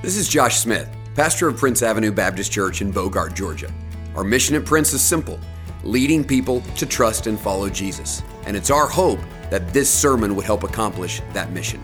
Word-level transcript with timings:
This 0.00 0.16
is 0.16 0.28
Josh 0.28 0.60
Smith, 0.60 0.88
pastor 1.16 1.48
of 1.48 1.56
Prince 1.56 1.82
Avenue 1.82 2.12
Baptist 2.12 2.52
Church 2.52 2.82
in 2.82 2.92
Bogart, 2.92 3.34
Georgia. 3.34 3.68
Our 4.14 4.22
mission 4.22 4.54
at 4.54 4.64
Prince 4.64 4.92
is 4.92 5.02
simple 5.02 5.40
leading 5.82 6.22
people 6.22 6.60
to 6.76 6.86
trust 6.86 7.26
and 7.26 7.36
follow 7.38 7.68
Jesus. 7.68 8.22
And 8.46 8.56
it's 8.56 8.70
our 8.70 8.86
hope 8.86 9.18
that 9.50 9.72
this 9.72 9.92
sermon 9.92 10.36
would 10.36 10.44
help 10.44 10.62
accomplish 10.62 11.20
that 11.32 11.50
mission. 11.50 11.82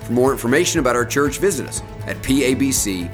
For 0.00 0.12
more 0.12 0.32
information 0.32 0.80
about 0.80 0.96
our 0.96 1.06
church, 1.06 1.38
visit 1.38 1.66
us 1.66 1.80
at 2.06 2.18
pabc.org. 2.18 3.08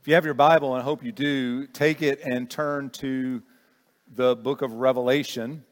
If 0.00 0.06
you 0.06 0.14
have 0.14 0.24
your 0.24 0.34
Bible, 0.34 0.74
and 0.74 0.80
I 0.80 0.84
hope 0.84 1.02
you 1.02 1.10
do, 1.10 1.66
take 1.66 2.00
it 2.00 2.20
and 2.24 2.48
turn 2.48 2.90
to 2.90 3.42
the 4.12 4.34
book 4.34 4.60
of 4.60 4.72
Revelation, 4.72 5.64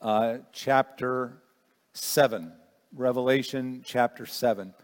uh, 0.00 0.38
chapter 0.52 1.40
7. 1.92 2.52
Revelation 2.92 3.82
chapter 3.84 4.26
7. 4.26 4.74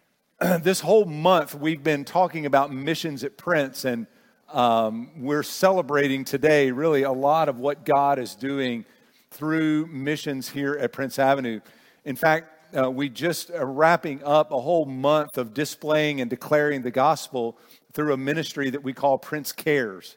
this 0.62 0.80
whole 0.80 1.04
month, 1.04 1.54
we've 1.54 1.84
been 1.84 2.02
talking 2.02 2.46
about 2.46 2.72
missions 2.72 3.24
at 3.24 3.36
Prince, 3.36 3.84
and 3.84 4.06
um, 4.50 5.10
we're 5.16 5.42
celebrating 5.42 6.24
today 6.24 6.70
really 6.70 7.02
a 7.02 7.12
lot 7.12 7.50
of 7.50 7.58
what 7.58 7.84
God 7.84 8.18
is 8.18 8.34
doing 8.34 8.86
through 9.30 9.86
missions 9.88 10.48
here 10.48 10.78
at 10.80 10.94
Prince 10.94 11.18
Avenue. 11.18 11.60
In 12.06 12.16
fact, 12.16 12.74
uh, 12.74 12.90
we 12.90 13.10
just 13.10 13.50
are 13.50 13.66
wrapping 13.66 14.24
up 14.24 14.50
a 14.50 14.60
whole 14.60 14.86
month 14.86 15.36
of 15.36 15.52
displaying 15.52 16.22
and 16.22 16.30
declaring 16.30 16.80
the 16.80 16.90
gospel 16.90 17.58
through 17.92 18.14
a 18.14 18.16
ministry 18.16 18.70
that 18.70 18.82
we 18.82 18.94
call 18.94 19.18
Prince 19.18 19.52
Cares. 19.52 20.16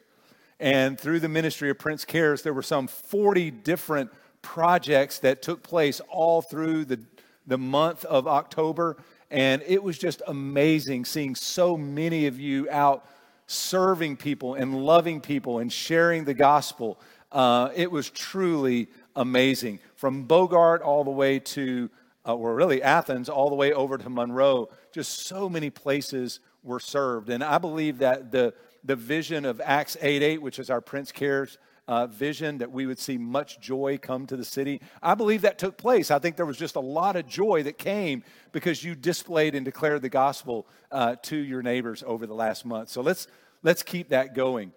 And 0.64 0.98
through 0.98 1.20
the 1.20 1.28
ministry 1.28 1.68
of 1.68 1.78
Prince 1.78 2.06
Cares, 2.06 2.40
there 2.40 2.54
were 2.54 2.62
some 2.62 2.86
40 2.86 3.50
different 3.50 4.10
projects 4.40 5.18
that 5.18 5.42
took 5.42 5.62
place 5.62 6.00
all 6.08 6.40
through 6.40 6.86
the, 6.86 7.00
the 7.46 7.58
month 7.58 8.06
of 8.06 8.26
October. 8.26 8.96
And 9.30 9.62
it 9.66 9.82
was 9.82 9.98
just 9.98 10.22
amazing 10.26 11.04
seeing 11.04 11.34
so 11.34 11.76
many 11.76 12.26
of 12.28 12.40
you 12.40 12.66
out 12.70 13.04
serving 13.46 14.16
people 14.16 14.54
and 14.54 14.86
loving 14.86 15.20
people 15.20 15.58
and 15.58 15.70
sharing 15.70 16.24
the 16.24 16.32
gospel. 16.32 16.98
Uh, 17.30 17.68
it 17.76 17.90
was 17.90 18.08
truly 18.08 18.88
amazing. 19.16 19.80
From 19.96 20.22
Bogart 20.22 20.80
all 20.80 21.04
the 21.04 21.10
way 21.10 21.40
to, 21.40 21.90
uh, 22.26 22.34
or 22.34 22.54
really 22.54 22.82
Athens, 22.82 23.28
all 23.28 23.50
the 23.50 23.54
way 23.54 23.74
over 23.74 23.98
to 23.98 24.08
Monroe, 24.08 24.70
just 24.92 25.26
so 25.26 25.46
many 25.46 25.68
places 25.68 26.40
were 26.62 26.80
served. 26.80 27.28
And 27.28 27.44
I 27.44 27.58
believe 27.58 27.98
that 27.98 28.32
the, 28.32 28.54
the 28.84 28.96
vision 28.96 29.44
of 29.44 29.60
Acts 29.64 29.96
8 30.00 30.22
8, 30.22 30.42
which 30.42 30.58
is 30.58 30.70
our 30.70 30.80
Prince 30.80 31.10
Cares 31.10 31.58
uh, 31.88 32.06
vision, 32.06 32.58
that 32.58 32.70
we 32.70 32.86
would 32.86 32.98
see 32.98 33.18
much 33.18 33.60
joy 33.60 33.98
come 34.00 34.26
to 34.26 34.36
the 34.36 34.44
city, 34.44 34.80
I 35.02 35.14
believe 35.14 35.42
that 35.42 35.58
took 35.58 35.76
place. 35.76 36.10
I 36.10 36.18
think 36.18 36.36
there 36.36 36.46
was 36.46 36.56
just 36.56 36.76
a 36.76 36.80
lot 36.80 37.16
of 37.16 37.26
joy 37.26 37.62
that 37.64 37.78
came 37.78 38.22
because 38.52 38.84
you 38.84 38.94
displayed 38.94 39.54
and 39.54 39.64
declared 39.64 40.02
the 40.02 40.08
gospel 40.08 40.66
uh, 40.90 41.16
to 41.24 41.36
your 41.36 41.62
neighbors 41.62 42.02
over 42.06 42.26
the 42.26 42.34
last 42.34 42.64
month. 42.64 42.88
So 42.90 43.00
let's, 43.00 43.26
let's 43.62 43.82
keep 43.82 44.10
that 44.10 44.34
going. 44.34 44.72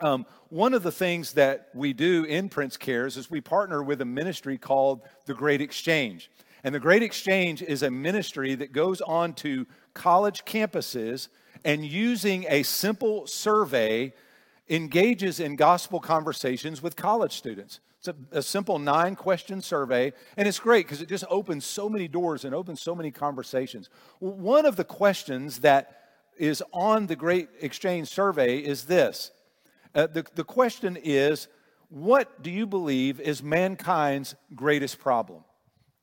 Um, 0.00 0.26
one 0.48 0.74
of 0.74 0.82
the 0.82 0.92
things 0.92 1.32
that 1.32 1.68
we 1.74 1.92
do 1.92 2.24
in 2.24 2.48
Prince 2.48 2.76
Cares 2.76 3.16
is 3.16 3.30
we 3.30 3.40
partner 3.40 3.82
with 3.82 4.00
a 4.00 4.04
ministry 4.04 4.56
called 4.56 5.02
the 5.26 5.34
Great 5.34 5.60
Exchange. 5.60 6.30
And 6.62 6.74
the 6.74 6.80
Great 6.80 7.02
Exchange 7.02 7.62
is 7.62 7.82
a 7.82 7.90
ministry 7.90 8.54
that 8.54 8.72
goes 8.72 9.00
on 9.00 9.32
to 9.34 9.66
college 9.94 10.44
campuses 10.44 11.28
and 11.64 11.84
using 11.84 12.46
a 12.48 12.62
simple 12.62 13.26
survey 13.26 14.12
engages 14.68 15.40
in 15.40 15.56
gospel 15.56 16.00
conversations 16.00 16.82
with 16.82 16.96
college 16.96 17.32
students. 17.32 17.80
It's 17.98 18.08
a, 18.08 18.14
a 18.30 18.42
simple 18.42 18.78
nine 18.78 19.16
question 19.16 19.60
survey, 19.60 20.12
and 20.36 20.46
it's 20.46 20.58
great 20.58 20.86
because 20.86 21.02
it 21.02 21.08
just 21.08 21.24
opens 21.28 21.64
so 21.64 21.88
many 21.88 22.06
doors 22.06 22.44
and 22.44 22.54
opens 22.54 22.80
so 22.80 22.94
many 22.94 23.10
conversations. 23.10 23.90
One 24.20 24.66
of 24.66 24.76
the 24.76 24.84
questions 24.84 25.60
that 25.60 25.94
is 26.36 26.62
on 26.72 27.06
the 27.06 27.16
Great 27.16 27.48
Exchange 27.60 28.08
survey 28.08 28.58
is 28.58 28.84
this 28.84 29.32
uh, 29.94 30.06
the, 30.06 30.24
the 30.34 30.44
question 30.44 30.96
is, 30.96 31.48
What 31.88 32.42
do 32.42 32.50
you 32.50 32.66
believe 32.66 33.20
is 33.20 33.42
mankind's 33.42 34.34
greatest 34.54 34.98
problem? 34.98 35.42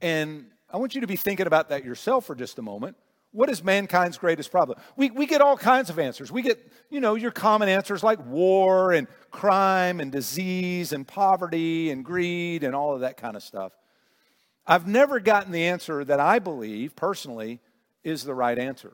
And 0.01 0.47
I 0.69 0.77
want 0.77 0.95
you 0.95 1.01
to 1.01 1.07
be 1.07 1.15
thinking 1.15 1.47
about 1.47 1.69
that 1.69 1.85
yourself 1.85 2.25
for 2.25 2.35
just 2.35 2.59
a 2.59 2.61
moment. 2.61 2.97
What 3.35 3.49
is 3.49 3.61
mankind's 3.61 4.17
greatest 4.17 4.49
problem? 4.49 4.79
We, 4.95 5.11
we 5.11 5.25
get 5.25 5.41
all 5.41 5.57
kinds 5.57 5.89
of 5.89 5.99
answers. 5.99 6.31
We 6.31 6.41
get, 6.41 6.57
you 6.89 7.01
know, 7.01 7.15
your 7.15 7.31
common 7.31 7.67
answers 7.67 8.01
like 8.01 8.25
war 8.25 8.93
and 8.93 9.07
crime 9.29 9.99
and 9.99 10.09
disease 10.09 10.93
and 10.93 11.05
poverty 11.05 11.91
and 11.91 12.05
greed 12.05 12.63
and 12.63 12.73
all 12.73 12.93
of 12.93 13.01
that 13.01 13.17
kind 13.17 13.35
of 13.35 13.43
stuff. 13.43 13.73
I've 14.65 14.87
never 14.87 15.19
gotten 15.19 15.51
the 15.51 15.65
answer 15.65 16.05
that 16.05 16.21
I 16.21 16.39
believe 16.39 16.95
personally 16.95 17.59
is 18.05 18.23
the 18.23 18.33
right 18.33 18.57
answer, 18.57 18.93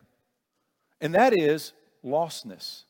and 0.99 1.13
that 1.13 1.37
is 1.37 1.73
lostness. 2.03 2.85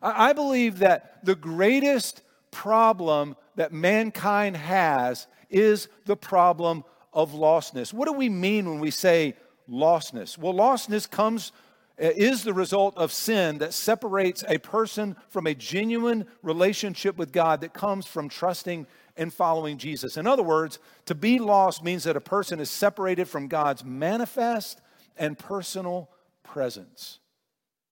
I, 0.00 0.30
I 0.30 0.32
believe 0.32 0.78
that 0.78 1.22
the 1.26 1.36
greatest 1.36 2.22
problem 2.50 3.36
that 3.56 3.70
mankind 3.70 4.56
has 4.56 5.26
is 5.50 5.88
the 6.06 6.16
problem 6.16 6.84
of 7.12 7.32
lostness. 7.32 7.92
What 7.92 8.06
do 8.06 8.14
we 8.14 8.30
mean 8.30 8.68
when 8.68 8.80
we 8.80 8.90
say 8.90 9.34
lostness? 9.70 10.36
Well, 10.36 10.54
lostness 10.54 11.10
comes 11.10 11.52
uh, 12.00 12.10
is 12.16 12.44
the 12.44 12.54
result 12.54 12.96
of 12.96 13.12
sin 13.12 13.58
that 13.58 13.74
separates 13.74 14.42
a 14.48 14.58
person 14.58 15.16
from 15.28 15.46
a 15.46 15.54
genuine 15.54 16.26
relationship 16.42 17.16
with 17.18 17.30
God 17.30 17.60
that 17.60 17.74
comes 17.74 18.06
from 18.06 18.28
trusting 18.28 18.86
and 19.16 19.32
following 19.32 19.76
Jesus. 19.76 20.16
In 20.16 20.26
other 20.26 20.42
words, 20.42 20.78
to 21.06 21.14
be 21.14 21.38
lost 21.38 21.84
means 21.84 22.04
that 22.04 22.16
a 22.16 22.20
person 22.20 22.58
is 22.58 22.70
separated 22.70 23.28
from 23.28 23.48
God's 23.48 23.84
manifest 23.84 24.80
and 25.18 25.38
personal 25.38 26.08
presence. 26.42 27.18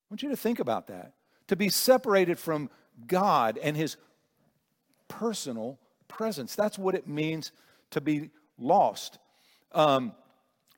I 0.09 0.15
want 0.15 0.23
you 0.23 0.31
to 0.31 0.37
think 0.37 0.59
about 0.59 0.87
that. 0.87 1.13
To 1.49 1.57
be 1.57 1.69
separated 1.69 2.39
from 2.39 2.71
God 3.07 3.59
and 3.63 3.77
his 3.77 3.99
personal 5.07 5.79
presence. 6.09 6.55
That's 6.55 6.79
what 6.79 6.95
it 6.95 7.07
means 7.07 7.53
to 7.91 8.01
be 8.01 8.31
lost. 8.59 9.19
Um, 9.73 10.13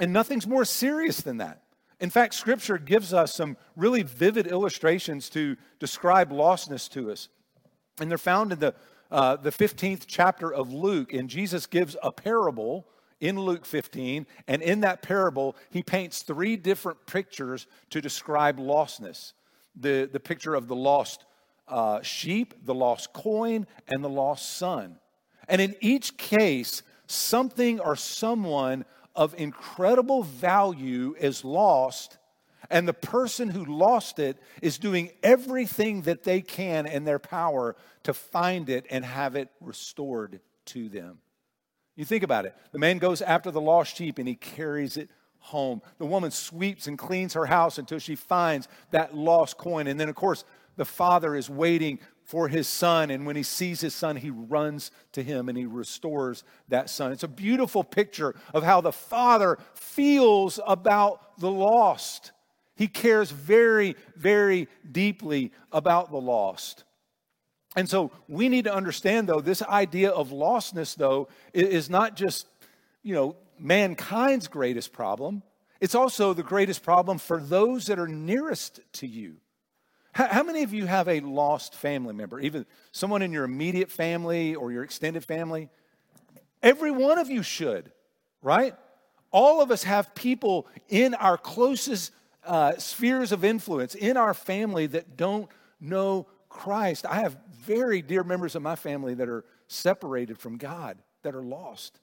and 0.01 0.13
nothing's 0.13 0.47
more 0.47 0.65
serious 0.65 1.21
than 1.21 1.37
that. 1.37 1.63
In 2.01 2.09
fact, 2.09 2.33
Scripture 2.35 2.79
gives 2.79 3.13
us 3.13 3.35
some 3.35 3.59
really 3.77 4.03
vivid 4.03 4.47
illustrations 4.47 5.29
to 5.31 5.57
describe 5.79 6.31
lostness 6.31 6.89
to 6.93 7.13
us. 7.13 7.29
And 8.01 8.11
they're 8.11 8.19
found 8.19 8.53
in 8.53 8.59
the, 8.59 8.75
uh, 9.11 9.37
the 9.37 9.51
15th 9.51 10.05
chapter 10.07 10.53
of 10.53 10.73
Luke. 10.73 11.13
And 11.13 11.29
Jesus 11.29 11.67
gives 11.67 11.97
a 12.03 12.11
parable 12.11 12.87
in 13.21 13.39
Luke 13.39 13.67
15. 13.67 14.27
And 14.49 14.63
in 14.63 14.81
that 14.81 15.03
parable, 15.03 15.57
he 15.69 15.83
paints 15.83 16.23
three 16.23 16.57
different 16.57 17.05
pictures 17.07 17.67
to 17.91 18.01
describe 18.01 18.59
lostness 18.59 19.35
the, 19.77 20.09
the 20.11 20.21
picture 20.21 20.55
of 20.55 20.67
the 20.69 20.77
lost 20.77 21.27
uh, 21.69 22.03
sheep, 22.03 22.55
the 22.65 22.75
lost 22.75 23.13
coin, 23.13 23.67
and 23.89 24.03
the 24.03 24.09
lost 24.09 24.57
son. 24.57 24.97
And 25.49 25.61
in 25.61 25.77
each 25.81 26.17
case, 26.17 26.83
something 27.07 27.79
or 27.79 27.95
someone 27.95 28.85
of 29.15 29.35
incredible 29.37 30.23
value 30.23 31.15
is 31.19 31.45
lost, 31.45 32.19
and 32.71 32.87
the 32.87 32.95
person 32.95 33.49
who 33.49 33.65
lost 33.65 34.19
it 34.19 34.39
is 34.63 34.79
doing 34.79 35.11
everything 35.23 36.03
that 36.03 36.25
they 36.25 36.41
can 36.41 36.87
in 36.87 37.05
their 37.05 37.19
power 37.19 37.77
to 38.05 38.15
find 38.15 38.69
it 38.69 38.87
and 38.91 39.05
have 39.05 39.35
it 39.37 39.51
restored 39.61 40.41
to 40.67 40.89
them. 40.89 41.19
You 41.97 42.05
think 42.05 42.23
about 42.23 42.47
it. 42.47 42.55
The 42.73 42.79
man 42.79 42.99
goes 42.99 43.21
after 43.21 43.51
the 43.51 43.61
lost 43.61 43.97
sheep 43.97 44.19
and 44.19 44.29
he 44.29 44.35
carries 44.35 44.97
it 44.97 45.11
home. 45.39 45.83
The 45.99 46.07
woman 46.07 46.31
sweeps 46.31 46.87
and 46.87 46.97
cleans 46.97 47.35
her 47.35 47.47
house 47.47 47.79
until 47.79 47.99
she 47.99 48.15
finds 48.15 48.69
that 48.91 49.15
lost 49.15 49.59
coin. 49.59 49.87
And 49.87 49.99
then, 49.99 50.09
of 50.09 50.15
course, 50.15 50.45
the 50.77 50.85
father 50.85 51.35
is 51.35 51.51
waiting 51.51 51.99
for 52.31 52.47
his 52.47 52.69
son. 52.69 53.11
And 53.11 53.27
when 53.27 53.35
he 53.35 53.43
sees 53.43 53.81
his 53.81 53.93
son, 53.93 54.15
he 54.15 54.31
runs 54.31 54.93
to 55.13 55.23
him 55.23 55.49
and 55.49 55.59
he 55.59 55.67
restores 55.67 56.45
that 56.69 56.89
son. 56.89 57.11
It's 57.11 57.25
a 57.25 57.29
beautiful 57.29 57.83
picture 57.83 58.37
of 58.55 58.63
how 58.63 58.81
the 58.81 58.93
father 58.93 59.59
feels 59.75 60.61
about 60.65 61.41
the 61.41 61.51
lost. 61.51 62.31
He 62.77 62.87
cares 62.87 63.33
very, 63.33 63.97
very 64.15 64.69
deeply 64.91 65.51
about 65.73 66.13
the 66.13 66.21
lost. 66.21 66.85
And 67.75 67.89
so 67.89 68.13
we 68.29 68.49
need 68.49 68.65
to 68.67 68.75
understand, 68.75 69.29
though, 69.29 69.41
this 69.41 69.61
idea 69.63 70.11
of 70.11 70.31
lostness, 70.31 70.95
though, 70.95 71.27
is 71.53 71.91
not 71.91 72.15
just, 72.15 72.47
you 73.03 73.13
know, 73.13 73.35
mankind's 73.59 74.47
greatest 74.47 74.93
problem. 74.93 75.43
It's 75.81 75.97
also 75.97 76.33
the 76.33 76.45
greatest 76.45 76.85
problem 76.85 77.19
for 77.19 77.41
those 77.41 77.87
that 77.87 77.99
are 77.99 78.09
nearest 78.09 78.79
to 78.95 79.09
you. 79.09 79.39
How, 80.13 80.43
many 80.43 80.63
of 80.63 80.75
you 80.75 80.87
have 80.87 81.09
a 81.09 81.21
lost 81.21 81.75
family 81.75 82.13
member, 82.13 82.41
even 82.41 82.67
someone 82.91 83.23
in 83.23 83.33
your 83.33 83.45
immediate 83.45 83.91
family 83.91 84.55
or 84.55 84.73
your 84.73 84.83
extended 84.83 85.25
family? 85.25 85.69
Every 86.63 86.91
one 86.91 87.19
of 87.19 87.31
you 87.31 87.43
should, 87.43 87.93
right? 88.43 88.75
All 89.31 89.63
of 89.63 89.71
us 89.71 89.85
have 89.85 90.15
people 90.15 90.67
in 90.89 91.15
our 91.15 91.39
closest 91.39 92.13
uh, 92.45 92.77
spheres 92.77 93.33
of 93.33 93.45
influence, 93.45 93.95
in 93.95 94.17
our 94.17 94.35
family, 94.35 94.87
that 94.89 95.17
don't 95.17 95.49
know 95.81 96.27
Christ. 96.49 97.07
I 97.07 97.21
have 97.21 97.39
very 97.63 98.03
dear 98.03 98.25
members 98.25 98.57
of 98.57 98.63
my 98.63 98.77
family 98.77 99.15
that 99.15 99.29
are 99.29 99.45
separated 99.69 100.39
from 100.39 100.57
God, 100.57 100.99
that 101.23 101.35
are 101.35 101.45
lost. 101.45 102.01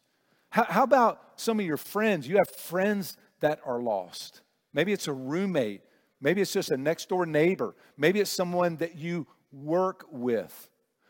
How, 0.50 0.64
how 0.64 0.84
about 0.84 1.22
some 1.36 1.60
of 1.60 1.66
your 1.66 1.78
friends? 1.78 2.28
You 2.28 2.38
have 2.38 2.50
friends 2.50 3.18
that 3.42 3.60
are 3.66 3.82
lost. 3.82 4.42
Maybe 4.74 4.94
it's 4.94 5.08
a 5.08 5.14
roommate. 5.14 5.82
Maybe 6.20 6.42
it's 6.42 6.54
just 6.54 6.72
a 6.72 6.78
next 6.78 7.10
door 7.10 7.26
neighbor. 7.26 7.76
Maybe 7.98 8.20
it's 8.20 8.32
someone 8.32 8.78
that 8.78 8.96
you 8.98 9.28
work 9.52 10.06
with. 10.12 10.70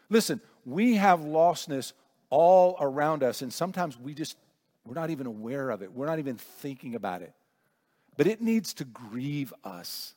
Listen, 0.10 0.42
we 0.66 0.96
have 0.96 1.22
lostness 1.22 1.94
all 2.30 2.76
around 2.80 3.24
us, 3.24 3.42
and 3.42 3.52
sometimes 3.52 3.98
we 3.98 4.14
just, 4.14 4.38
we're 4.86 4.94
not 4.94 5.10
even 5.10 5.26
aware 5.26 5.70
of 5.70 5.82
it. 5.82 5.92
We're 5.92 6.06
not 6.06 6.20
even 6.20 6.38
thinking 6.38 6.96
about 6.96 7.22
it. 7.22 7.34
But 8.18 8.28
it 8.28 8.42
needs 8.42 8.74
to 8.76 8.86
grieve 8.86 9.54
us. 9.64 10.16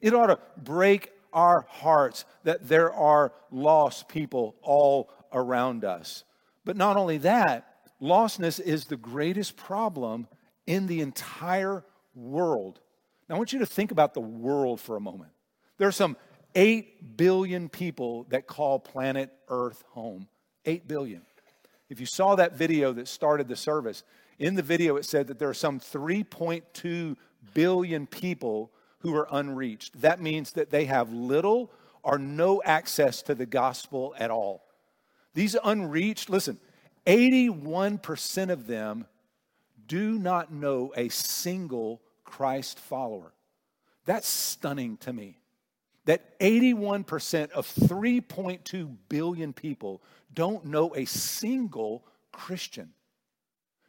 It 0.00 0.14
ought 0.14 0.26
to 0.26 0.38
break 0.56 1.12
our 1.32 1.66
hearts 1.68 2.24
that 2.44 2.68
there 2.68 2.92
are 2.92 3.32
lost 3.50 4.08
people 4.08 4.56
all 4.62 5.10
around 5.32 5.84
us. 5.84 6.24
But 6.64 6.76
not 6.76 6.96
only 6.96 7.18
that, 7.18 7.90
lostness 8.00 8.60
is 8.60 8.86
the 8.86 8.96
greatest 8.96 9.56
problem 9.56 10.26
in 10.66 10.86
the 10.86 11.00
entire 11.00 11.84
world. 12.14 12.80
I 13.32 13.36
want 13.36 13.52
you 13.52 13.60
to 13.60 13.66
think 13.66 13.90
about 13.90 14.14
the 14.14 14.20
world 14.20 14.80
for 14.80 14.96
a 14.96 15.00
moment. 15.00 15.30
There 15.78 15.88
are 15.88 15.92
some 15.92 16.16
8 16.54 17.16
billion 17.16 17.68
people 17.68 18.26
that 18.28 18.46
call 18.46 18.78
planet 18.78 19.32
Earth 19.48 19.82
home. 19.90 20.28
8 20.66 20.86
billion. 20.86 21.22
If 21.88 21.98
you 21.98 22.06
saw 22.06 22.34
that 22.36 22.56
video 22.56 22.92
that 22.92 23.08
started 23.08 23.48
the 23.48 23.56
service, 23.56 24.04
in 24.38 24.54
the 24.54 24.62
video 24.62 24.96
it 24.96 25.04
said 25.04 25.28
that 25.28 25.38
there 25.38 25.48
are 25.48 25.54
some 25.54 25.80
3.2 25.80 27.16
billion 27.54 28.06
people 28.06 28.70
who 28.98 29.14
are 29.16 29.28
unreached. 29.30 30.00
That 30.00 30.20
means 30.20 30.52
that 30.52 30.70
they 30.70 30.84
have 30.84 31.12
little 31.12 31.72
or 32.02 32.18
no 32.18 32.62
access 32.64 33.22
to 33.22 33.34
the 33.34 33.46
gospel 33.46 34.14
at 34.18 34.30
all. 34.30 34.62
These 35.34 35.56
unreached, 35.64 36.28
listen, 36.28 36.58
81% 37.06 38.50
of 38.50 38.66
them 38.66 39.06
do 39.86 40.18
not 40.18 40.52
know 40.52 40.92
a 40.96 41.08
single 41.08 42.02
Christ 42.32 42.80
follower. 42.80 43.34
That's 44.06 44.26
stunning 44.26 44.96
to 44.98 45.12
me. 45.12 45.36
That 46.06 46.38
81% 46.40 47.50
of 47.50 47.68
3.2 47.68 48.96
billion 49.10 49.52
people 49.52 50.02
don't 50.32 50.64
know 50.64 50.94
a 50.96 51.04
single 51.04 52.04
Christian. 52.32 52.94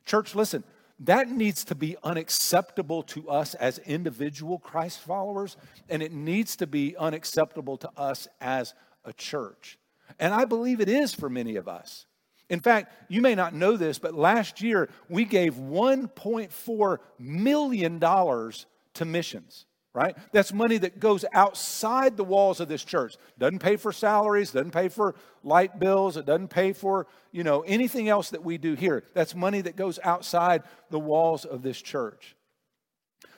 Church, 0.06 0.36
listen, 0.36 0.66
that 1.00 1.30
needs 1.30 1.63
to 1.63 1.74
be 1.74 1.95
unacceptable 2.04 3.01
to 3.04 3.30
us 3.30 3.56
as 3.56 3.80
individual 3.80 4.60
Christ 4.60 5.00
followers, 5.00 5.56
and 5.88 6.04
it 6.04 6.12
needs 6.12 6.57
to 6.57 6.68
be 6.68 6.98
unacceptable 6.98 7.78
to 7.78 7.89
us 7.96 8.28
as 8.42 8.74
a 9.06 9.13
church. 9.13 9.80
And 10.19 10.34
I 10.34 10.44
believe 10.44 10.81
it 10.81 10.89
is 10.89 11.13
for 11.16 11.30
many 11.30 11.56
of 11.56 11.69
us. 11.69 12.06
In 12.50 12.60
fact, 12.60 12.94
you 13.10 13.22
may 13.22 13.36
not 13.36 13.54
know 13.54 13.78
this, 13.78 14.00
but 14.00 14.13
last 14.13 14.62
year 14.62 14.90
we 15.10 15.25
gave 15.25 15.56
$1.4 15.56 16.98
million 17.19 18.00
to 18.00 19.06
missions 19.06 19.66
right? 19.94 20.18
That's 20.31 20.51
money 20.51 20.78
that 20.80 21.00
goes 21.00 21.24
outside 21.34 22.18
the 22.18 22.24
walls 22.24 22.60
of 22.60 22.68
this 22.68 22.84
church. 22.84 23.16
Doesn't 23.38 23.60
pay 23.60 23.75
for 23.75 23.92
salaries, 23.92 24.51
doesn't 24.51 24.72
pay 24.72 24.90
for 24.90 25.13
light 25.44 25.80
bills, 25.80 26.18
it 26.18 26.25
doesn't 26.25 26.48
pay 26.48 26.74
for, 26.74 27.06
you 27.31 27.44
know, 27.44 27.62
anything 27.62 28.10
else 28.10 28.31
that 28.31 28.44
we 28.44 28.57
do 28.57 28.74
here. 28.74 29.04
That's 29.13 29.36
money 29.36 29.62
that 29.62 29.75
goes 29.75 30.00
outside 30.04 30.63
the 30.89 31.00
walls 31.00 31.46
of 31.46 31.62
this 31.62 31.80
church. 31.80 32.36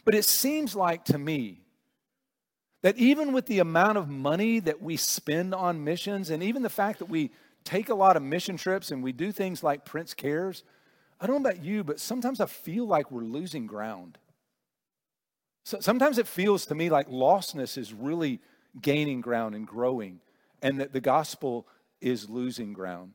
But 0.05 0.15
it 0.15 0.23
seems 0.23 0.75
like 0.75 1.03
to 1.05 1.17
me 1.17 1.61
that 2.83 2.97
even 2.97 3.33
with 3.33 3.47
the 3.47 3.59
amount 3.59 3.97
of 3.97 4.07
money 4.07 4.59
that 4.59 4.81
we 4.81 4.95
spend 4.95 5.53
on 5.53 5.83
missions 5.83 6.29
and 6.29 6.41
even 6.43 6.61
the 6.61 6.69
fact 6.69 6.99
that 6.99 7.09
we 7.09 7.31
take 7.65 7.89
a 7.89 7.95
lot 7.95 8.15
of 8.15 8.23
mission 8.23 8.55
trips 8.55 8.91
and 8.91 9.03
we 9.03 9.11
do 9.11 9.31
things 9.31 9.63
like 9.63 9.83
Prince 9.83 10.13
Cares, 10.13 10.63
I 11.19 11.27
don't 11.27 11.41
know 11.41 11.49
about 11.49 11.63
you, 11.63 11.83
but 11.83 11.99
sometimes 11.99 12.39
I 12.39 12.45
feel 12.45 12.85
like 12.85 13.11
we're 13.11 13.23
losing 13.23 13.67
ground. 13.67 14.17
So 15.63 15.79
sometimes 15.79 16.17
it 16.17 16.27
feels 16.27 16.67
to 16.67 16.75
me 16.75 16.89
like 16.89 17.09
lostness 17.09 17.77
is 17.77 17.93
really 17.93 18.39
gaining 18.81 19.21
ground 19.21 19.55
and 19.55 19.65
growing, 19.65 20.19
and 20.61 20.79
that 20.79 20.93
the 20.93 21.01
gospel 21.01 21.67
is 22.01 22.29
losing 22.29 22.73
ground. 22.73 23.13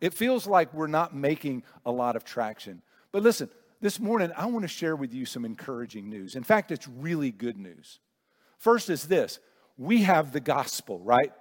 It 0.00 0.14
feels 0.14 0.46
like 0.46 0.72
we're 0.74 0.86
not 0.86 1.14
making 1.14 1.62
a 1.84 1.92
lot 1.92 2.16
of 2.16 2.24
traction. 2.24 2.82
But 3.12 3.22
listen, 3.22 3.48
this 3.80 4.00
morning 4.00 4.32
I 4.36 4.46
want 4.46 4.62
to 4.62 4.68
share 4.68 4.96
with 4.96 5.12
you 5.12 5.24
some 5.24 5.44
encouraging 5.44 6.08
news. 6.08 6.34
In 6.34 6.42
fact, 6.42 6.72
it's 6.72 6.88
really 6.88 7.30
good 7.30 7.56
news. 7.56 8.00
First 8.58 8.90
is 8.90 9.06
this 9.06 9.38
we 9.76 10.02
have 10.02 10.32
the 10.32 10.40
gospel, 10.40 10.98
right? 11.00 11.32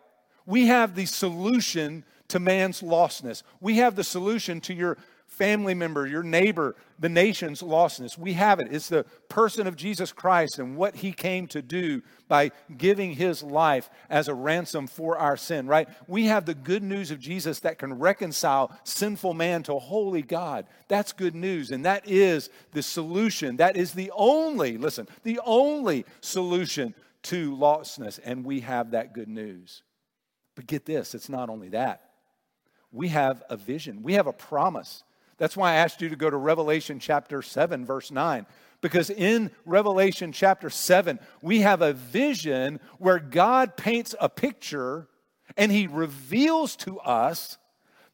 We 0.46 0.68
have 0.68 0.96
the 0.96 1.06
solution 1.06 2.06
to 2.30 2.40
man's 2.40 2.82
lostness. 2.82 3.44
We 3.62 3.78
have 3.78 3.96
the 3.96 4.04
solution 4.04 4.62
to 4.62 4.74
your 4.74 4.98
family 5.28 5.74
member, 5.74 6.08
your 6.08 6.24
neighbor, 6.24 6.76
the 7.00 7.10
nation's 7.10 7.62
lostness. 7.62 8.18
We 8.18 8.34
have 8.34 8.60
it. 8.60 8.70
It's 8.72 8.88
the 8.88 9.04
person 9.28 9.68
of 9.68 9.76
Jesus 9.76 10.12
Christ 10.12 10.58
and 10.58 10.78
what 10.78 10.96
he 10.96 11.12
came 11.12 11.48
to 11.48 11.62
do 11.62 12.02
by 12.28 12.52
giving 12.78 13.12
his 13.12 13.44
life 13.44 13.90
as 14.10 14.30
a 14.30 14.34
ransom 14.34 14.88
for 14.88 15.18
our 15.18 15.38
sin, 15.38 15.68
right? 15.68 15.90
We 16.08 16.26
have 16.26 16.46
the 16.46 16.56
good 16.56 16.82
news 16.82 17.12
of 17.12 17.20
Jesus 17.20 17.60
that 17.60 17.78
can 17.78 18.00
reconcile 18.00 18.72
sinful 18.84 19.34
man 19.34 19.64
to 19.64 19.78
holy 19.78 20.22
God. 20.22 20.66
That's 20.88 21.12
good 21.12 21.36
news. 21.36 21.72
And 21.72 21.86
that 21.86 22.08
is 22.10 22.50
the 22.72 22.82
solution. 22.82 23.58
That 23.58 23.76
is 23.76 23.92
the 23.92 24.12
only, 24.16 24.78
listen, 24.78 25.08
the 25.24 25.42
only 25.46 26.06
solution 26.22 26.96
to 27.24 27.56
lostness. 27.56 28.20
And 28.24 28.46
we 28.46 28.62
have 28.62 28.92
that 28.92 29.14
good 29.14 29.30
news. 29.30 29.84
But 30.56 30.68
get 30.68 30.86
this, 30.86 31.14
it's 31.14 31.30
not 31.30 31.50
only 31.50 31.70
that. 31.70 32.07
We 32.92 33.10
have 33.10 33.44
a 33.50 33.58
vision, 33.58 34.04
we 34.04 34.14
have 34.14 34.28
a 34.28 34.34
promise 34.34 35.04
that's 35.38 35.56
why 35.56 35.74
I 35.74 35.76
asked 35.76 36.02
you 36.02 36.10
to 36.10 36.16
go 36.16 36.30
to 36.30 36.38
Revelation 36.38 37.00
chapter 37.00 37.42
7, 37.42 37.86
verse 37.86 38.12
9. 38.12 38.46
Because 38.82 39.10
in 39.10 39.52
Revelation 39.66 40.32
chapter 40.32 40.70
7, 40.70 41.20
we 41.42 41.62
have 41.62 41.82
a 41.82 41.94
vision 41.94 42.80
where 42.98 43.20
God 43.20 43.78
paints 43.78 44.14
a 44.20 44.30
picture 44.30 45.08
and 45.56 45.72
he 45.72 45.88
reveals 45.88 46.76
to 46.78 47.00
us 47.00 47.58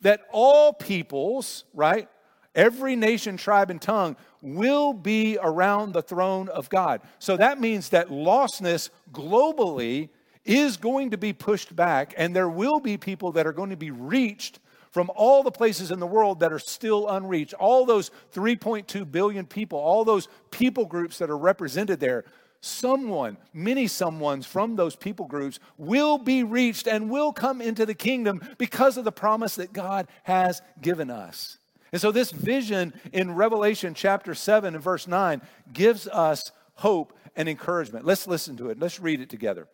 that 0.01 0.21
all 0.31 0.71
peoples, 0.71 1.65
right, 1.73 2.07
every 2.55 2.95
nation, 2.95 3.35
tribe, 3.37 3.69
and 3.69 3.81
tongue 3.81 4.15
will 4.41 4.93
be 4.93 5.37
around 5.41 5.93
the 5.93 6.01
throne 6.01 6.47
of 6.49 6.69
God. 6.69 7.01
So 7.19 7.35
that 7.37 7.59
means 7.59 7.89
that 7.89 8.09
lostness 8.09 8.89
globally 9.11 10.09
is 10.45 10.77
going 10.77 11.11
to 11.11 11.17
be 11.17 11.33
pushed 11.33 11.75
back, 11.75 12.13
and 12.17 12.35
there 12.35 12.49
will 12.49 12.79
be 12.79 12.97
people 12.97 13.31
that 13.33 13.47
are 13.47 13.53
going 13.53 13.69
to 13.69 13.77
be 13.77 13.91
reached 13.91 14.59
from 14.93 15.09
all 15.15 15.41
the 15.41 15.51
places 15.51 15.89
in 15.89 15.99
the 15.99 16.05
world 16.05 16.41
that 16.41 16.53
are 16.53 16.59
still 16.59 17.09
unreached, 17.09 17.55
all 17.55 17.83
those 17.83 18.11
3.2 18.35 19.11
billion 19.11 19.43
people, 19.43 19.79
all 19.79 20.05
those 20.05 20.27
people 20.51 20.85
groups 20.85 21.17
that 21.17 21.31
are 21.31 21.37
represented 21.37 21.99
there, 21.99 22.25
someone, 22.61 23.37
many 23.53 23.85
someones 23.85 24.45
from 24.45 24.75
those 24.75 24.95
people 24.95 25.25
groups 25.25 25.59
will 25.79 26.19
be 26.19 26.43
reached 26.43 26.87
and 26.87 27.09
will 27.09 27.33
come 27.33 27.59
into 27.59 27.87
the 27.87 27.95
kingdom 27.95 28.39
because 28.59 28.95
of 28.95 29.03
the 29.03 29.11
promise 29.11 29.55
that 29.55 29.73
God 29.73 30.07
has 30.21 30.61
given 30.79 31.09
us. 31.09 31.57
And 31.91 31.99
so, 31.99 32.11
this 32.11 32.29
vision 32.29 32.93
in 33.11 33.33
Revelation 33.33 33.95
chapter 33.95 34.35
7 34.35 34.75
and 34.75 34.83
verse 34.83 35.07
9 35.07 35.41
gives 35.73 36.07
us 36.07 36.51
hope 36.75 37.17
and 37.35 37.49
encouragement. 37.49 38.05
Let's 38.05 38.27
listen 38.27 38.57
to 38.57 38.69
it. 38.69 38.79
Let's 38.79 38.99
read 38.99 39.21
it 39.21 39.29
together. 39.29 39.67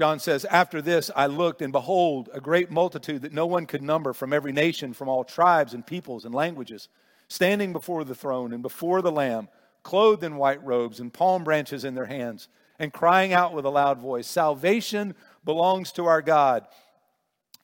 John 0.00 0.18
says, 0.18 0.46
After 0.46 0.80
this 0.80 1.10
I 1.14 1.26
looked, 1.26 1.60
and 1.60 1.74
behold, 1.74 2.30
a 2.32 2.40
great 2.40 2.70
multitude 2.70 3.20
that 3.20 3.34
no 3.34 3.44
one 3.44 3.66
could 3.66 3.82
number 3.82 4.14
from 4.14 4.32
every 4.32 4.50
nation, 4.50 4.94
from 4.94 5.10
all 5.10 5.24
tribes 5.24 5.74
and 5.74 5.86
peoples 5.86 6.24
and 6.24 6.34
languages, 6.34 6.88
standing 7.28 7.74
before 7.74 8.04
the 8.04 8.14
throne 8.14 8.54
and 8.54 8.62
before 8.62 9.02
the 9.02 9.12
Lamb, 9.12 9.48
clothed 9.82 10.24
in 10.24 10.36
white 10.36 10.64
robes 10.64 11.00
and 11.00 11.12
palm 11.12 11.44
branches 11.44 11.84
in 11.84 11.94
their 11.94 12.06
hands, 12.06 12.48
and 12.78 12.94
crying 12.94 13.34
out 13.34 13.52
with 13.52 13.66
a 13.66 13.68
loud 13.68 13.98
voice 13.98 14.26
Salvation 14.26 15.14
belongs 15.44 15.92
to 15.92 16.06
our 16.06 16.22
God 16.22 16.66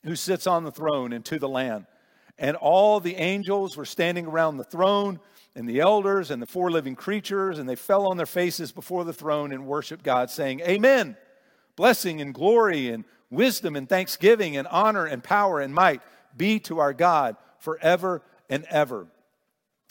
who 0.05 0.14
sits 0.14 0.47
on 0.47 0.62
the 0.62 0.71
throne 0.71 1.14
and 1.14 1.25
to 1.25 1.38
the 1.38 1.49
Lamb. 1.49 1.87
And 2.38 2.55
all 2.59 3.00
the 3.00 3.16
angels 3.16 3.78
were 3.78 3.87
standing 3.87 4.26
around 4.26 4.59
the 4.59 4.64
throne, 4.64 5.21
and 5.55 5.66
the 5.66 5.81
elders 5.81 6.31
and 6.31 6.43
the 6.43 6.47
four 6.47 6.71
living 6.71 6.97
creatures, 6.97 7.59
and 7.59 7.66
they 7.66 7.76
fell 7.76 8.07
on 8.07 8.19
their 8.19 8.26
faces 8.26 8.73
before 8.73 9.05
the 9.05 9.14
throne 9.14 9.52
and 9.52 9.66
worshiped 9.66 10.05
God, 10.05 10.28
saying, 10.28 10.61
Amen 10.61 11.16
blessing 11.76 12.21
and 12.21 12.35
glory 12.35 12.88
and 12.88 13.04
wisdom 13.30 13.76
and 13.76 13.88
thanksgiving 13.88 14.56
and 14.56 14.66
honor 14.68 15.06
and 15.06 15.23
power 15.23 15.61
and 15.61 15.75
might 15.75 16.00
be 16.37 16.59
to 16.61 16.78
our 16.78 16.92
God 16.92 17.37
forever 17.59 18.23
and 18.49 18.64
ever. 18.71 19.06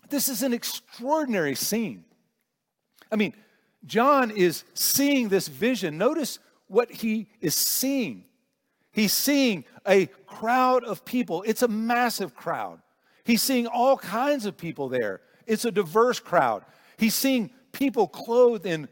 This 0.09 0.29
is 0.29 0.43
an 0.43 0.53
extraordinary 0.53 1.55
scene. 1.55 2.05
I 3.11 3.15
mean, 3.15 3.33
John 3.85 4.31
is 4.31 4.63
seeing 4.73 5.29
this 5.29 5.47
vision. 5.47 5.97
Notice 5.97 6.39
what 6.67 6.91
he 6.91 7.27
is 7.41 7.55
seeing. 7.55 8.25
He's 8.91 9.13
seeing 9.13 9.65
a 9.87 10.07
crowd 10.25 10.83
of 10.83 11.05
people. 11.05 11.43
It's 11.45 11.61
a 11.61 11.67
massive 11.67 12.35
crowd. 12.35 12.79
He's 13.23 13.41
seeing 13.41 13.67
all 13.67 13.97
kinds 13.97 14.45
of 14.45 14.57
people 14.57 14.89
there. 14.89 15.21
It's 15.45 15.65
a 15.65 15.71
diverse 15.71 16.19
crowd. 16.19 16.63
He's 16.97 17.15
seeing 17.15 17.51
people 17.71 18.07
clothed 18.07 18.65
in 18.65 18.87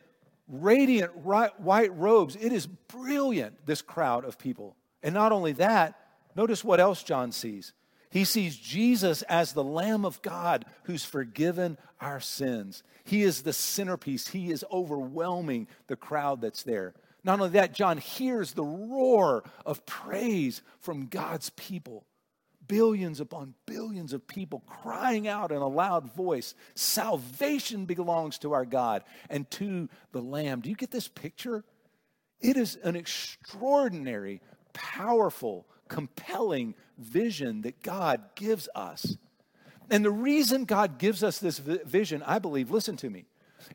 radiant 0.54 1.18
white 1.18 1.98
robes. 1.98 2.36
It 2.36 2.54
is 2.54 2.68
brilliant, 2.68 3.66
this 3.66 3.82
crowd 3.82 4.24
of 4.24 4.38
people. 4.38 4.76
And 5.02 5.14
not 5.14 5.32
only 5.32 5.54
that, 5.54 6.00
notice 6.36 6.64
what 6.64 6.80
else 6.80 7.04
John 7.04 7.32
sees. 7.32 7.74
He 8.10 8.26
sees 8.26 8.56
Jesus 8.56 9.24
as 9.24 9.54
the 9.54 9.64
Lamb 9.64 10.06
of 10.06 10.22
God 10.22 10.66
who's 10.84 11.04
forgiven 11.04 11.80
our 12.00 12.20
sins. 12.20 12.84
He 13.04 13.24
is 13.24 13.42
the 13.42 13.54
centerpiece. 13.54 14.28
He 14.28 14.52
is 14.52 14.64
overwhelming 14.72 15.68
the 15.88 15.96
crowd 15.96 16.40
that's 16.40 16.62
there. 16.62 16.94
Not 17.24 17.40
only 17.40 17.54
that, 17.54 17.74
John 17.74 17.98
hears 17.98 18.52
the 18.52 18.64
roar 18.64 19.44
of 19.66 19.86
praise 19.88 20.62
from 20.80 21.08
God's 21.08 21.50
people. 21.52 22.06
Billions 22.74 23.20
upon 23.20 23.54
billions 23.68 24.14
of 24.14 24.28
people 24.28 24.64
crying 24.66 25.28
out 25.28 25.52
in 25.52 25.60
a 25.60 25.68
loud 25.68 26.12
voice 26.16 26.56
Salvation 26.74 27.86
belongs 27.86 28.40
to 28.40 28.54
our 28.54 28.66
God 28.66 29.04
and 29.30 29.48
to 29.52 29.90
the 30.12 30.24
Lamb. 30.24 30.62
Do 30.62 30.72
you 30.72 30.76
get 30.76 30.90
this 30.90 31.08
picture? 31.08 31.64
It 32.42 32.58
is 32.58 32.80
an 32.84 32.96
extraordinary, 32.96 34.42
powerful, 34.74 35.68
compelling 35.88 36.74
vision 36.98 37.62
that 37.62 37.84
God 37.84 38.24
gives 38.34 38.68
us. 38.74 39.18
And 39.92 40.04
the 40.04 40.10
reason 40.10 40.66
God 40.66 40.98
gives 40.98 41.24
us 41.24 41.38
this 41.38 41.60
vision, 41.60 42.24
I 42.24 42.40
believe, 42.40 42.72
listen 42.72 42.98
to 42.98 43.10
me, 43.12 43.26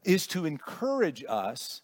is 0.03 0.27
to 0.27 0.45
encourage 0.45 1.25
us 1.29 1.83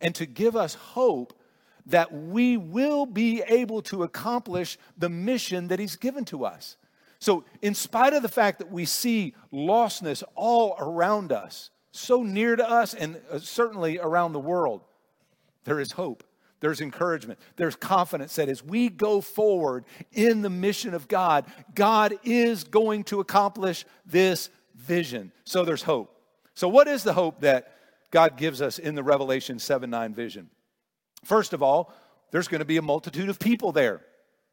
and 0.00 0.14
to 0.14 0.24
give 0.24 0.56
us 0.56 0.72
hope 0.72 1.38
that 1.86 2.12
we 2.12 2.56
will 2.56 3.06
be 3.06 3.42
able 3.46 3.82
to 3.82 4.02
accomplish 4.02 4.78
the 4.96 5.08
mission 5.08 5.68
that 5.68 5.78
He's 5.78 5.96
given 5.96 6.24
to 6.26 6.44
us. 6.44 6.76
So, 7.18 7.44
in 7.62 7.74
spite 7.74 8.12
of 8.12 8.22
the 8.22 8.28
fact 8.28 8.58
that 8.58 8.70
we 8.70 8.84
see 8.84 9.34
lostness 9.52 10.22
all 10.34 10.76
around 10.78 11.32
us, 11.32 11.70
so 11.90 12.22
near 12.22 12.56
to 12.56 12.68
us 12.68 12.92
and 12.92 13.20
uh, 13.30 13.38
certainly 13.38 13.98
around 13.98 14.32
the 14.32 14.40
world, 14.40 14.82
there 15.64 15.80
is 15.80 15.92
hope. 15.92 16.24
There's 16.60 16.80
encouragement. 16.80 17.38
There's 17.56 17.76
confidence 17.76 18.36
that 18.36 18.48
as 18.48 18.62
we 18.64 18.88
go 18.88 19.20
forward 19.20 19.84
in 20.12 20.42
the 20.42 20.50
mission 20.50 20.94
of 20.94 21.08
God, 21.08 21.44
God 21.74 22.18
is 22.24 22.64
going 22.64 23.04
to 23.04 23.20
accomplish 23.20 23.84
this 24.06 24.50
vision. 24.74 25.30
So 25.44 25.64
there's 25.64 25.82
hope. 25.82 26.18
So, 26.54 26.68
what 26.68 26.88
is 26.88 27.02
the 27.02 27.12
hope 27.12 27.40
that 27.40 27.72
God 28.10 28.36
gives 28.36 28.62
us 28.62 28.78
in 28.78 28.94
the 28.94 29.02
Revelation 29.02 29.58
7 29.58 29.90
9 29.90 30.14
vision? 30.14 30.50
First 31.24 31.52
of 31.52 31.62
all, 31.62 31.92
there's 32.30 32.48
going 32.48 32.60
to 32.60 32.64
be 32.64 32.76
a 32.76 32.82
multitude 32.82 33.28
of 33.28 33.38
people 33.38 33.72
there. 33.72 34.00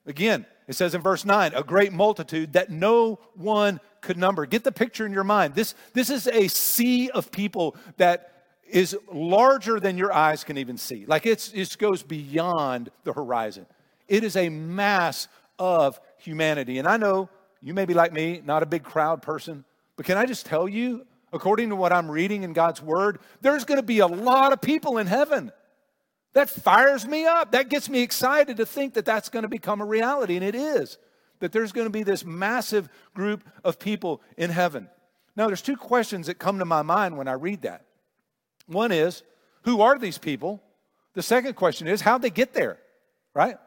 Again, 0.05 0.45
it 0.67 0.75
says 0.75 0.95
in 0.95 1.01
verse 1.01 1.25
9, 1.25 1.53
a 1.53 1.63
great 1.63 1.93
multitude 1.93 2.53
that 2.53 2.69
no 2.69 3.19
one 3.35 3.79
could 4.01 4.17
number. 4.17 4.45
Get 4.45 4.63
the 4.63 4.71
picture 4.71 5.05
in 5.05 5.13
your 5.13 5.23
mind. 5.23 5.53
This, 5.53 5.75
this 5.93 6.09
is 6.09 6.27
a 6.27 6.47
sea 6.47 7.09
of 7.09 7.31
people 7.31 7.75
that 7.97 8.31
is 8.67 8.97
larger 9.11 9.79
than 9.79 9.97
your 9.97 10.13
eyes 10.13 10.43
can 10.43 10.57
even 10.57 10.77
see. 10.77 11.05
Like 11.05 11.25
it's, 11.25 11.51
it 11.53 11.77
goes 11.77 12.03
beyond 12.03 12.89
the 13.03 13.13
horizon. 13.13 13.65
It 14.07 14.23
is 14.23 14.35
a 14.35 14.49
mass 14.49 15.27
of 15.59 15.99
humanity. 16.17 16.79
And 16.79 16.87
I 16.87 16.97
know 16.97 17.29
you 17.61 17.73
may 17.73 17.85
be 17.85 17.93
like 17.93 18.13
me, 18.13 18.41
not 18.43 18.63
a 18.63 18.65
big 18.65 18.83
crowd 18.83 19.21
person, 19.21 19.65
but 19.95 20.05
can 20.05 20.17
I 20.17 20.25
just 20.25 20.45
tell 20.45 20.67
you, 20.67 21.05
according 21.31 21.69
to 21.69 21.75
what 21.75 21.93
I'm 21.93 22.09
reading 22.09 22.43
in 22.43 22.53
God's 22.53 22.81
word, 22.81 23.19
there's 23.41 23.65
going 23.65 23.79
to 23.79 23.85
be 23.85 23.99
a 23.99 24.07
lot 24.07 24.51
of 24.51 24.61
people 24.61 24.97
in 24.97 25.07
heaven. 25.07 25.51
That 26.33 26.49
fires 26.49 27.05
me 27.05 27.25
up. 27.25 27.51
That 27.51 27.69
gets 27.69 27.89
me 27.89 28.01
excited 28.01 28.57
to 28.57 28.65
think 28.65 28.93
that 28.93 29.05
that's 29.05 29.29
going 29.29 29.43
to 29.43 29.49
become 29.49 29.81
a 29.81 29.85
reality, 29.85 30.35
and 30.35 30.45
it 30.45 30.55
is. 30.55 30.97
That 31.39 31.51
there's 31.51 31.71
going 31.71 31.87
to 31.87 31.91
be 31.91 32.03
this 32.03 32.23
massive 32.23 32.87
group 33.13 33.43
of 33.63 33.79
people 33.79 34.21
in 34.37 34.49
heaven. 34.49 34.89
Now, 35.35 35.47
there's 35.47 35.61
two 35.61 35.77
questions 35.77 36.27
that 36.27 36.39
come 36.39 36.59
to 36.59 36.65
my 36.65 36.81
mind 36.81 37.17
when 37.17 37.27
I 37.27 37.33
read 37.33 37.63
that. 37.63 37.85
One 38.67 38.91
is, 38.91 39.23
who 39.63 39.81
are 39.81 39.97
these 39.97 40.17
people? 40.17 40.61
The 41.13 41.21
second 41.21 41.55
question 41.55 41.87
is, 41.87 42.01
how'd 42.01 42.21
they 42.21 42.29
get 42.29 42.53
there? 42.53 42.77
Right? 43.33 43.57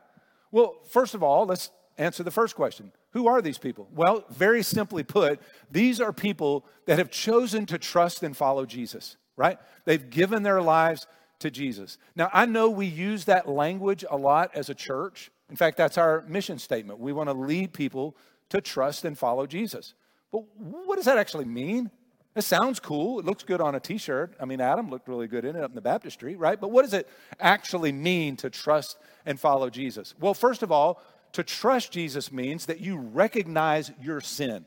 Well, 0.51 0.77
first 0.89 1.15
of 1.15 1.23
all, 1.23 1.47
let's 1.47 1.71
answer 1.99 2.23
the 2.23 2.31
first 2.31 2.55
question. 2.55 2.93
Who 3.11 3.27
are 3.29 3.43
these 3.43 3.59
people? 3.59 3.89
Well, 3.95 4.25
very 4.31 4.63
simply 4.63 5.03
put, 5.03 5.41
these 5.71 6.01
are 6.01 6.13
people 6.13 6.65
that 6.87 6.99
have 6.99 7.11
chosen 7.11 7.67
to 7.67 7.79
trust 7.79 8.23
and 8.23 8.37
follow 8.37 8.67
Jesus, 8.67 9.17
right? 9.37 9.59
They've 9.85 10.11
given 10.11 10.43
their 10.43 10.61
lives 10.61 11.07
to 11.41 11.51
Jesus. 11.51 11.99
Now, 12.17 12.31
I 12.33 12.47
know 12.47 12.71
we 12.71 12.87
use 12.87 13.25
that 13.27 13.49
language 13.49 14.05
a 14.11 14.17
lot 14.17 14.51
as 14.55 14.69
a 14.69 14.75
church. 14.75 15.31
In 15.51 15.57
fact, 15.57 15.77
that's 15.77 15.99
our 15.99 16.23
mission 16.29 16.59
statement. 16.59 16.99
We 16.99 17.13
want 17.13 17.29
to 17.29 17.35
lead 17.35 17.73
people 17.73 18.17
to 18.51 18.61
trust 18.61 19.05
and 19.05 19.17
follow 19.17 19.47
Jesus. 19.47 19.95
But 20.33 20.43
what 20.57 20.97
does 20.97 21.05
that 21.05 21.19
actually 21.19 21.45
mean? 21.45 21.91
It 22.35 22.43
sounds 22.43 22.81
cool. 22.81 23.21
It 23.21 23.25
looks 23.25 23.45
good 23.45 23.61
on 23.61 23.75
a 23.75 23.81
t 23.81 23.97
shirt. 23.97 24.35
I 24.41 24.45
mean, 24.45 24.61
Adam 24.61 24.91
looked 24.91 25.07
really 25.07 25.29
good 25.29 25.45
in 25.45 25.55
it 25.55 25.63
up 25.63 25.71
in 25.71 25.75
the 25.77 25.81
baptistry, 25.81 26.35
right? 26.35 26.61
But 26.61 26.71
what 26.73 26.83
does 26.83 26.93
it 26.93 27.09
actually 27.39 27.93
mean 27.93 28.37
to 28.39 28.51
trust 28.51 28.97
and 29.25 29.39
follow 29.39 29.71
Jesus? 29.71 30.15
Well, 30.19 30.35
first 30.35 30.63
of 30.63 30.73
all, 30.73 31.01
to 31.33 31.45
trust 31.45 31.93
Jesus 31.93 32.33
means 32.33 32.67
that 32.67 32.81
you 32.81 32.97
recognize 32.97 33.93
your 34.01 34.21
sin, 34.21 34.65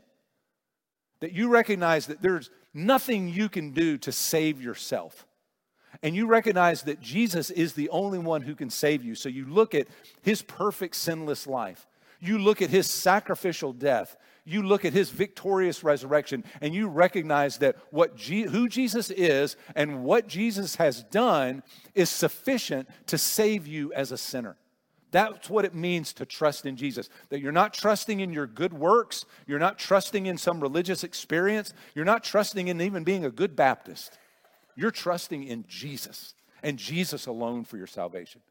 that 1.19 1.33
you 1.33 1.49
recognize 1.49 2.07
that 2.07 2.21
there's 2.21 2.49
nothing 2.73 3.27
you 3.27 3.49
can 3.49 3.71
do 3.71 3.97
to 3.97 4.11
save 4.11 4.61
yourself. 4.61 5.25
And 6.03 6.15
you 6.15 6.27
recognize 6.27 6.83
that 6.83 7.01
Jesus 7.01 7.49
is 7.49 7.73
the 7.73 7.89
only 7.89 8.19
one 8.19 8.41
who 8.41 8.55
can 8.55 8.69
save 8.69 9.03
you. 9.03 9.15
So 9.15 9.29
you 9.29 9.45
look 9.45 9.73
at 9.73 9.87
his 10.21 10.41
perfect, 10.41 10.95
sinless 10.95 11.47
life. 11.47 11.87
You 12.19 12.37
look 12.37 12.61
at 12.61 12.69
his 12.69 12.89
sacrificial 12.89 13.73
death 13.73 14.15
you 14.47 14.63
look 14.63 14.85
at 14.85 14.93
his 14.93 15.09
victorious 15.09 15.83
resurrection 15.83 16.45
and 16.61 16.73
you 16.73 16.87
recognize 16.87 17.57
that 17.57 17.75
what 17.91 18.17
who 18.17 18.69
Jesus 18.69 19.09
is 19.09 19.57
and 19.75 20.05
what 20.05 20.27
Jesus 20.27 20.77
has 20.77 21.03
done 21.03 21.63
is 21.93 22.09
sufficient 22.09 22.87
to 23.07 23.17
save 23.17 23.67
you 23.67 23.91
as 23.91 24.13
a 24.13 24.17
sinner. 24.17 24.55
That's 25.11 25.49
what 25.49 25.65
it 25.65 25.75
means 25.75 26.13
to 26.13 26.25
trust 26.25 26.65
in 26.65 26.77
Jesus. 26.77 27.09
That 27.27 27.41
you're 27.41 27.51
not 27.51 27.73
trusting 27.73 28.21
in 28.21 28.31
your 28.31 28.47
good 28.47 28.71
works, 28.71 29.25
you're 29.47 29.59
not 29.59 29.79
trusting 29.79 30.27
in 30.27 30.37
some 30.37 30.61
religious 30.61 31.03
experience, 31.03 31.73
you're 31.93 32.05
not 32.05 32.23
trusting 32.23 32.69
in 32.69 32.79
even 32.79 33.03
being 33.03 33.25
a 33.25 33.31
good 33.31 33.53
Baptist. 33.53 34.17
You're 34.77 34.91
trusting 34.91 35.43
in 35.43 35.65
Jesus 35.67 36.35
and 36.61 36.77
Jesus 36.77 37.25
alone 37.25 37.65
for 37.65 37.77
your 37.77 37.87
salvation. 37.87 38.41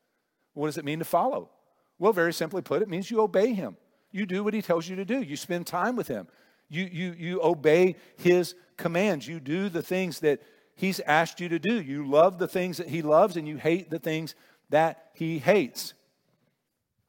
What 0.55 0.67
does 0.67 0.77
it 0.77 0.85
mean 0.85 0.99
to 0.99 1.05
follow? 1.05 1.51
Well, 1.99 2.13
very 2.13 2.33
simply 2.33 2.63
put, 2.63 2.83
it 2.83 2.89
means 2.89 3.11
you 3.11 3.21
obey 3.21 3.55
him. 3.55 3.77
You 4.11 4.27
do 4.27 4.43
what 4.43 4.53
he 4.53 4.61
tells 4.61 4.89
you 4.89 4.97
to 4.97 5.05
do. 5.05 5.23
You 5.23 5.37
spend 5.37 5.67
time 5.67 5.95
with 5.95 6.09
him. 6.09 6.27
You, 6.69 6.85
you, 6.85 7.15
you 7.17 7.41
obey 7.43 7.95
his 8.17 8.57
commands. 8.77 9.29
You 9.29 9.39
do 9.39 9.69
the 9.69 9.83
things 9.83 10.21
that 10.21 10.43
he's 10.75 10.99
asked 11.01 11.41
you 11.41 11.49
to 11.49 11.61
do. 11.61 11.81
You 11.81 12.07
love 12.07 12.39
the 12.39 12.49
things 12.49 12.79
that 12.79 12.89
he 12.89 13.03
loves 13.03 13.37
and 13.37 13.47
you 13.47 13.57
hate 13.57 13.89
the 13.89 14.01
things 14.01 14.35
that 14.71 15.11
he 15.15 15.39
hates. 15.39 15.95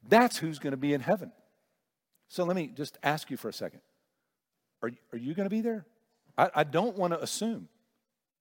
That's 0.07 0.37
who's 0.37 0.59
going 0.59 0.71
to 0.71 0.77
be 0.77 0.93
in 0.93 1.01
heaven. 1.01 1.31
So 2.27 2.43
let 2.43 2.55
me 2.55 2.67
just 2.67 2.99
ask 3.01 3.31
you 3.31 3.37
for 3.37 3.49
a 3.49 3.53
second. 3.53 3.81
Are, 4.83 4.91
are 5.11 5.17
you 5.17 5.33
going 5.33 5.49
to 5.49 5.55
be 5.55 5.61
there? 5.61 5.87
I, 6.37 6.51
I 6.55 6.63
don't 6.63 6.95
want 6.97 7.13
to 7.13 7.21
assume, 7.21 7.67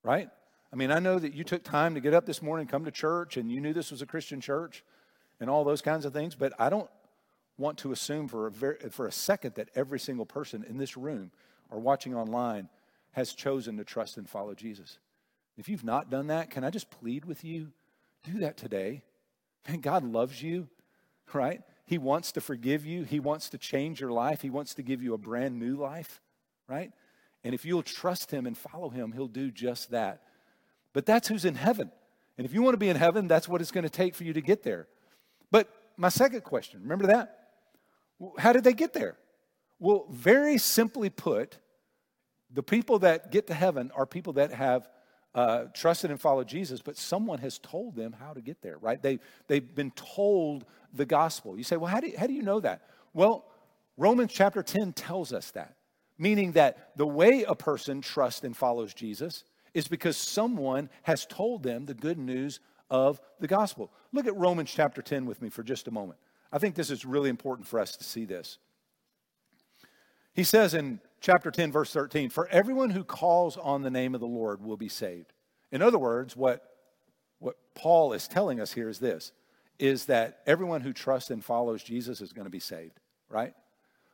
right? 0.03 0.29
I 0.73 0.77
mean, 0.77 0.91
I 0.91 0.99
know 0.99 1.19
that 1.19 1.35
you 1.35 1.45
took 1.45 1.63
time 1.63 1.95
to 1.95 2.01
get 2.01 2.15
up 2.15 2.27
this 2.27 2.43
morning, 2.43 2.67
come 2.67 2.85
to 2.85 2.91
church, 2.91 3.37
and 3.37 3.51
you 3.51 3.61
knew 3.61 3.73
this 3.73 3.91
was 3.91 4.03
a 4.03 4.07
Christian 4.07 4.41
church 4.41 4.85
and 5.41 5.49
all 5.49 5.65
those 5.65 5.83
kinds 5.83 6.05
of 6.05 6.13
things, 6.13 6.35
but 6.35 6.53
I 6.59 6.69
don't, 6.69 6.89
want 7.59 7.79
to 7.79 7.93
assume 7.93 8.29
for 8.29 8.47
a, 8.47 8.51
very, 8.51 8.77
for 8.91 9.07
a 9.07 9.13
second 9.13 9.55
that 9.55 9.71
every 9.75 9.99
single 9.99 10.27
person 10.27 10.65
in 10.69 10.77
this 10.77 10.97
room 10.97 11.31
or 11.71 11.79
watching 11.79 12.15
online 12.15 12.69
has 13.13 13.33
chosen 13.33 13.77
to 13.79 13.85
trust 13.85 14.17
and 14.17 14.29
follow 14.29 14.55
Jesus. 14.55 14.99
If 15.57 15.69
you've 15.69 15.85
not 15.85 16.11
done 16.11 16.27
that, 16.27 16.51
can 16.51 16.65
I 16.65 16.71
just 16.71 16.91
plead 16.91 17.25
with 17.25 17.45
you? 17.45 17.73
Do 18.25 18.41
that 18.41 18.57
today. 18.57 19.03
Man, 19.67 19.81
God 19.81 20.05
loves 20.05 20.43
you, 20.43 20.69
right? 21.33 21.63
He 21.87 21.99
wants 21.99 22.33
to 22.33 22.41
forgive 22.41 22.85
you. 22.85 23.05
He 23.05 23.21
wants 23.21 23.49
to 23.51 23.59
change 23.59 24.01
your 24.01 24.13
life. 24.13 24.43
He 24.43 24.51
wants 24.51 24.75
to 24.75 24.83
give 24.83 25.03
you 25.03 25.15
a 25.15 25.19
brand 25.19 25.59
new 25.59 25.77
life, 25.77 26.21
right? 26.69 26.93
And 27.43 27.55
if 27.55 27.65
you'll 27.65 27.83
trust 27.83 28.31
Him 28.31 28.47
and 28.47 28.57
follow 28.57 28.91
Him, 28.91 29.13
He'll 29.13 29.29
do 29.29 29.51
just 29.51 29.91
that. 29.93 30.23
But 30.97 31.05
that's 31.05 31.29
who's 31.29 31.45
in 31.45 31.57
heaven. 31.57 31.93
And 32.39 32.47
if 32.47 32.55
you 32.55 32.63
want 32.63 32.73
to 32.73 32.79
be 32.79 32.89
in 32.89 32.97
heaven, 32.97 33.29
that's 33.29 33.47
what 33.47 33.61
it's 33.61 33.71
going 33.71 33.85
to 33.85 33.91
take 33.91 34.15
for 34.15 34.25
you 34.25 34.33
to 34.33 34.41
get 34.41 34.63
there. 34.63 34.89
But 35.51 35.69
my 35.99 36.09
second 36.09 36.43
question, 36.43 36.81
remember 36.81 37.09
that? 37.09 37.39
How 38.39 38.55
did 38.55 38.65
they 38.65 38.73
get 38.73 38.95
there? 38.95 39.19
Well, 39.79 40.07
very 40.09 40.57
simply 40.57 41.11
put, 41.11 41.59
the 42.51 42.63
people 42.63 43.01
that 43.01 43.31
get 43.31 43.49
to 43.49 43.55
heaven 43.55 43.91
are 43.95 44.07
people 44.07 44.33
that 44.33 44.55
have 44.55 44.89
uh, 45.35 45.65
trusted 45.75 46.11
and 46.11 46.19
followed 46.19 46.49
Jesus, 46.49 46.81
but 46.81 46.97
someone 46.97 47.41
has 47.41 47.59
told 47.59 47.95
them 47.95 48.17
how 48.19 48.33
to 48.33 48.41
get 48.41 48.63
there, 48.63 48.79
right? 48.79 49.03
They, 49.03 49.19
they've 49.49 49.75
been 49.75 49.91
told 49.91 50.65
the 50.95 51.05
gospel. 51.05 51.59
You 51.59 51.65
say, 51.65 51.77
well, 51.77 51.91
how 51.91 52.01
do, 52.01 52.07
you, 52.07 52.17
how 52.17 52.27
do 52.27 52.33
you 52.33 52.41
know 52.41 52.61
that? 52.61 52.89
Well, 53.13 53.45
Romans 53.99 54.33
chapter 54.33 54.63
10 54.63 54.95
tells 54.95 55.35
us 55.35 55.51
that, 55.51 55.77
meaning 56.17 56.53
that 56.53 56.97
the 56.97 57.07
way 57.07 57.45
a 57.47 57.55
person 57.55 58.01
trusts 58.01 58.45
and 58.45 58.57
follows 58.57 58.95
Jesus 58.95 59.45
is 59.77 59.89
because 59.89 60.17
someone 60.17 60.89
has 61.03 61.27
told 61.27 61.63
them 61.63 61.85
the 61.85 61.95
good 61.95 62.19
news 62.19 62.61
of 62.89 63.21
the 63.41 63.47
gospel. 63.47 63.93
Look 64.13 64.27
at 64.27 64.37
Romans 64.37 64.71
chapter 64.71 65.03
10 65.03 65.27
with 65.27 65.43
me 65.43 65.51
for 65.51 65.63
just 65.63 65.87
a 65.87 65.91
moment. 65.91 66.19
I 66.51 66.59
think 66.59 66.75
this 66.75 66.91
is 66.91 67.05
really 67.05 67.29
important 67.29 67.69
for 67.69 67.79
us 67.79 67.97
to 67.97 68.05
see 68.05 68.25
this. 68.25 68.59
He 70.33 70.45
says 70.45 70.73
in 70.73 71.01
chapter 71.21 71.51
10, 71.51 71.73
verse 71.73 71.93
13, 71.93 72.31
For 72.31 72.49
everyone 72.49 72.91
who 72.91 73.05
calls 73.05 73.59
on 73.59 73.83
the 73.83 73.91
name 73.91 74.15
of 74.15 74.21
the 74.21 74.27
Lord 74.27 74.63
will 74.63 74.79
be 74.79 74.89
saved. 74.89 75.35
In 75.71 75.83
other 75.83 75.99
words, 75.99 76.37
what 76.37 76.63
What 77.39 77.57
Paul 77.75 78.15
is 78.15 78.29
telling 78.29 78.61
us 78.61 78.73
here 78.73 78.89
is 78.89 78.99
this 78.99 79.33
is 79.79 80.07
that 80.07 80.41
everyone 80.47 80.81
who 80.81 80.95
trusts 80.95 81.31
and 81.31 81.45
follows 81.45 81.83
Jesus 81.83 82.23
is 82.23 82.33
going 82.33 82.47
to 82.47 82.51
be 82.51 82.61
saved, 82.61 82.99
right? 83.29 83.53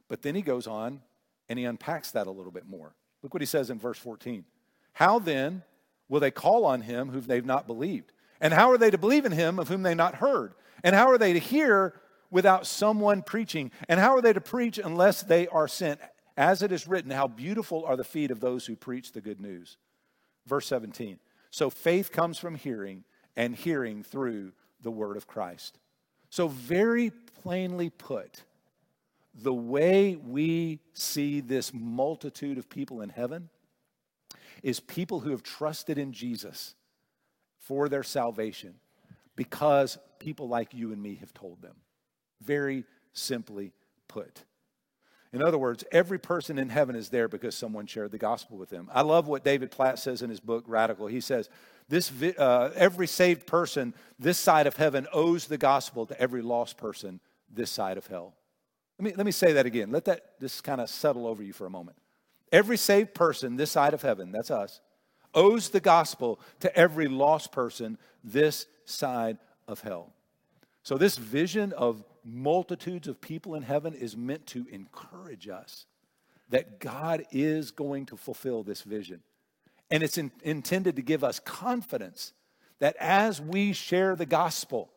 But 0.08 0.22
then 0.22 0.34
he 0.34 0.42
goes 0.42 0.66
on 0.66 1.02
and 1.48 1.56
he 1.56 1.64
unpacks 1.64 2.10
that 2.12 2.26
a 2.26 2.32
little 2.32 2.50
bit 2.50 2.66
more. 2.66 2.96
Look 3.22 3.32
what 3.32 3.42
he 3.42 3.46
says 3.46 3.70
in 3.70 3.78
verse 3.78 3.98
14. 3.98 4.44
How 4.92 5.18
then 5.18 5.62
will 6.08 6.20
they 6.20 6.30
call 6.30 6.64
on 6.64 6.82
him 6.82 7.10
whom 7.10 7.22
they've 7.22 7.44
not 7.44 7.66
believed? 7.66 8.12
And 8.40 8.52
how 8.52 8.70
are 8.70 8.78
they 8.78 8.90
to 8.90 8.98
believe 8.98 9.24
in 9.24 9.32
him 9.32 9.58
of 9.58 9.68
whom 9.68 9.82
they've 9.82 9.96
not 9.96 10.16
heard? 10.16 10.54
And 10.82 10.94
how 10.94 11.10
are 11.10 11.18
they 11.18 11.32
to 11.32 11.38
hear 11.38 11.94
without 12.30 12.66
someone 12.66 13.22
preaching? 13.22 13.70
And 13.88 14.00
how 14.00 14.16
are 14.16 14.22
they 14.22 14.32
to 14.32 14.40
preach 14.40 14.78
unless 14.78 15.22
they 15.22 15.46
are 15.48 15.68
sent? 15.68 16.00
As 16.36 16.62
it 16.62 16.72
is 16.72 16.88
written, 16.88 17.10
how 17.10 17.28
beautiful 17.28 17.84
are 17.84 17.96
the 17.96 18.04
feet 18.04 18.30
of 18.30 18.40
those 18.40 18.66
who 18.66 18.74
preach 18.74 19.12
the 19.12 19.20
good 19.20 19.40
news. 19.40 19.76
Verse 20.46 20.66
17. 20.66 21.18
So 21.50 21.68
faith 21.68 22.10
comes 22.10 22.38
from 22.38 22.54
hearing, 22.54 23.04
and 23.36 23.54
hearing 23.54 24.02
through 24.02 24.52
the 24.82 24.90
word 24.90 25.16
of 25.16 25.26
Christ. 25.26 25.78
So, 26.30 26.48
very 26.48 27.10
plainly 27.42 27.90
put, 27.90 28.42
the 29.34 29.54
way 29.54 30.16
we 30.16 30.80
see 30.92 31.40
this 31.40 31.72
multitude 31.74 32.58
of 32.58 32.68
people 32.68 33.00
in 33.00 33.10
heaven 33.10 33.48
is 34.62 34.80
people 34.80 35.20
who 35.20 35.30
have 35.30 35.42
trusted 35.42 35.98
in 35.98 36.12
Jesus 36.12 36.74
for 37.58 37.88
their 37.88 38.02
salvation 38.02 38.74
because 39.36 39.98
people 40.18 40.48
like 40.48 40.74
you 40.74 40.92
and 40.92 41.02
me 41.02 41.16
have 41.16 41.32
told 41.34 41.62
them. 41.62 41.76
Very 42.40 42.84
simply 43.12 43.72
put. 44.08 44.44
In 45.32 45.42
other 45.42 45.58
words, 45.58 45.82
every 45.90 46.18
person 46.18 46.58
in 46.58 46.68
heaven 46.68 46.94
is 46.94 47.08
there 47.08 47.26
because 47.26 47.54
someone 47.54 47.86
shared 47.86 48.10
the 48.10 48.18
gospel 48.18 48.58
with 48.58 48.68
them. 48.68 48.90
I 48.92 49.00
love 49.00 49.28
what 49.28 49.44
David 49.44 49.70
Platt 49.70 49.98
says 49.98 50.20
in 50.20 50.28
his 50.28 50.40
book, 50.40 50.64
Radical. 50.66 51.06
He 51.06 51.22
says, 51.22 51.48
this, 51.88 52.12
uh, 52.22 52.70
every 52.76 53.06
saved 53.06 53.46
person 53.46 53.94
this 54.18 54.38
side 54.38 54.66
of 54.66 54.76
heaven 54.76 55.06
owes 55.12 55.46
the 55.46 55.58
gospel 55.58 56.06
to 56.06 56.20
every 56.20 56.42
lost 56.42 56.76
person 56.76 57.20
this 57.52 57.70
side 57.70 57.96
of 57.96 58.06
hell. 58.06 58.34
Let 58.98 59.04
me, 59.04 59.14
let 59.16 59.26
me 59.26 59.32
say 59.32 59.54
that 59.54 59.66
again. 59.66 59.90
Let 59.90 60.04
that 60.04 60.38
just 60.38 60.62
kind 60.64 60.80
of 60.80 60.90
settle 60.90 61.26
over 61.26 61.42
you 61.42 61.52
for 61.52 61.66
a 61.66 61.70
moment. 61.70 61.96
Every 62.52 62.76
saved 62.76 63.14
person 63.14 63.56
this 63.56 63.70
side 63.72 63.94
of 63.94 64.02
heaven, 64.02 64.30
that's 64.30 64.50
us, 64.50 64.80
owes 65.34 65.70
the 65.70 65.80
gospel 65.80 66.38
to 66.60 66.76
every 66.76 67.08
lost 67.08 67.50
person 67.50 67.98
this 68.22 68.66
side 68.84 69.38
of 69.66 69.80
hell. 69.80 70.12
So, 70.82 70.98
this 70.98 71.16
vision 71.16 71.72
of 71.72 72.04
multitudes 72.24 73.08
of 73.08 73.20
people 73.20 73.54
in 73.54 73.62
heaven 73.62 73.94
is 73.94 74.16
meant 74.16 74.46
to 74.48 74.66
encourage 74.70 75.48
us 75.48 75.86
that 76.50 76.78
God 76.78 77.24
is 77.32 77.70
going 77.70 78.06
to 78.06 78.16
fulfill 78.16 78.62
this 78.62 78.82
vision. 78.82 79.20
And 79.90 80.02
it's 80.02 80.18
in, 80.18 80.30
intended 80.42 80.96
to 80.96 81.02
give 81.02 81.24
us 81.24 81.40
confidence 81.40 82.32
that 82.78 82.96
as 82.96 83.40
we 83.40 83.72
share 83.72 84.16
the 84.16 84.26
gospel, 84.26 84.90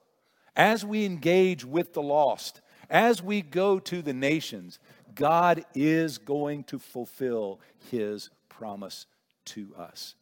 as 0.55 0.85
we 0.85 1.05
engage 1.05 1.63
with 1.63 1.93
the 1.93 2.01
lost, 2.01 2.61
as 2.89 3.21
we 3.21 3.41
go 3.41 3.79
to 3.79 4.01
the 4.01 4.13
nations, 4.13 4.79
God 5.15 5.65
is 5.73 6.17
going 6.17 6.65
to 6.65 6.77
fulfill 6.77 7.59
his 7.89 8.29
promise 8.49 9.05
to 9.45 9.73
us. 9.77 10.15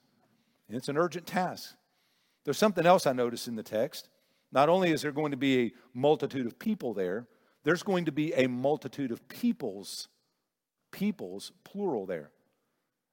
And 0.67 0.77
it's 0.77 0.89
an 0.89 0.97
urgent 0.97 1.27
task. 1.27 1.75
There's 2.45 2.57
something 2.57 2.85
else 2.85 3.07
I 3.07 3.13
notice 3.13 3.47
in 3.47 3.55
the 3.55 3.63
text. 3.63 4.09
Not 4.51 4.69
only 4.69 4.91
is 4.91 5.01
there 5.01 5.11
going 5.11 5.31
to 5.31 5.37
be 5.37 5.59
a 5.59 5.71
multitude 5.93 6.45
of 6.45 6.59
people 6.59 6.93
there, 6.93 7.27
there's 7.63 7.83
going 7.83 8.05
to 8.05 8.11
be 8.11 8.33
a 8.33 8.47
multitude 8.47 9.11
of 9.11 9.27
peoples, 9.27 10.09
peoples, 10.91 11.51
plural 11.63 12.05
there. 12.05 12.31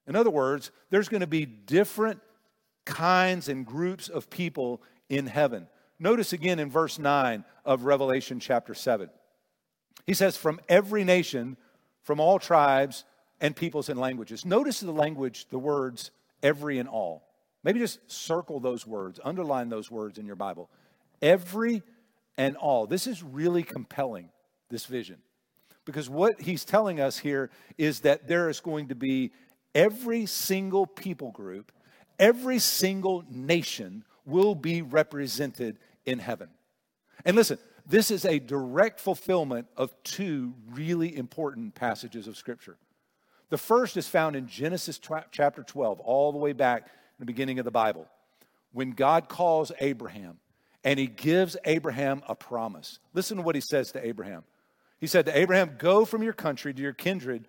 In 0.07 0.17
other 0.17 0.31
words, 0.31 0.71
there's 0.91 1.09
going 1.09 1.21
to 1.21 1.27
be 1.27 1.47
different 1.47 2.21
kinds 2.85 3.49
and 3.49 3.65
groups 3.65 4.09
of 4.09 4.29
people 4.29 4.83
in 5.09 5.27
heaven. 5.27 5.69
Notice 5.99 6.33
again 6.33 6.59
in 6.59 6.71
verse 6.71 6.99
9 6.99 7.45
of 7.65 7.85
Revelation 7.85 8.41
chapter 8.41 8.75
7. 8.75 9.09
He 10.07 10.15
says, 10.15 10.37
From 10.37 10.61
every 10.69 11.05
nation, 11.05 11.57
from 12.03 12.21
all 12.21 12.39
tribes 12.39 13.05
and 13.41 13.55
peoples 13.57 13.89
and 13.89 13.99
languages. 13.99 14.45
Notice 14.45 14.81
the 14.81 14.93
language, 14.93 15.47
the 15.51 15.59
words 15.59 16.11
every 16.43 16.79
and 16.79 16.89
all. 16.89 17.27
Maybe 17.63 17.79
just 17.79 17.99
circle 18.11 18.61
those 18.61 18.87
words, 18.87 19.21
underline 19.23 19.69
those 19.69 19.91
words 19.91 20.19
in 20.19 20.27
your 20.27 20.37
Bible. 20.37 20.71
Every 21.21 21.83
and 22.39 22.57
all. 22.57 22.87
This 22.87 23.07
is 23.07 23.23
really 23.23 23.63
compelling, 23.63 24.31
this 24.71 24.87
vision. 24.87 25.19
Because 25.85 26.09
what 26.09 26.41
he's 26.41 26.65
telling 26.65 27.01
us 27.01 27.19
here 27.19 27.51
is 27.77 28.01
that 28.01 28.29
there 28.29 28.49
is 28.49 28.61
going 28.61 28.89
to 28.89 28.95
be 28.95 29.33
every 29.75 30.27
single 30.27 30.87
people 30.87 31.33
group, 31.33 31.73
every 32.19 32.59
single 32.59 33.25
nation 33.31 34.05
will 34.25 34.55
be 34.55 34.83
represented 34.83 35.79
in 36.07 36.19
heaven. 36.19 36.49
And 37.25 37.37
listen, 37.37 37.59
this 37.91 38.11
is 38.11 38.25
a 38.25 38.39
direct 38.39 39.01
fulfillment 39.01 39.67
of 39.77 39.93
two 40.05 40.55
really 40.71 41.17
important 41.17 41.75
passages 41.75 42.29
of 42.29 42.37
Scripture. 42.37 42.77
The 43.49 43.59
first 43.59 43.97
is 43.97 44.07
found 44.07 44.37
in 44.37 44.47
Genesis 44.47 45.01
chapter 45.33 45.63
12, 45.65 45.99
all 45.99 46.31
the 46.31 46.39
way 46.39 46.53
back 46.53 46.83
in 46.83 46.89
the 47.19 47.27
beginning 47.27 47.59
of 47.59 47.65
the 47.65 47.73
Bible, 47.73 48.07
when 48.73 48.93
God 48.93 49.29
calls 49.29 49.73
Abraham 49.81 50.39
and 50.85 50.99
he 50.99 51.07
gives 51.07 51.57
Abraham 51.65 52.23
a 52.29 52.35
promise. 52.35 53.01
Listen 53.13 53.37
to 53.39 53.43
what 53.43 53.55
he 53.55 53.61
says 53.61 53.93
to 53.93 54.07
Abraham. 54.07 54.45
He 54.99 55.07
said 55.07 55.27
to 55.27 55.37
Abraham, 55.37 55.75
Go 55.79 56.05
from 56.05 56.23
your 56.23 56.33
country 56.33 56.73
to 56.73 56.81
your 56.81 56.93
kindred 56.93 57.47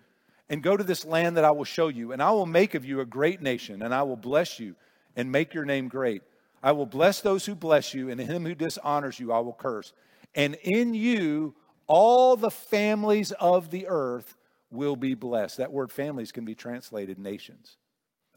and 0.48 0.62
go 0.62 0.76
to 0.76 0.84
this 0.84 1.04
land 1.04 1.36
that 1.36 1.44
I 1.44 1.50
will 1.52 1.64
show 1.64 1.88
you, 1.88 2.12
and 2.12 2.22
I 2.22 2.32
will 2.32 2.46
make 2.46 2.74
of 2.74 2.84
you 2.84 3.00
a 3.00 3.06
great 3.06 3.40
nation, 3.40 3.82
and 3.82 3.94
I 3.94 4.02
will 4.02 4.16
bless 4.16 4.58
you 4.58 4.74
and 5.16 5.30
make 5.30 5.54
your 5.54 5.64
name 5.64 5.88
great. 5.88 6.22
I 6.62 6.72
will 6.72 6.86
bless 6.86 7.20
those 7.20 7.46
who 7.46 7.54
bless 7.54 7.94
you, 7.94 8.10
and 8.10 8.20
him 8.20 8.44
who 8.44 8.54
dishonors 8.54 9.18
you 9.18 9.32
I 9.32 9.38
will 9.38 9.54
curse. 9.54 9.92
And 10.34 10.54
in 10.56 10.94
you 10.94 11.54
all 11.86 12.36
the 12.36 12.50
families 12.50 13.32
of 13.32 13.70
the 13.70 13.86
earth 13.88 14.36
will 14.70 14.96
be 14.96 15.14
blessed. 15.14 15.58
That 15.58 15.72
word 15.72 15.92
families 15.92 16.32
can 16.32 16.44
be 16.44 16.54
translated 16.54 17.18
nations 17.18 17.76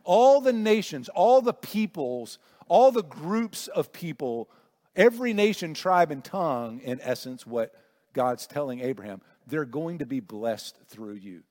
all 0.05 0.39
the 0.39 0.53
nations, 0.53 1.09
all 1.09 1.41
the 1.41 1.53
peoples, 1.53 2.37
all 2.67 2.91
the 2.91 3.03
groups 3.03 3.67
of 3.67 3.91
people, 3.91 4.49
every 4.95 5.33
nation, 5.33 5.73
tribe, 5.73 6.11
and 6.11 6.23
tongue, 6.23 6.79
in 6.79 7.01
essence, 7.01 7.45
what 7.45 7.73
God's 8.13 8.47
telling 8.47 8.79
Abraham, 8.79 9.21
they're 9.47 9.65
going 9.65 9.99
to 9.99 10.05
be 10.05 10.19
blessed 10.19 10.77
through 10.87 11.15
you. 11.15 11.41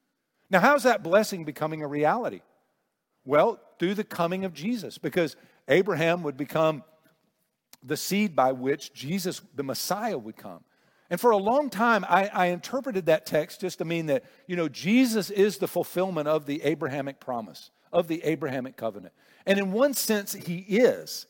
Now, 0.50 0.61
how's 0.61 0.85
that 0.85 1.02
blessing 1.02 1.44
becoming 1.44 1.83
a 1.83 1.87
reality? 1.88 2.40
Well, 3.24 3.61
through 3.78 3.94
the 3.94 4.04
coming 4.04 4.44
of 4.44 4.54
Jesus, 4.54 4.98
because 4.98 5.37
Abraham 5.68 6.22
would 6.22 6.37
become 6.37 6.85
the 7.85 7.97
seed 7.97 8.35
by 8.35 8.53
which 8.53 8.92
Jesus, 8.92 9.42
the 9.55 9.62
Messiah, 9.62 10.18
would 10.18 10.37
come. 10.37 10.64
And 11.11 11.20
for 11.20 11.31
a 11.31 11.37
long 11.37 11.70
time, 11.70 12.05
I, 12.09 12.29
I, 12.33 12.47
interpreted 12.47 13.07
that 13.07 13.27
text 13.27 13.61
just 13.61 13.79
to 13.79 13.85
mean 13.85 14.07
that, 14.07 14.25
you 14.47 14.57
know, 14.57 14.68
Jesus 14.68 15.31
is 15.31 15.59
the 15.59 15.68
fulfillment 15.68 16.27
of 16.27 16.47
the 16.47 16.62
Abrahamic 16.62 17.20
promise 17.20 17.70
of 17.92 18.09
the 18.09 18.23
Abrahamic 18.25 18.77
covenant. 18.77 19.14
And 19.47 19.59
in 19.59 19.70
one 19.70 19.94
sense, 19.94 20.33
he 20.33 20.59
is. 20.59 21.27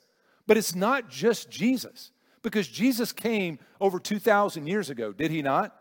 But 0.47 0.57
it's 0.57 0.75
not 0.75 1.11
just 1.11 1.51
Jesus, 1.51 2.13
because 2.43 2.69
Jesus 2.69 3.13
came 3.13 3.59
over 3.81 3.99
2,000 3.99 4.67
years 4.67 4.91
ago, 4.91 5.13
did 5.13 5.31
he 5.31 5.43
not? 5.43 5.77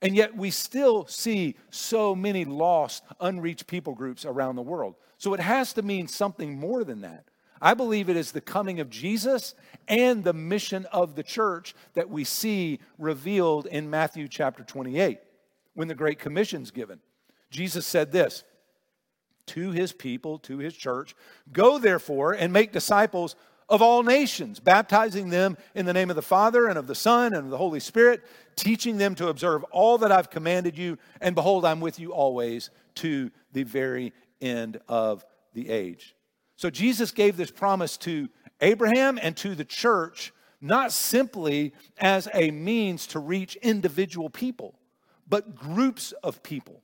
And 0.00 0.14
yet 0.14 0.36
we 0.36 0.50
still 0.50 1.06
see 1.06 1.56
so 1.70 2.14
many 2.14 2.44
lost, 2.44 3.04
unreached 3.20 3.66
people 3.66 3.94
groups 3.94 4.24
around 4.24 4.56
the 4.56 4.62
world. 4.62 4.96
So 5.18 5.32
it 5.34 5.40
has 5.40 5.72
to 5.74 5.82
mean 5.82 6.08
something 6.08 6.58
more 6.58 6.84
than 6.84 7.00
that. 7.00 7.24
I 7.64 7.72
believe 7.72 8.10
it 8.10 8.16
is 8.16 8.32
the 8.32 8.42
coming 8.42 8.78
of 8.78 8.90
Jesus 8.90 9.54
and 9.88 10.22
the 10.22 10.34
mission 10.34 10.84
of 10.92 11.14
the 11.14 11.22
church 11.22 11.74
that 11.94 12.10
we 12.10 12.22
see 12.22 12.78
revealed 12.98 13.64
in 13.64 13.88
Matthew 13.88 14.28
chapter 14.28 14.62
28 14.62 15.18
when 15.72 15.88
the 15.88 15.94
Great 15.94 16.18
Commission's 16.18 16.70
given. 16.70 17.00
Jesus 17.50 17.86
said 17.86 18.12
this 18.12 18.44
to 19.46 19.70
his 19.70 19.94
people, 19.94 20.38
to 20.40 20.58
his 20.58 20.74
church. 20.74 21.16
Go 21.54 21.78
therefore 21.78 22.34
and 22.34 22.52
make 22.52 22.70
disciples 22.70 23.34
of 23.70 23.80
all 23.80 24.02
nations, 24.02 24.60
baptizing 24.60 25.30
them 25.30 25.56
in 25.74 25.86
the 25.86 25.94
name 25.94 26.10
of 26.10 26.16
the 26.16 26.22
Father 26.22 26.66
and 26.66 26.76
of 26.76 26.86
the 26.86 26.94
Son 26.94 27.32
and 27.32 27.44
of 27.44 27.50
the 27.50 27.56
Holy 27.56 27.80
Spirit, 27.80 28.22
teaching 28.56 28.98
them 28.98 29.14
to 29.14 29.28
observe 29.28 29.64
all 29.70 29.96
that 29.96 30.12
I've 30.12 30.28
commanded 30.28 30.76
you. 30.76 30.98
And 31.18 31.34
behold, 31.34 31.64
I'm 31.64 31.80
with 31.80 31.98
you 31.98 32.12
always 32.12 32.68
to 32.96 33.30
the 33.54 33.62
very 33.62 34.12
end 34.42 34.80
of 34.86 35.24
the 35.54 35.70
age. 35.70 36.14
So 36.56 36.70
Jesus 36.70 37.10
gave 37.10 37.36
this 37.36 37.50
promise 37.50 37.96
to 37.98 38.28
Abraham 38.60 39.18
and 39.20 39.36
to 39.38 39.54
the 39.54 39.64
church, 39.64 40.32
not 40.60 40.92
simply 40.92 41.72
as 41.98 42.28
a 42.32 42.50
means 42.50 43.06
to 43.08 43.18
reach 43.18 43.56
individual 43.56 44.30
people, 44.30 44.78
but 45.28 45.54
groups 45.54 46.12
of 46.22 46.42
people 46.42 46.82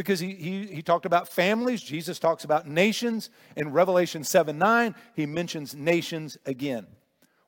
because 0.00 0.18
he, 0.18 0.34
he, 0.34 0.66
he 0.66 0.80
talked 0.82 1.04
about 1.04 1.28
families. 1.28 1.82
Jesus 1.82 2.18
talks 2.18 2.44
about 2.44 2.66
nations. 2.66 3.28
In 3.54 3.70
Revelation 3.70 4.24
7 4.24 4.56
9, 4.56 4.94
he 5.14 5.26
mentions 5.26 5.74
nations 5.74 6.38
again. 6.46 6.86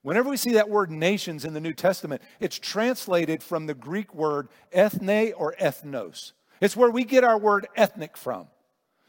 Whenever 0.03 0.29
we 0.29 0.37
see 0.37 0.53
that 0.53 0.69
word 0.69 0.91
nations 0.91 1.47
in 1.47 1.55
the 1.55 1.61
New 1.61 1.73
Testament, 1.73 2.21
it's 2.41 2.59
translated 2.59 3.43
from 3.43 3.65
the 3.65 3.73
Greek 3.73 4.15
word 4.15 4.49
ethne 4.71 5.33
or 5.33 5.55
ethnos. 5.59 6.33
It's 6.61 6.77
where 6.77 6.91
we 6.91 7.05
get 7.05 7.25
our 7.25 7.39
word 7.39 7.69
ethnic 7.75 8.19
from. 8.19 8.49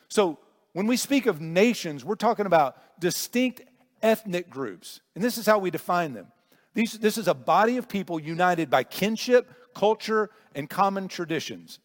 So 0.08 0.40
when 0.74 0.88
we 0.88 0.98
speak 0.98 1.26
of 1.28 1.40
nations, 1.40 2.04
we're 2.04 2.16
talking 2.16 2.46
about 2.46 3.00
distinct 3.00 3.62
ethnic 4.02 4.50
groups. 4.50 5.02
And 5.16 5.24
this 5.24 5.38
is 5.38 5.46
how 5.46 5.60
we 5.60 5.72
define 5.72 6.14
them. 6.14 6.28
These, 6.74 7.00
this 7.00 7.18
is 7.18 7.28
a 7.28 7.34
body 7.34 7.78
of 7.78 7.88
people 7.88 8.20
united 8.20 8.70
by 8.70 8.84
kinship, 8.84 9.50
culture, 9.76 10.30
and 10.56 10.70
common 10.70 11.08
traditions. 11.08 11.80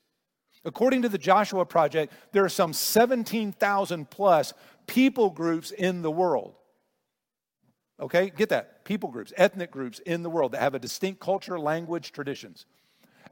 According 0.64 1.03
to 1.03 1.09
the 1.09 1.18
Joshua 1.18 1.64
Project, 1.64 2.12
there 2.33 2.44
are 2.44 2.48
some 2.48 2.72
17,000 2.72 4.11
plus 4.11 4.53
people 4.87 5.31
groups 5.31 5.70
in 5.70 6.03
the 6.03 6.11
world. 6.11 6.55
Okay, 8.01 8.31
get 8.35 8.48
that. 8.48 8.85
People 8.85 9.11
groups, 9.11 9.33
ethnic 9.37 9.70
groups 9.70 9.98
in 10.01 10.22
the 10.22 10.31
world 10.31 10.53
that 10.53 10.61
have 10.61 10.74
a 10.74 10.79
distinct 10.79 11.20
culture, 11.20 11.59
language, 11.59 12.12
traditions. 12.12 12.64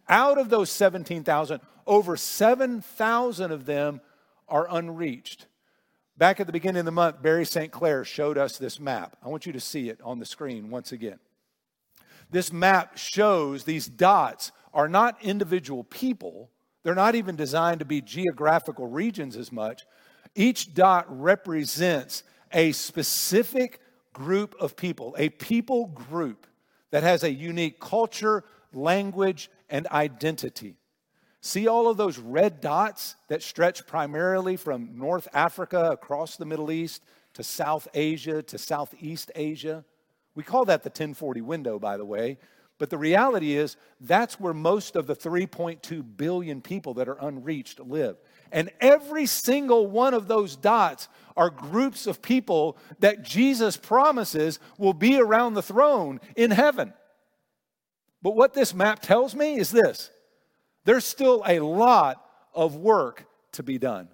Out 0.08 0.38
of 0.38 0.50
those 0.50 0.70
17,000, 0.70 1.60
over 1.86 2.16
7,000 2.16 3.52
of 3.52 3.64
them 3.64 4.00
are 4.48 4.66
unreached. 4.70 5.46
Back 6.16 6.40
at 6.40 6.46
the 6.46 6.52
beginning 6.52 6.80
of 6.80 6.86
the 6.86 6.92
month, 6.92 7.20
Barry 7.20 7.44
St. 7.44 7.70
Clair 7.70 8.04
showed 8.04 8.38
us 8.38 8.56
this 8.56 8.80
map. 8.80 9.16
I 9.22 9.28
want 9.28 9.44
you 9.44 9.52
to 9.52 9.60
see 9.60 9.90
it 9.90 10.00
on 10.02 10.18
the 10.18 10.24
screen 10.24 10.70
once 10.70 10.92
again. 10.92 11.18
This 12.30 12.52
map 12.52 12.96
shows 12.96 13.64
these 13.64 13.86
dots 13.86 14.50
are 14.72 14.88
not 14.88 15.22
individual 15.22 15.84
people, 15.84 16.50
they're 16.82 16.94
not 16.94 17.14
even 17.14 17.36
designed 17.36 17.80
to 17.80 17.84
be 17.84 18.00
geographical 18.00 18.86
regions 18.86 19.36
as 19.36 19.50
much. 19.50 19.84
Each 20.34 20.72
dot 20.72 21.06
represents 21.08 22.22
a 22.52 22.72
specific 22.72 23.80
group 24.12 24.54
of 24.60 24.76
people, 24.76 25.14
a 25.18 25.28
people 25.28 25.86
group 25.88 26.46
that 26.90 27.02
has 27.02 27.24
a 27.24 27.32
unique 27.32 27.80
culture, 27.80 28.44
language, 28.72 29.50
and 29.68 29.86
identity. 29.88 30.76
See 31.46 31.68
all 31.68 31.86
of 31.86 31.96
those 31.96 32.18
red 32.18 32.60
dots 32.60 33.14
that 33.28 33.40
stretch 33.40 33.86
primarily 33.86 34.56
from 34.56 34.98
North 34.98 35.28
Africa 35.32 35.90
across 35.92 36.36
the 36.36 36.44
Middle 36.44 36.72
East 36.72 37.04
to 37.34 37.44
South 37.44 37.86
Asia 37.94 38.42
to 38.42 38.58
Southeast 38.58 39.30
Asia? 39.36 39.84
We 40.34 40.42
call 40.42 40.64
that 40.64 40.82
the 40.82 40.88
1040 40.88 41.42
window, 41.42 41.78
by 41.78 41.98
the 41.98 42.04
way. 42.04 42.38
But 42.78 42.90
the 42.90 42.98
reality 42.98 43.54
is, 43.54 43.76
that's 44.00 44.40
where 44.40 44.52
most 44.52 44.96
of 44.96 45.06
the 45.06 45.14
3.2 45.14 46.04
billion 46.16 46.62
people 46.62 46.94
that 46.94 47.08
are 47.08 47.24
unreached 47.24 47.78
live. 47.78 48.16
And 48.50 48.72
every 48.80 49.26
single 49.26 49.86
one 49.86 50.14
of 50.14 50.26
those 50.26 50.56
dots 50.56 51.06
are 51.36 51.48
groups 51.48 52.08
of 52.08 52.22
people 52.22 52.76
that 52.98 53.22
Jesus 53.22 53.76
promises 53.76 54.58
will 54.78 54.94
be 54.94 55.20
around 55.20 55.54
the 55.54 55.62
throne 55.62 56.18
in 56.34 56.50
heaven. 56.50 56.92
But 58.20 58.34
what 58.34 58.52
this 58.52 58.74
map 58.74 58.98
tells 58.98 59.36
me 59.36 59.60
is 59.60 59.70
this 59.70 60.10
there's 60.86 61.04
still 61.04 61.42
a 61.46 61.58
lot 61.58 62.24
of 62.54 62.76
work 62.76 63.26
to 63.52 63.62
be 63.62 63.76
done. 63.76 64.08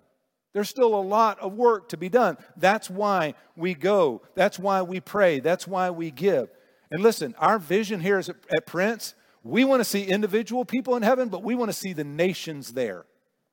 There's 0.53 0.69
still 0.69 0.95
a 0.95 1.01
lot 1.01 1.39
of 1.39 1.55
work 1.55 1.91
to 1.91 1.97
be 1.97 2.09
done. 2.09 2.37
That's 2.57 2.91
why 2.91 3.35
we 3.57 3.75
go. 3.75 4.23
That's 4.35 4.59
why 4.59 4.83
we 4.83 5.01
pray. 5.01 5.41
That's 5.41 5.67
why 5.67 5.91
we 5.91 6.11
give. 6.11 6.49
And 6.91 7.03
listen, 7.03 7.35
our 7.39 7.59
vision 7.59 8.01
here 8.01 8.19
is 8.19 8.29
at 8.29 8.67
Prince, 8.67 9.15
we 9.45 9.65
want 9.65 9.81
to 9.81 9.85
see 9.85 10.05
individual 10.05 10.65
people 10.65 10.97
in 10.97 11.03
heaven, 11.03 11.29
but 11.29 11.43
we 11.43 11.55
want 11.55 11.71
to 11.71 11.77
see 11.77 11.93
the 11.93 12.05
nations 12.05 12.73
there. 12.73 13.07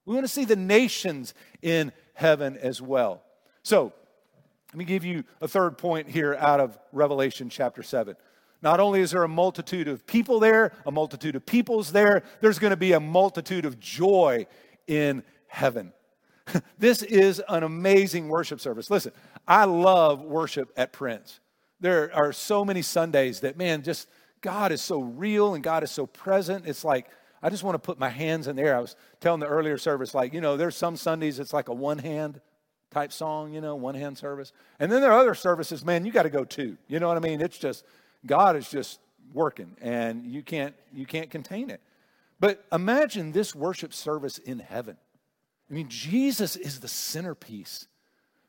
We 0.05 0.13
want 0.13 0.25
to 0.25 0.31
see 0.31 0.45
the 0.45 0.55
nations 0.55 1.33
in 1.61 1.91
heaven 2.13 2.57
as 2.57 2.81
well. 2.81 3.21
So, 3.63 3.93
let 4.71 4.77
me 4.77 4.85
give 4.85 5.03
you 5.03 5.23
a 5.41 5.47
third 5.47 5.77
point 5.77 6.09
here 6.09 6.35
out 6.35 6.59
of 6.59 6.77
Revelation 6.91 7.49
chapter 7.49 7.81
7. 7.81 8.15
Not 8.61 8.79
only 8.79 9.01
is 9.01 9.11
there 9.11 9.23
a 9.23 9.29
multitude 9.29 9.87
of 9.87 10.05
people 10.05 10.39
there, 10.39 10.73
a 10.85 10.91
multitude 10.91 11.35
of 11.35 11.45
peoples 11.45 11.91
there, 11.91 12.23
there's 12.41 12.59
going 12.59 12.71
to 12.71 12.77
be 12.77 12.91
a 12.91 12.99
multitude 12.99 13.65
of 13.65 13.79
joy 13.79 14.45
in 14.87 15.23
heaven. 15.47 15.93
this 16.77 17.03
is 17.03 17.41
an 17.47 17.63
amazing 17.63 18.27
worship 18.27 18.59
service. 18.59 18.89
Listen, 18.89 19.13
I 19.47 19.65
love 19.65 20.21
worship 20.21 20.71
at 20.75 20.91
Prince. 20.91 21.39
There 21.79 22.13
are 22.13 22.33
so 22.33 22.65
many 22.65 22.81
Sundays 22.81 23.39
that, 23.41 23.57
man, 23.57 23.83
just 23.83 24.09
God 24.41 24.71
is 24.71 24.81
so 24.81 24.99
real 25.01 25.53
and 25.53 25.63
God 25.63 25.83
is 25.83 25.91
so 25.91 26.05
present. 26.05 26.67
It's 26.67 26.83
like 26.83 27.07
I 27.41 27.49
just 27.49 27.63
want 27.63 27.75
to 27.75 27.79
put 27.79 27.99
my 27.99 28.09
hands 28.09 28.47
in 28.47 28.55
there. 28.55 28.75
I 28.75 28.79
was 28.79 28.95
telling 29.21 29.39
the 29.39 29.47
earlier 29.47 29.77
service, 29.77 30.13
like, 30.13 30.33
you 30.33 30.41
know, 30.41 30.57
there's 30.57 30.75
some 30.75 30.97
Sundays 30.97 31.39
it's 31.39 31.53
like 31.53 31.69
a 31.69 31.73
one 31.73 31.97
hand 31.97 32.41
type 32.91 33.13
song, 33.13 33.53
you 33.53 33.61
know, 33.61 33.75
one 33.75 33.95
hand 33.95 34.17
service. 34.17 34.51
And 34.79 34.91
then 34.91 35.01
there 35.01 35.11
are 35.11 35.19
other 35.19 35.35
services, 35.35 35.85
man, 35.85 36.05
you 36.05 36.11
got 36.11 36.23
to 36.23 36.29
go 36.29 36.43
two. 36.43 36.77
You 36.87 36.99
know 36.99 37.07
what 37.07 37.17
I 37.17 37.21
mean? 37.21 37.39
It's 37.39 37.57
just, 37.57 37.85
God 38.25 38.55
is 38.55 38.69
just 38.69 38.99
working 39.33 39.75
and 39.81 40.25
you 40.25 40.41
can't, 40.41 40.75
you 40.93 41.05
can't 41.05 41.29
contain 41.29 41.69
it. 41.69 41.81
But 42.39 42.65
imagine 42.71 43.31
this 43.31 43.53
worship 43.53 43.93
service 43.93 44.37
in 44.37 44.59
heaven. 44.59 44.97
I 45.69 45.73
mean, 45.73 45.89
Jesus 45.89 46.55
is 46.55 46.79
the 46.79 46.87
centerpiece. 46.87 47.87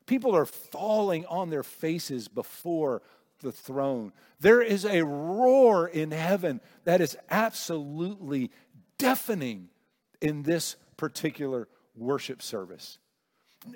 People 0.05 0.35
are 0.35 0.45
falling 0.45 1.25
on 1.27 1.49
their 1.49 1.63
faces 1.63 2.27
before 2.27 3.01
the 3.41 3.51
throne. 3.51 4.13
There 4.39 4.61
is 4.61 4.85
a 4.85 5.03
roar 5.03 5.87
in 5.87 6.11
heaven 6.11 6.61
that 6.83 7.01
is 7.01 7.17
absolutely 7.29 8.51
deafening 8.97 9.69
in 10.21 10.43
this 10.43 10.75
particular 10.97 11.67
worship 11.95 12.41
service. 12.41 12.97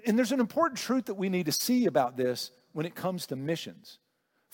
And 0.05 0.17
there's 0.17 0.31
an 0.31 0.39
important 0.39 0.79
truth 0.79 1.05
that 1.05 1.15
we 1.15 1.29
need 1.29 1.45
to 1.45 1.51
see 1.51 1.85
about 1.85 2.17
this 2.17 2.51
when 2.73 2.85
it 2.85 2.95
comes 2.95 3.27
to 3.27 3.35
missions. 3.35 3.99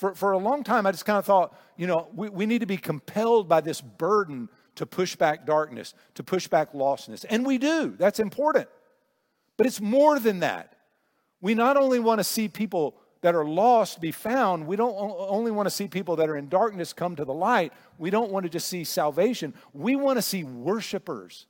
For, 0.02 0.16
for 0.16 0.32
a 0.32 0.38
long 0.40 0.64
time, 0.64 0.88
I 0.88 0.92
just 0.92 1.06
kind 1.06 1.20
of 1.20 1.26
thought, 1.26 1.56
you 1.78 1.86
know, 1.86 2.08
we, 2.16 2.28
we 2.28 2.46
need 2.48 2.62
to 2.62 2.66
be 2.66 2.76
compelled 2.76 3.48
by 3.48 3.62
this 3.62 3.82
burden 3.82 4.50
to 4.74 4.88
push 4.88 5.16
back 5.16 5.46
darkness, 5.46 5.94
to 6.16 6.24
push 6.24 6.48
back 6.48 6.74
lostness. 6.74 7.24
And 7.30 7.46
we 7.46 7.60
do, 7.60 7.94
that's 8.00 8.20
important. 8.20 8.68
But 9.58 9.68
it's 9.68 9.80
more 9.80 10.18
than 10.18 10.40
that. 10.40 10.76
We 11.40 11.54
not 11.54 11.78
only 11.78 12.00
want 12.00 12.18
to 12.18 12.24
see 12.24 12.48
people 12.48 12.96
that 13.22 13.36
are 13.36 13.46
lost 13.46 14.02
be 14.02 14.12
found. 14.12 14.66
We 14.66 14.76
don't 14.76 14.96
only 14.98 15.52
want 15.52 15.68
to 15.68 15.70
see 15.70 15.88
people 15.88 16.16
that 16.16 16.30
are 16.30 16.36
in 16.36 16.50
darkness 16.50 16.94
come 16.94 17.16
to 17.18 17.24
the 17.24 17.34
light. 17.36 17.72
We 18.00 18.10
don't 18.10 18.32
want 18.32 18.46
to 18.46 18.50
just 18.50 18.68
see 18.68 18.84
salvation. 18.84 19.54
We 19.72 19.96
want 19.96 20.18
to 20.18 20.24
see 20.24 20.44
worshipers. 20.44 21.46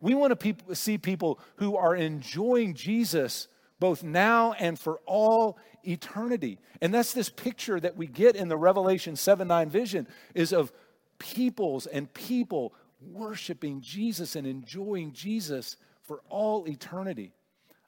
We 0.00 0.14
want 0.14 0.38
to 0.38 0.76
see 0.76 0.98
people 0.98 1.40
who 1.56 1.76
are 1.76 1.96
enjoying 1.96 2.74
Jesus 2.74 3.48
both 3.80 4.02
now 4.02 4.52
and 4.52 4.78
for 4.78 5.00
all 5.06 5.58
eternity. 5.84 6.58
And 6.80 6.92
that's 6.92 7.12
this 7.12 7.30
picture 7.30 7.78
that 7.80 7.96
we 7.96 8.06
get 8.06 8.36
in 8.36 8.48
the 8.48 8.56
Revelation 8.56 9.16
7 9.16 9.46
9 9.48 9.70
vision 9.70 10.06
is 10.34 10.52
of 10.52 10.72
peoples 11.18 11.86
and 11.86 12.12
people 12.12 12.74
worshiping 13.00 13.80
Jesus 13.80 14.36
and 14.36 14.46
enjoying 14.46 15.12
Jesus 15.12 15.76
for 16.02 16.20
all 16.28 16.66
eternity. 16.68 17.32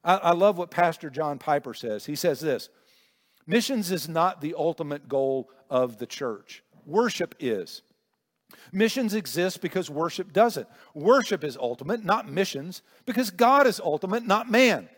I, 0.05 0.16
I 0.16 0.33
love 0.33 0.59
what 0.59 0.70
Pastor 0.70 1.11
John 1.11 1.38
Piper 1.38 1.74
says. 1.74 2.07
He 2.07 2.14
says 2.14 2.40
this 2.40 2.68
Missions 3.46 3.90
is 3.90 4.09
not 4.09 4.40
the 4.40 4.55
ultimate 4.57 5.09
goal 5.09 5.50
of 5.68 5.98
the 5.98 6.07
church, 6.07 6.62
worship 6.87 7.35
is. 7.40 7.83
Missions 8.72 9.14
exist 9.14 9.61
because 9.61 9.88
worship 9.88 10.33
doesn't. 10.33 10.66
Worship 10.92 11.44
is 11.44 11.57
ultimate, 11.57 12.05
not 12.05 12.29
missions, 12.29 12.83
because 13.07 13.31
God 13.31 13.68
is 13.68 13.79
ultimate, 13.79 14.26
not 14.26 14.50
man. 14.50 14.88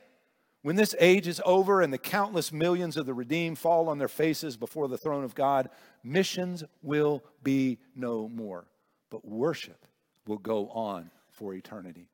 When 0.63 0.77
this 0.77 0.95
age 1.01 1.27
is 1.27 1.41
over 1.45 1.81
and 1.81 1.93
the 1.93 1.99
countless 1.99 2.53
millions 2.53 2.97
of 2.97 3.05
the 3.05 3.15
redeemed 3.15 3.59
fall 3.59 3.89
on 3.89 3.99
their 3.99 4.09
faces 4.09 4.57
before 4.57 4.87
the 4.87 4.97
throne 4.97 5.25
of 5.25 5.35
God, 5.35 5.69
missions 6.05 6.63
will 6.83 7.25
be 7.43 7.79
no 7.97 8.29
more. 8.29 8.67
But 9.11 9.25
worship 9.25 9.87
will 10.27 10.39
go 10.39 10.69
on 10.69 11.11
for 11.31 11.53
eternity. 11.55 12.09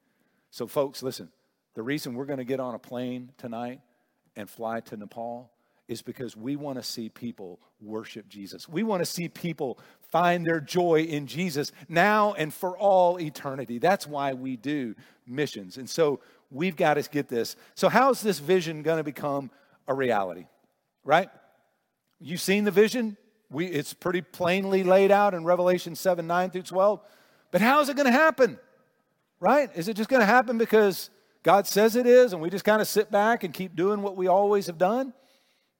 So, 0.51 0.67
folks, 0.67 1.03
listen 1.03 1.31
the 1.75 1.83
reason 1.83 2.15
we're 2.15 2.25
going 2.25 2.39
to 2.39 2.45
get 2.45 2.59
on 2.59 2.75
a 2.75 2.79
plane 2.79 3.31
tonight 3.39 3.81
and 4.35 4.51
fly 4.51 4.81
to 4.81 4.97
Nepal 4.97 5.53
is 5.87 6.03
because 6.03 6.37
we 6.37 6.57
want 6.57 6.77
to 6.77 6.83
see 6.83 7.09
people 7.09 7.61
worship 7.81 8.29
Jesus. 8.29 8.69
We 8.69 8.83
want 8.83 9.01
to 9.01 9.07
see 9.07 9.29
people 9.29 9.79
find 10.11 10.45
their 10.45 10.61
joy 10.61 11.03
in 11.03 11.27
Jesus 11.27 11.71
now 11.89 12.35
and 12.35 12.53
for 12.53 12.77
all 12.77 13.21
eternity. 13.21 13.79
That's 13.79 14.07
why 14.07 14.35
we 14.35 14.57
do 14.57 14.95
missions. 15.27 15.79
And 15.79 15.89
so 15.89 16.21
we've 16.51 16.77
got 16.77 16.95
to 16.95 17.03
get 17.03 17.29
this. 17.29 17.57
So, 17.75 17.89
how's 17.89 18.21
this 18.21 18.39
vision 18.39 18.83
going 18.83 18.99
to 18.99 19.05
become 19.05 19.51
a 19.87 19.95
reality? 19.95 20.47
Right? 21.05 21.31
You've 22.21 22.41
seen 22.41 22.65
the 22.65 22.71
vision. 22.71 23.17
We, 23.51 23.67
it's 23.67 23.95
pretty 23.95 24.21
plainly 24.21 24.83
laid 24.83 25.11
out 25.11 25.35
in 25.35 25.45
Revelation 25.45 25.95
7 25.95 26.27
9 26.27 26.51
through 26.51 26.63
12. 26.63 27.01
But 27.51 27.61
how 27.61 27.81
is 27.81 27.89
it 27.89 27.97
going 27.97 28.07
to 28.07 28.13
happen? 28.13 28.59
Right? 29.41 29.71
Is 29.75 29.89
it 29.89 29.95
just 29.95 30.11
going 30.11 30.21
to 30.21 30.27
happen 30.27 30.59
because 30.59 31.11
God 31.43 31.67
says 31.67 31.97
it 31.97 32.07
is 32.07 32.33
and 32.33 32.43
we 32.43 32.51
just 32.51 32.65
kind 32.65 32.83
of 32.83 32.89
sit 32.89 33.11
back 33.11 33.45
and 33.45 33.55
keep 33.55 33.75
doing 33.75 34.03
what 34.03 34.17
we 34.17 34.27
always 34.27 34.67
have 34.67 34.79
done? 34.79 35.15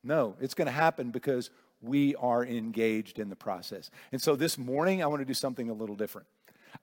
No, 0.03 0.37
it's 0.41 0.55
going 0.55 0.67
to 0.67 0.73
happen 0.73 1.11
because 1.11 1.51
we 1.83 2.15
are 2.17 2.45
engaged 2.45 3.19
in 3.19 3.29
the 3.29 3.37
process. 3.37 3.91
And 4.13 4.23
so 4.23 4.37
this 4.37 4.57
morning, 4.57 5.03
I 5.03 5.07
want 5.07 5.21
to 5.21 5.27
do 5.27 5.35
something 5.35 5.69
a 5.69 5.73
little 5.73 5.97
different. 5.97 6.27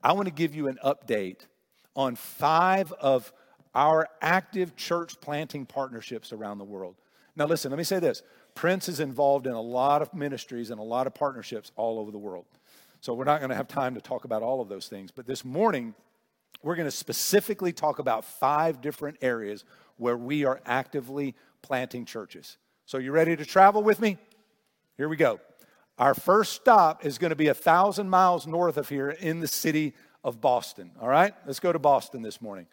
I 0.02 0.12
want 0.12 0.26
to 0.28 0.34
give 0.34 0.54
you 0.54 0.68
an 0.68 0.78
update 0.84 1.46
on 1.94 2.14
five 2.14 2.92
of 2.92 3.32
our 3.76 4.08
active 4.22 4.74
church 4.74 5.20
planting 5.20 5.66
partnerships 5.66 6.32
around 6.32 6.56
the 6.58 6.64
world. 6.64 6.96
Now, 7.36 7.44
listen, 7.44 7.70
let 7.70 7.76
me 7.76 7.84
say 7.84 8.00
this 8.00 8.22
Prince 8.56 8.88
is 8.88 8.98
involved 8.98 9.46
in 9.46 9.52
a 9.52 9.60
lot 9.60 10.02
of 10.02 10.12
ministries 10.14 10.70
and 10.70 10.80
a 10.80 10.82
lot 10.82 11.06
of 11.06 11.14
partnerships 11.14 11.70
all 11.76 12.00
over 12.00 12.10
the 12.10 12.18
world. 12.18 12.46
So 13.02 13.12
we're 13.12 13.24
not 13.24 13.38
going 13.38 13.50
to 13.50 13.56
have 13.56 13.68
time 13.68 13.94
to 13.94 14.00
talk 14.00 14.24
about 14.24 14.42
all 14.42 14.62
of 14.62 14.68
those 14.68 14.88
things. 14.88 15.10
But 15.12 15.26
this 15.26 15.44
morning, 15.44 15.94
we're 16.62 16.74
going 16.74 16.88
to 16.88 16.96
specifically 16.96 17.72
talk 17.72 17.98
about 17.98 18.24
five 18.24 18.80
different 18.80 19.18
areas 19.20 19.64
where 19.98 20.16
we 20.16 20.46
are 20.46 20.60
actively 20.64 21.34
planting 21.60 22.06
churches. 22.06 22.56
So, 22.86 22.96
you 22.96 23.12
ready 23.12 23.36
to 23.36 23.44
travel 23.44 23.82
with 23.82 24.00
me? 24.00 24.16
Here 24.96 25.08
we 25.08 25.16
go. 25.16 25.38
Our 25.98 26.14
first 26.14 26.54
stop 26.54 27.04
is 27.04 27.18
going 27.18 27.30
to 27.30 27.36
be 27.36 27.48
a 27.48 27.54
thousand 27.54 28.08
miles 28.08 28.46
north 28.46 28.78
of 28.78 28.88
here 28.88 29.10
in 29.10 29.40
the 29.40 29.48
city 29.48 29.92
of 30.24 30.40
Boston. 30.40 30.92
All 30.98 31.08
right, 31.08 31.34
let's 31.46 31.60
go 31.60 31.72
to 31.72 31.78
Boston 31.78 32.22
this 32.22 32.40
morning. 32.40 32.66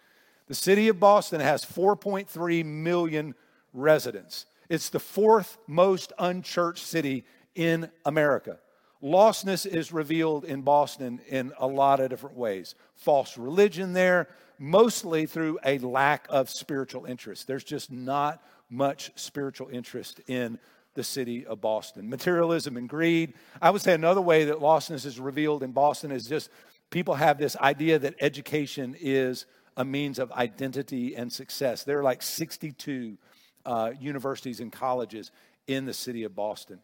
The 0.48 0.56
city 0.56 0.90
of 0.90 1.00
Boston 1.00 1.42
has 1.42 1.64
4.3 1.64 2.66
million 2.66 3.36
residents. 3.74 4.46
It's 4.70 4.90
the 4.90 5.00
fourth 5.00 5.58
most 5.68 6.14
unchurched 6.20 6.86
city 6.86 7.26
in 7.56 7.90
America. 8.06 8.60
Lostness 9.02 9.66
is 9.66 9.92
revealed 9.92 10.46
in 10.46 10.62
Boston 10.62 11.20
in 11.28 11.52
a 11.58 11.68
lot 11.68 12.00
of 12.00 12.10
different 12.10 12.38
ways. 12.38 12.74
False 12.96 13.38
religion 13.38 13.94
there, 13.94 14.30
mostly 14.58 15.26
through 15.26 15.60
a 15.66 15.78
lack 15.80 16.26
of 16.30 16.50
spiritual 16.50 17.06
interest. 17.06 17.46
There's 17.46 17.66
just 17.66 17.92
not 17.92 18.42
much 18.70 19.12
spiritual 19.16 19.68
interest 19.70 20.22
in 20.28 20.58
the 20.94 21.04
city 21.04 21.46
of 21.46 21.60
Boston. 21.60 22.10
Materialism 22.10 22.78
and 22.78 22.88
greed. 22.88 23.34
I 23.62 23.72
would 23.72 23.82
say 23.82 23.94
another 23.94 24.22
way 24.22 24.46
that 24.46 24.60
lostness 24.60 25.06
is 25.06 25.20
revealed 25.20 25.64
in 25.64 25.72
Boston 25.72 26.12
is 26.12 26.28
just 26.28 26.50
people 26.90 27.16
have 27.16 27.38
this 27.38 27.58
idea 27.58 28.00
that 28.00 28.16
education 28.22 28.96
is 29.00 29.46
a 29.76 29.86
means 29.86 30.20
of 30.20 30.32
identity 30.32 31.16
and 31.16 31.32
success. 31.32 31.84
There 31.84 32.00
are 32.00 32.04
like 32.04 32.22
62 32.22 33.18
uh, 33.66 33.92
universities 34.00 34.60
and 34.60 34.72
colleges 34.72 35.32
in 35.68 35.86
the 35.86 35.94
city 35.94 36.24
of 36.24 36.36
Boston. 36.36 36.80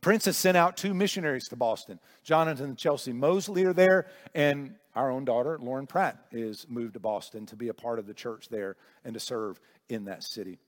Prince 0.00 0.26
has 0.26 0.36
sent 0.36 0.56
out 0.56 0.76
two 0.76 0.94
missionaries 0.94 1.48
to 1.48 1.56
Boston. 1.56 1.98
Jonathan 2.22 2.66
and 2.66 2.78
Chelsea 2.78 3.12
Mosley 3.12 3.64
are 3.64 3.72
there, 3.72 4.06
and 4.34 4.74
our 4.94 5.10
own 5.10 5.24
daughter, 5.24 5.58
Lauren 5.60 5.86
Pratt, 5.86 6.18
is 6.32 6.66
moved 6.68 6.94
to 6.94 7.00
Boston 7.00 7.46
to 7.46 7.56
be 7.56 7.68
a 7.68 7.74
part 7.74 7.98
of 7.98 8.06
the 8.06 8.14
church 8.14 8.48
there 8.48 8.76
and 9.04 9.14
to 9.14 9.20
serve 9.20 9.60
in 9.88 10.04
that 10.04 10.22
city. 10.22 10.58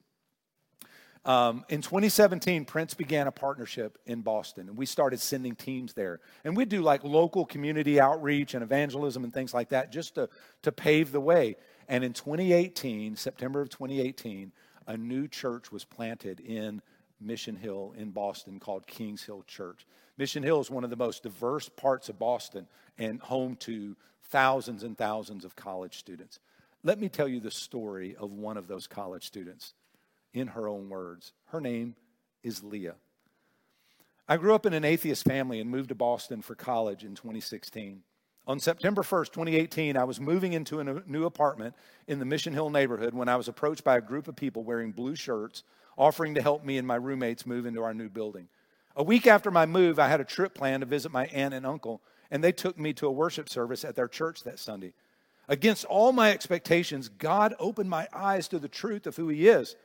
Um, 1.28 1.66
in 1.68 1.82
2017, 1.82 2.64
Prince 2.64 2.94
began 2.94 3.26
a 3.26 3.30
partnership 3.30 3.98
in 4.06 4.22
Boston, 4.22 4.70
and 4.70 4.78
we 4.78 4.86
started 4.86 5.20
sending 5.20 5.54
teams 5.54 5.92
there. 5.92 6.20
And 6.42 6.56
we 6.56 6.64
do 6.64 6.80
like 6.80 7.04
local 7.04 7.44
community 7.44 8.00
outreach 8.00 8.54
and 8.54 8.62
evangelism 8.62 9.24
and 9.24 9.32
things 9.32 9.52
like 9.52 9.68
that 9.68 9.92
just 9.92 10.14
to, 10.14 10.30
to 10.62 10.72
pave 10.72 11.12
the 11.12 11.20
way. 11.20 11.56
And 11.86 12.02
in 12.02 12.14
2018, 12.14 13.14
September 13.16 13.60
of 13.60 13.68
2018, 13.68 14.52
a 14.86 14.96
new 14.96 15.28
church 15.28 15.70
was 15.70 15.84
planted 15.84 16.40
in 16.40 16.80
Mission 17.20 17.56
Hill 17.56 17.92
in 17.98 18.10
Boston 18.10 18.58
called 18.58 18.86
Kings 18.86 19.22
Hill 19.22 19.44
Church. 19.46 19.86
Mission 20.16 20.42
Hill 20.42 20.62
is 20.62 20.70
one 20.70 20.82
of 20.82 20.88
the 20.88 20.96
most 20.96 21.22
diverse 21.22 21.68
parts 21.68 22.08
of 22.08 22.18
Boston 22.18 22.66
and 22.96 23.20
home 23.20 23.56
to 23.56 23.94
thousands 24.30 24.82
and 24.82 24.96
thousands 24.96 25.44
of 25.44 25.54
college 25.54 25.98
students. 25.98 26.40
Let 26.84 26.98
me 26.98 27.10
tell 27.10 27.28
you 27.28 27.40
the 27.40 27.50
story 27.50 28.16
of 28.16 28.32
one 28.32 28.56
of 28.56 28.66
those 28.66 28.86
college 28.86 29.26
students 29.26 29.74
in 30.32 30.48
her 30.48 30.68
own 30.68 30.88
words. 30.88 31.32
Her 31.46 31.60
name 31.60 31.96
is 32.42 32.62
Leah. 32.62 32.94
I 34.28 34.36
grew 34.36 34.54
up 34.54 34.66
in 34.66 34.74
an 34.74 34.84
atheist 34.84 35.24
family 35.24 35.60
and 35.60 35.70
moved 35.70 35.88
to 35.88 35.94
Boston 35.94 36.42
for 36.42 36.54
college 36.54 37.02
in 37.02 37.14
2016. 37.14 38.02
On 38.46 38.58
September 38.58 39.02
1st, 39.02 39.32
2018, 39.32 39.96
I 39.96 40.04
was 40.04 40.20
moving 40.20 40.54
into 40.54 40.80
a 40.80 41.02
new 41.06 41.24
apartment 41.24 41.74
in 42.06 42.18
the 42.18 42.24
Mission 42.24 42.52
Hill 42.52 42.70
neighborhood 42.70 43.14
when 43.14 43.28
I 43.28 43.36
was 43.36 43.48
approached 43.48 43.84
by 43.84 43.96
a 43.96 44.02
group 44.02 44.26
of 44.28 44.36
people 44.36 44.64
wearing 44.64 44.92
blue 44.92 45.14
shirts 45.14 45.64
offering 45.98 46.34
to 46.34 46.42
help 46.42 46.64
me 46.64 46.78
and 46.78 46.86
my 46.86 46.94
roommates 46.94 47.44
move 47.44 47.66
into 47.66 47.82
our 47.82 47.92
new 47.92 48.08
building. 48.08 48.48
A 48.96 49.02
week 49.02 49.26
after 49.26 49.50
my 49.50 49.66
move, 49.66 49.98
I 49.98 50.08
had 50.08 50.20
a 50.20 50.24
trip 50.24 50.54
planned 50.54 50.80
to 50.80 50.86
visit 50.86 51.12
my 51.12 51.26
aunt 51.26 51.54
and 51.54 51.66
uncle, 51.66 52.00
and 52.30 52.42
they 52.42 52.52
took 52.52 52.78
me 52.78 52.92
to 52.94 53.06
a 53.06 53.12
worship 53.12 53.48
service 53.48 53.84
at 53.84 53.96
their 53.96 54.08
church 54.08 54.44
that 54.44 54.58
Sunday. 54.58 54.94
Against 55.48 55.84
all 55.84 56.12
my 56.12 56.30
expectations, 56.30 57.08
God 57.08 57.54
opened 57.58 57.90
my 57.90 58.08
eyes 58.12 58.48
to 58.48 58.58
the 58.58 58.68
truth 58.68 59.06
of 59.06 59.16
who 59.16 59.28
He 59.28 59.48
is. 59.48 59.76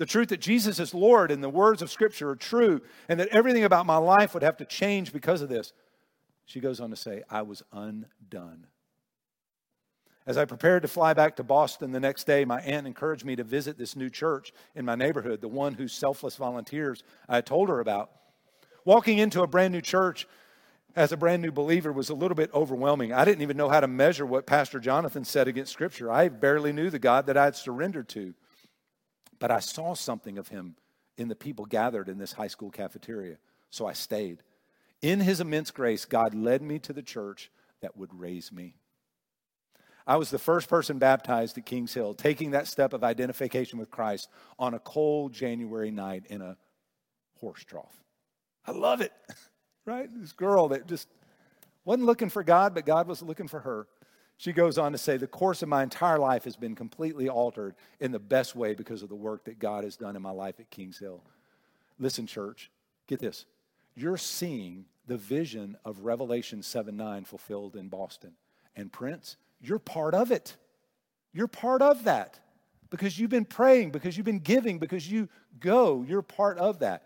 The 0.00 0.06
truth 0.06 0.30
that 0.30 0.40
Jesus 0.40 0.80
is 0.80 0.94
Lord 0.94 1.30
and 1.30 1.44
the 1.44 1.50
words 1.50 1.82
of 1.82 1.90
Scripture 1.90 2.30
are 2.30 2.34
true, 2.34 2.80
and 3.10 3.20
that 3.20 3.28
everything 3.28 3.64
about 3.64 3.84
my 3.84 3.98
life 3.98 4.32
would 4.32 4.42
have 4.42 4.56
to 4.56 4.64
change 4.64 5.12
because 5.12 5.42
of 5.42 5.50
this. 5.50 5.74
She 6.46 6.58
goes 6.58 6.80
on 6.80 6.88
to 6.88 6.96
say, 6.96 7.22
I 7.28 7.42
was 7.42 7.62
undone. 7.70 8.66
As 10.26 10.38
I 10.38 10.46
prepared 10.46 10.80
to 10.82 10.88
fly 10.88 11.12
back 11.12 11.36
to 11.36 11.42
Boston 11.42 11.92
the 11.92 12.00
next 12.00 12.26
day, 12.26 12.46
my 12.46 12.62
aunt 12.62 12.86
encouraged 12.86 13.26
me 13.26 13.36
to 13.36 13.44
visit 13.44 13.76
this 13.76 13.94
new 13.94 14.08
church 14.08 14.54
in 14.74 14.86
my 14.86 14.94
neighborhood, 14.94 15.42
the 15.42 15.48
one 15.48 15.74
whose 15.74 15.92
selfless 15.92 16.36
volunteers 16.36 17.02
I 17.28 17.42
told 17.42 17.68
her 17.68 17.80
about. 17.80 18.10
Walking 18.86 19.18
into 19.18 19.42
a 19.42 19.46
brand 19.46 19.74
new 19.74 19.82
church 19.82 20.26
as 20.96 21.12
a 21.12 21.16
brand 21.18 21.42
new 21.42 21.52
believer 21.52 21.92
was 21.92 22.08
a 22.08 22.14
little 22.14 22.34
bit 22.34 22.50
overwhelming. 22.54 23.12
I 23.12 23.26
didn't 23.26 23.42
even 23.42 23.58
know 23.58 23.68
how 23.68 23.80
to 23.80 23.86
measure 23.86 24.24
what 24.24 24.46
Pastor 24.46 24.80
Jonathan 24.80 25.26
said 25.26 25.46
against 25.46 25.74
Scripture. 25.74 26.10
I 26.10 26.28
barely 26.28 26.72
knew 26.72 26.88
the 26.88 26.98
God 26.98 27.26
that 27.26 27.36
I 27.36 27.44
had 27.44 27.54
surrendered 27.54 28.08
to. 28.10 28.32
But 29.40 29.50
I 29.50 29.58
saw 29.58 29.94
something 29.94 30.38
of 30.38 30.48
him 30.48 30.76
in 31.16 31.26
the 31.26 31.34
people 31.34 31.66
gathered 31.66 32.08
in 32.08 32.18
this 32.18 32.32
high 32.32 32.46
school 32.46 32.70
cafeteria, 32.70 33.38
so 33.70 33.86
I 33.86 33.94
stayed. 33.94 34.42
In 35.02 35.20
his 35.20 35.40
immense 35.40 35.70
grace, 35.70 36.04
God 36.04 36.34
led 36.34 36.62
me 36.62 36.78
to 36.80 36.92
the 36.92 37.02
church 37.02 37.50
that 37.80 37.96
would 37.96 38.14
raise 38.14 38.52
me. 38.52 38.76
I 40.06 40.16
was 40.16 40.30
the 40.30 40.38
first 40.38 40.68
person 40.68 40.98
baptized 40.98 41.56
at 41.56 41.66
Kings 41.66 41.94
Hill, 41.94 42.14
taking 42.14 42.50
that 42.50 42.66
step 42.66 42.92
of 42.92 43.04
identification 43.04 43.78
with 43.78 43.90
Christ 43.90 44.28
on 44.58 44.74
a 44.74 44.78
cold 44.78 45.32
January 45.32 45.90
night 45.90 46.24
in 46.28 46.42
a 46.42 46.56
horse 47.38 47.64
trough. 47.64 48.02
I 48.66 48.72
love 48.72 49.00
it, 49.00 49.12
right? 49.86 50.08
This 50.12 50.32
girl 50.32 50.68
that 50.68 50.86
just 50.86 51.08
wasn't 51.84 52.06
looking 52.06 52.28
for 52.28 52.42
God, 52.42 52.74
but 52.74 52.84
God 52.84 53.06
was 53.06 53.22
looking 53.22 53.48
for 53.48 53.60
her. 53.60 53.86
She 54.40 54.54
goes 54.54 54.78
on 54.78 54.92
to 54.92 54.98
say, 54.98 55.18
The 55.18 55.26
course 55.26 55.60
of 55.60 55.68
my 55.68 55.82
entire 55.82 56.18
life 56.18 56.44
has 56.44 56.56
been 56.56 56.74
completely 56.74 57.28
altered 57.28 57.74
in 58.00 58.10
the 58.10 58.18
best 58.18 58.56
way 58.56 58.72
because 58.72 59.02
of 59.02 59.10
the 59.10 59.14
work 59.14 59.44
that 59.44 59.58
God 59.58 59.84
has 59.84 59.98
done 59.98 60.16
in 60.16 60.22
my 60.22 60.30
life 60.30 60.58
at 60.58 60.70
Kings 60.70 60.98
Hill. 60.98 61.22
Listen, 61.98 62.26
church, 62.26 62.70
get 63.06 63.18
this. 63.18 63.44
You're 63.94 64.16
seeing 64.16 64.86
the 65.06 65.18
vision 65.18 65.76
of 65.84 66.06
Revelation 66.06 66.62
7 66.62 66.96
9 66.96 67.24
fulfilled 67.26 67.76
in 67.76 67.88
Boston. 67.88 68.32
And 68.74 68.90
Prince, 68.90 69.36
you're 69.60 69.78
part 69.78 70.14
of 70.14 70.32
it. 70.32 70.56
You're 71.34 71.46
part 71.46 71.82
of 71.82 72.04
that 72.04 72.40
because 72.88 73.18
you've 73.18 73.28
been 73.28 73.44
praying, 73.44 73.90
because 73.90 74.16
you've 74.16 74.24
been 74.24 74.38
giving, 74.38 74.78
because 74.78 75.06
you 75.12 75.28
go. 75.58 76.02
You're 76.08 76.22
part 76.22 76.56
of 76.56 76.78
that. 76.78 77.02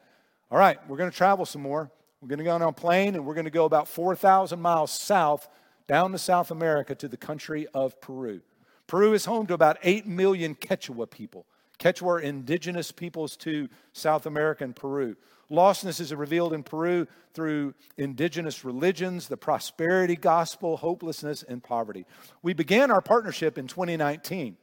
All 0.52 0.58
right, 0.58 0.78
we're 0.88 0.98
going 0.98 1.10
to 1.10 1.16
travel 1.16 1.46
some 1.46 1.62
more. 1.62 1.90
We're 2.20 2.28
going 2.28 2.38
to 2.38 2.44
go 2.44 2.52
on 2.52 2.62
a 2.62 2.70
plane 2.70 3.16
and 3.16 3.26
we're 3.26 3.34
going 3.34 3.46
to 3.46 3.50
go 3.50 3.64
about 3.64 3.88
4,000 3.88 4.60
miles 4.60 4.92
south 4.92 5.48
down 5.86 6.12
to 6.12 6.18
South 6.18 6.50
America 6.50 6.94
to 6.94 7.08
the 7.08 7.16
country 7.16 7.66
of 7.74 8.00
Peru. 8.00 8.40
Peru 8.86 9.14
is 9.14 9.24
home 9.24 9.46
to 9.46 9.54
about 9.54 9.78
8 9.82 10.06
million 10.06 10.54
Quechua 10.54 11.10
people. 11.10 11.46
Quechua 11.78 12.06
are 12.06 12.20
indigenous 12.20 12.92
peoples 12.92 13.36
to 13.38 13.68
South 13.92 14.26
America 14.26 14.64
and 14.64 14.76
Peru. 14.76 15.16
Lostness 15.50 16.00
is 16.00 16.14
revealed 16.14 16.52
in 16.52 16.62
Peru 16.62 17.06
through 17.34 17.74
indigenous 17.98 18.64
religions, 18.64 19.28
the 19.28 19.36
prosperity 19.36 20.16
gospel, 20.16 20.76
hopelessness, 20.76 21.42
and 21.42 21.62
poverty. 21.62 22.06
We 22.42 22.54
began 22.54 22.90
our 22.90 23.02
partnership 23.02 23.58
in 23.58 23.66
2019, 23.66 24.56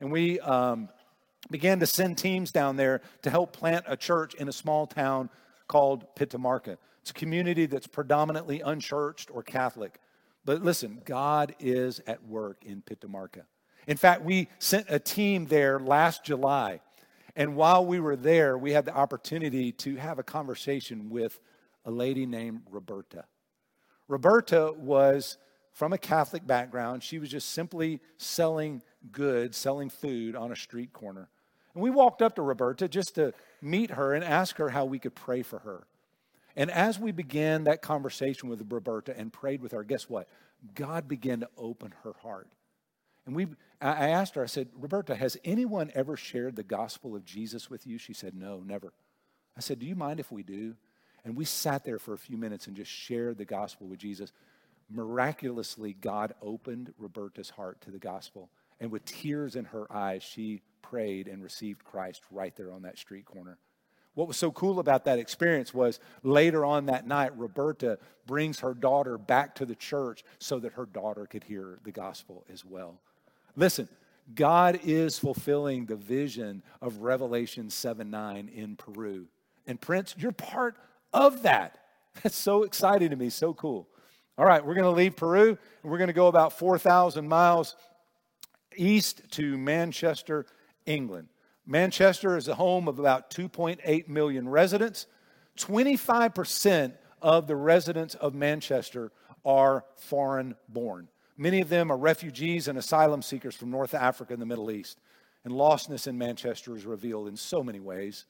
and 0.00 0.10
we 0.12 0.40
um, 0.40 0.88
began 1.50 1.80
to 1.80 1.86
send 1.86 2.16
teams 2.16 2.50
down 2.50 2.76
there 2.76 3.02
to 3.22 3.30
help 3.30 3.52
plant 3.52 3.84
a 3.88 3.96
church 3.96 4.34
in 4.34 4.48
a 4.48 4.52
small 4.52 4.86
town 4.86 5.28
called 5.68 6.04
Pitumarca. 6.16 6.76
It's 7.02 7.10
a 7.10 7.14
community 7.14 7.66
that's 7.66 7.86
predominantly 7.86 8.60
unchurched 8.60 9.30
or 9.32 9.42
Catholic. 9.42 9.98
But 10.44 10.62
listen, 10.62 11.00
God 11.04 11.54
is 11.60 12.00
at 12.06 12.24
work 12.26 12.64
in 12.64 12.82
Pitumarca. 12.82 13.42
In 13.86 13.96
fact, 13.96 14.22
we 14.22 14.48
sent 14.58 14.86
a 14.88 14.98
team 14.98 15.46
there 15.46 15.78
last 15.78 16.24
July 16.24 16.80
and 17.34 17.56
while 17.56 17.84
we 17.84 17.98
were 17.98 18.16
there, 18.16 18.58
we 18.58 18.72
had 18.72 18.84
the 18.84 18.94
opportunity 18.94 19.72
to 19.72 19.96
have 19.96 20.18
a 20.18 20.22
conversation 20.22 21.08
with 21.08 21.40
a 21.84 21.90
lady 21.90 22.26
named 22.26 22.62
Roberta. 22.70 23.24
Roberta 24.06 24.74
was 24.76 25.38
from 25.72 25.94
a 25.94 25.98
Catholic 25.98 26.46
background. 26.46 27.02
She 27.02 27.18
was 27.18 27.30
just 27.30 27.50
simply 27.50 28.00
selling 28.18 28.82
goods, 29.10 29.56
selling 29.56 29.88
food 29.88 30.36
on 30.36 30.52
a 30.52 30.56
street 30.56 30.92
corner. 30.92 31.30
And 31.74 31.82
we 31.82 31.88
walked 31.88 32.20
up 32.20 32.36
to 32.36 32.42
Roberta 32.42 32.86
just 32.86 33.14
to 33.14 33.32
meet 33.62 33.92
her 33.92 34.12
and 34.12 34.22
ask 34.22 34.56
her 34.56 34.68
how 34.68 34.84
we 34.84 34.98
could 34.98 35.14
pray 35.14 35.40
for 35.42 35.60
her. 35.60 35.86
And 36.56 36.70
as 36.70 36.98
we 36.98 37.12
began 37.12 37.64
that 37.64 37.82
conversation 37.82 38.48
with 38.48 38.70
Roberta 38.70 39.16
and 39.16 39.32
prayed 39.32 39.62
with 39.62 39.72
her, 39.72 39.84
guess 39.84 40.08
what? 40.08 40.28
God 40.74 41.08
began 41.08 41.40
to 41.40 41.48
open 41.56 41.94
her 42.04 42.12
heart. 42.22 42.48
And 43.26 43.36
we, 43.36 43.46
I 43.80 44.08
asked 44.10 44.34
her, 44.34 44.42
I 44.42 44.46
said, 44.46 44.68
Roberta, 44.74 45.14
has 45.14 45.36
anyone 45.44 45.90
ever 45.94 46.16
shared 46.16 46.56
the 46.56 46.62
gospel 46.62 47.14
of 47.14 47.24
Jesus 47.24 47.70
with 47.70 47.86
you? 47.86 47.98
She 47.98 48.12
said, 48.12 48.34
No, 48.34 48.62
never. 48.64 48.92
I 49.56 49.60
said, 49.60 49.78
Do 49.78 49.86
you 49.86 49.94
mind 49.94 50.20
if 50.20 50.32
we 50.32 50.42
do? 50.42 50.74
And 51.24 51.36
we 51.36 51.44
sat 51.44 51.84
there 51.84 52.00
for 52.00 52.14
a 52.14 52.18
few 52.18 52.36
minutes 52.36 52.66
and 52.66 52.76
just 52.76 52.90
shared 52.90 53.38
the 53.38 53.44
gospel 53.44 53.86
with 53.86 54.00
Jesus. 54.00 54.32
Miraculously, 54.90 55.92
God 55.92 56.34
opened 56.42 56.92
Roberta's 56.98 57.50
heart 57.50 57.80
to 57.82 57.90
the 57.90 57.98
gospel. 57.98 58.50
And 58.80 58.90
with 58.90 59.04
tears 59.04 59.54
in 59.54 59.66
her 59.66 59.90
eyes, 59.92 60.24
she 60.24 60.62
prayed 60.82 61.28
and 61.28 61.42
received 61.42 61.84
Christ 61.84 62.22
right 62.32 62.54
there 62.56 62.72
on 62.72 62.82
that 62.82 62.98
street 62.98 63.24
corner. 63.24 63.58
What 64.14 64.28
was 64.28 64.36
so 64.36 64.50
cool 64.50 64.78
about 64.78 65.04
that 65.04 65.18
experience 65.18 65.72
was 65.72 65.98
later 66.22 66.64
on 66.64 66.86
that 66.86 67.06
night, 67.06 67.36
Roberta 67.36 67.98
brings 68.26 68.60
her 68.60 68.74
daughter 68.74 69.16
back 69.16 69.54
to 69.56 69.66
the 69.66 69.74
church 69.74 70.22
so 70.38 70.58
that 70.58 70.74
her 70.74 70.86
daughter 70.86 71.26
could 71.26 71.44
hear 71.44 71.78
the 71.84 71.92
gospel 71.92 72.44
as 72.52 72.64
well. 72.64 73.00
Listen, 73.56 73.88
God 74.34 74.80
is 74.84 75.18
fulfilling 75.18 75.86
the 75.86 75.96
vision 75.96 76.62
of 76.80 76.98
Revelation 76.98 77.70
7 77.70 78.10
9 78.10 78.50
in 78.54 78.76
Peru. 78.76 79.26
And 79.66 79.80
Prince, 79.80 80.14
you're 80.18 80.32
part 80.32 80.76
of 81.12 81.42
that. 81.42 81.78
That's 82.22 82.36
so 82.36 82.62
exciting 82.62 83.10
to 83.10 83.16
me, 83.16 83.30
so 83.30 83.54
cool. 83.54 83.88
All 84.38 84.46
right, 84.46 84.64
we're 84.64 84.74
going 84.74 84.84
to 84.84 84.90
leave 84.90 85.16
Peru 85.16 85.58
and 85.82 85.92
we're 85.92 85.98
going 85.98 86.08
to 86.08 86.14
go 86.14 86.28
about 86.28 86.58
4,000 86.58 87.26
miles 87.28 87.76
east 88.76 89.22
to 89.32 89.58
Manchester, 89.58 90.46
England. 90.86 91.28
Manchester 91.66 92.36
is 92.36 92.46
the 92.46 92.54
home 92.54 92.88
of 92.88 92.98
about 92.98 93.30
2.8 93.30 94.08
million 94.08 94.48
residents. 94.48 95.06
25% 95.58 96.94
of 97.20 97.46
the 97.46 97.56
residents 97.56 98.14
of 98.16 98.34
Manchester 98.34 99.12
are 99.44 99.84
foreign 99.96 100.56
born. 100.68 101.08
Many 101.36 101.60
of 101.60 101.68
them 101.68 101.90
are 101.90 101.96
refugees 101.96 102.68
and 102.68 102.78
asylum 102.78 103.22
seekers 103.22 103.54
from 103.54 103.70
North 103.70 103.94
Africa 103.94 104.32
and 104.32 104.42
the 104.42 104.46
Middle 104.46 104.70
East. 104.70 105.00
And 105.44 105.54
lostness 105.54 106.06
in 106.06 106.18
Manchester 106.18 106.76
is 106.76 106.84
revealed 106.84 107.28
in 107.28 107.36
so 107.36 107.62
many 107.62 107.80
ways 107.80 108.26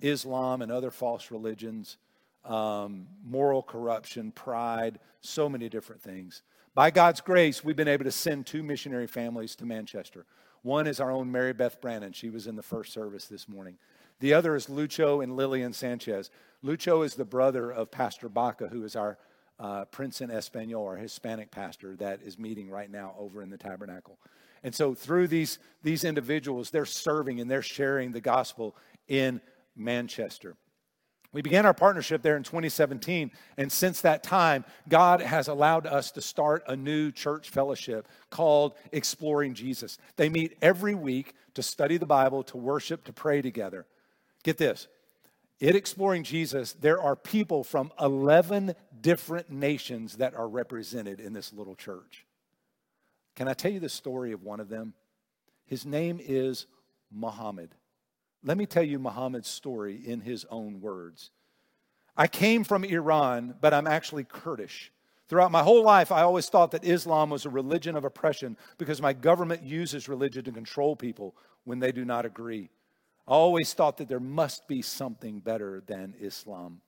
Islam 0.00 0.62
and 0.62 0.72
other 0.72 0.90
false 0.90 1.30
religions, 1.30 1.98
um, 2.44 3.06
moral 3.22 3.62
corruption, 3.62 4.32
pride, 4.32 4.98
so 5.20 5.48
many 5.48 5.68
different 5.68 6.00
things. 6.00 6.42
By 6.74 6.90
God's 6.90 7.20
grace, 7.20 7.62
we've 7.62 7.76
been 7.76 7.88
able 7.88 8.04
to 8.04 8.12
send 8.12 8.46
two 8.46 8.62
missionary 8.62 9.06
families 9.06 9.56
to 9.56 9.66
Manchester. 9.66 10.24
One 10.62 10.86
is 10.86 11.00
our 11.00 11.10
own 11.10 11.32
Mary 11.32 11.52
Beth 11.52 11.80
Brannon. 11.80 12.12
She 12.12 12.30
was 12.30 12.46
in 12.46 12.56
the 12.56 12.62
first 12.62 12.92
service 12.92 13.26
this 13.26 13.48
morning. 13.48 13.78
The 14.20 14.34
other 14.34 14.54
is 14.54 14.66
Lucho 14.66 15.22
and 15.22 15.34
Lillian 15.34 15.72
Sanchez. 15.72 16.30
Lucho 16.62 17.04
is 17.04 17.14
the 17.14 17.24
brother 17.24 17.70
of 17.70 17.90
Pastor 17.90 18.28
Baca, 18.28 18.68
who 18.68 18.84
is 18.84 18.94
our 18.94 19.18
uh, 19.58 19.86
Prince 19.86 20.20
in 20.20 20.30
Espanol, 20.30 20.86
our 20.86 20.96
Hispanic 20.96 21.50
pastor 21.50 21.96
that 21.96 22.20
is 22.22 22.38
meeting 22.38 22.68
right 22.68 22.90
now 22.90 23.14
over 23.18 23.42
in 23.42 23.50
the 23.50 23.58
tabernacle. 23.58 24.18
And 24.62 24.74
so 24.74 24.94
through 24.94 25.28
these, 25.28 25.58
these 25.82 26.04
individuals, 26.04 26.70
they're 26.70 26.84
serving 26.84 27.40
and 27.40 27.50
they're 27.50 27.62
sharing 27.62 28.12
the 28.12 28.20
gospel 28.20 28.76
in 29.08 29.40
Manchester. 29.74 30.56
We 31.32 31.42
began 31.42 31.64
our 31.64 31.74
partnership 31.74 32.22
there 32.22 32.36
in 32.36 32.42
2017, 32.42 33.30
and 33.56 33.70
since 33.70 34.00
that 34.00 34.24
time, 34.24 34.64
God 34.88 35.20
has 35.20 35.46
allowed 35.46 35.86
us 35.86 36.10
to 36.12 36.20
start 36.20 36.64
a 36.66 36.74
new 36.74 37.12
church 37.12 37.50
fellowship 37.50 38.08
called 38.30 38.74
Exploring 38.90 39.54
Jesus. 39.54 39.96
They 40.16 40.28
meet 40.28 40.58
every 40.60 40.94
week 40.94 41.34
to 41.54 41.62
study 41.62 41.98
the 41.98 42.06
Bible, 42.06 42.42
to 42.44 42.56
worship, 42.56 43.04
to 43.04 43.12
pray 43.12 43.42
together. 43.42 43.86
Get 44.42 44.58
this 44.58 44.88
in 45.60 45.76
Exploring 45.76 46.24
Jesus, 46.24 46.72
there 46.72 47.00
are 47.00 47.14
people 47.14 47.62
from 47.62 47.92
11 48.00 48.74
different 48.98 49.50
nations 49.50 50.16
that 50.16 50.34
are 50.34 50.48
represented 50.48 51.20
in 51.20 51.34
this 51.34 51.52
little 51.52 51.74
church. 51.74 52.24
Can 53.36 53.46
I 53.46 53.52
tell 53.52 53.70
you 53.70 53.80
the 53.80 53.90
story 53.90 54.32
of 54.32 54.42
one 54.42 54.60
of 54.60 54.70
them? 54.70 54.94
His 55.66 55.84
name 55.84 56.18
is 56.20 56.66
Muhammad. 57.12 57.74
Let 58.42 58.56
me 58.56 58.66
tell 58.66 58.82
you 58.82 58.98
Muhammad's 58.98 59.48
story 59.48 60.00
in 60.04 60.20
his 60.20 60.46
own 60.50 60.80
words. 60.80 61.30
I 62.16 62.26
came 62.26 62.64
from 62.64 62.84
Iran, 62.84 63.54
but 63.60 63.74
I'm 63.74 63.86
actually 63.86 64.24
Kurdish. 64.24 64.92
Throughout 65.28 65.52
my 65.52 65.62
whole 65.62 65.84
life, 65.84 66.10
I 66.10 66.22
always 66.22 66.48
thought 66.48 66.72
that 66.72 66.84
Islam 66.84 67.30
was 67.30 67.46
a 67.46 67.50
religion 67.50 67.96
of 67.96 68.04
oppression 68.04 68.56
because 68.78 69.00
my 69.00 69.12
government 69.12 69.62
uses 69.62 70.08
religion 70.08 70.44
to 70.44 70.52
control 70.52 70.96
people 70.96 71.36
when 71.64 71.78
they 71.78 71.92
do 71.92 72.04
not 72.04 72.26
agree. 72.26 72.70
I 73.28 73.32
always 73.32 73.72
thought 73.72 73.98
that 73.98 74.08
there 74.08 74.18
must 74.18 74.66
be 74.66 74.82
something 74.82 75.38
better 75.38 75.82
than 75.86 76.14
Islam. 76.20 76.80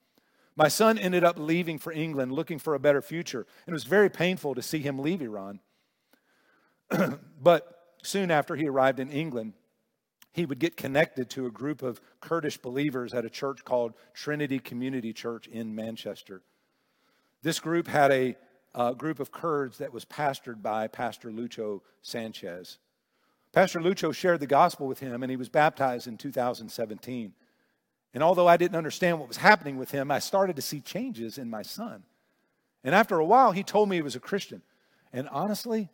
My 0.56 0.68
son 0.68 0.98
ended 0.98 1.22
up 1.22 1.38
leaving 1.38 1.78
for 1.78 1.92
England 1.92 2.32
looking 2.32 2.58
for 2.58 2.74
a 2.74 2.80
better 2.80 3.00
future, 3.00 3.46
and 3.66 3.72
it 3.72 3.74
was 3.74 3.84
very 3.84 4.10
painful 4.10 4.54
to 4.54 4.62
see 4.62 4.80
him 4.80 4.98
leave 4.98 5.22
Iran. 5.22 5.60
but 7.40 7.94
soon 8.02 8.30
after 8.30 8.56
he 8.56 8.66
arrived 8.66 8.98
in 8.98 9.10
England, 9.10 9.54
he 10.32 10.46
would 10.46 10.58
get 10.58 10.76
connected 10.76 11.28
to 11.30 11.46
a 11.46 11.50
group 11.50 11.82
of 11.82 12.00
Kurdish 12.20 12.56
believers 12.56 13.12
at 13.12 13.24
a 13.24 13.30
church 13.30 13.64
called 13.64 13.92
Trinity 14.14 14.58
Community 14.58 15.12
Church 15.12 15.46
in 15.46 15.74
Manchester. 15.74 16.42
This 17.42 17.60
group 17.60 17.86
had 17.86 18.10
a, 18.10 18.36
a 18.74 18.94
group 18.94 19.20
of 19.20 19.30
Kurds 19.30 19.78
that 19.78 19.92
was 19.92 20.04
pastored 20.06 20.62
by 20.62 20.88
Pastor 20.88 21.30
Lucho 21.30 21.82
Sanchez. 22.00 22.78
Pastor 23.52 23.80
Lucho 23.80 24.14
shared 24.14 24.40
the 24.40 24.46
gospel 24.46 24.86
with 24.86 25.00
him, 25.00 25.22
and 25.22 25.30
he 25.30 25.36
was 25.36 25.50
baptized 25.50 26.06
in 26.06 26.16
2017. 26.16 27.34
And 28.14 28.22
although 28.22 28.48
I 28.48 28.56
didn't 28.56 28.76
understand 28.76 29.18
what 29.18 29.28
was 29.28 29.36
happening 29.36 29.76
with 29.76 29.90
him, 29.90 30.10
I 30.10 30.18
started 30.18 30.56
to 30.56 30.62
see 30.62 30.80
changes 30.80 31.36
in 31.36 31.50
my 31.50 31.62
son. 31.62 32.04
And 32.84 32.94
after 32.94 33.18
a 33.18 33.24
while, 33.24 33.52
he 33.52 33.62
told 33.62 33.90
me 33.90 33.96
he 33.96 34.02
was 34.02 34.16
a 34.16 34.20
Christian. 34.20 34.62
And 35.12 35.28
honestly, 35.28 35.90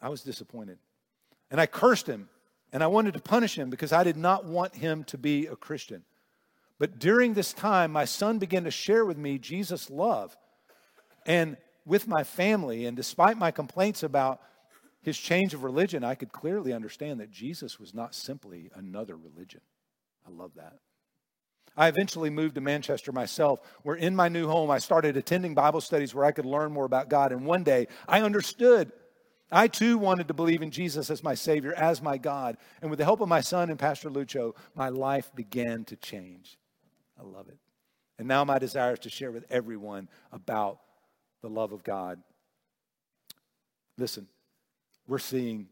I 0.00 0.08
was 0.08 0.22
disappointed. 0.22 0.78
And 1.50 1.60
I 1.60 1.66
cursed 1.66 2.06
him 2.06 2.28
and 2.72 2.82
I 2.82 2.86
wanted 2.86 3.14
to 3.14 3.20
punish 3.20 3.56
him 3.56 3.70
because 3.70 3.92
I 3.92 4.04
did 4.04 4.16
not 4.16 4.44
want 4.44 4.74
him 4.74 5.04
to 5.04 5.18
be 5.18 5.46
a 5.46 5.56
Christian. 5.56 6.04
But 6.78 6.98
during 6.98 7.34
this 7.34 7.52
time, 7.52 7.92
my 7.92 8.04
son 8.04 8.38
began 8.38 8.64
to 8.64 8.70
share 8.70 9.04
with 9.04 9.18
me 9.18 9.38
Jesus' 9.38 9.90
love. 9.90 10.36
And 11.26 11.56
with 11.84 12.06
my 12.06 12.22
family, 12.24 12.86
and 12.86 12.96
despite 12.96 13.36
my 13.38 13.50
complaints 13.50 14.02
about 14.02 14.40
his 15.02 15.18
change 15.18 15.54
of 15.54 15.64
religion, 15.64 16.04
I 16.04 16.14
could 16.14 16.32
clearly 16.32 16.72
understand 16.72 17.20
that 17.20 17.30
Jesus 17.30 17.80
was 17.80 17.94
not 17.94 18.14
simply 18.14 18.70
another 18.74 19.16
religion. 19.16 19.60
I 20.26 20.30
love 20.30 20.52
that. 20.56 20.78
I 21.76 21.88
eventually 21.88 22.28
moved 22.28 22.56
to 22.56 22.60
Manchester 22.60 23.12
myself, 23.12 23.60
where 23.82 23.96
in 23.96 24.14
my 24.14 24.28
new 24.28 24.48
home 24.48 24.70
I 24.70 24.78
started 24.78 25.16
attending 25.16 25.54
Bible 25.54 25.80
studies 25.80 26.14
where 26.14 26.24
I 26.24 26.32
could 26.32 26.44
learn 26.44 26.72
more 26.72 26.84
about 26.84 27.08
God. 27.08 27.32
And 27.32 27.46
one 27.46 27.62
day 27.62 27.86
I 28.08 28.22
understood 28.22 28.92
I 29.50 29.68
too 29.68 29.96
wanted 29.96 30.28
to 30.28 30.34
believe 30.34 30.62
in 30.62 30.70
Jesus 30.70 31.10
as 31.10 31.22
my 31.22 31.34
Savior, 31.34 31.72
as 31.74 32.02
my 32.02 32.18
God. 32.18 32.58
And 32.82 32.90
with 32.90 32.98
the 32.98 33.04
help 33.04 33.20
of 33.20 33.28
my 33.28 33.40
son 33.40 33.70
and 33.70 33.78
Pastor 33.78 34.10
Lucho, 34.10 34.54
my 34.74 34.90
life 34.90 35.30
began 35.34 35.84
to 35.84 35.96
change. 35.96 36.58
I 37.18 37.24
love 37.24 37.48
it. 37.48 37.58
And 38.18 38.28
now 38.28 38.44
my 38.44 38.58
desire 38.58 38.92
is 38.92 38.98
to 39.00 39.10
share 39.10 39.30
with 39.30 39.44
everyone 39.50 40.08
about 40.32 40.80
the 41.40 41.48
love 41.48 41.72
of 41.72 41.82
God. 41.84 42.20
Listen, 43.96 44.28
we're 45.06 45.18
seeing 45.18 45.68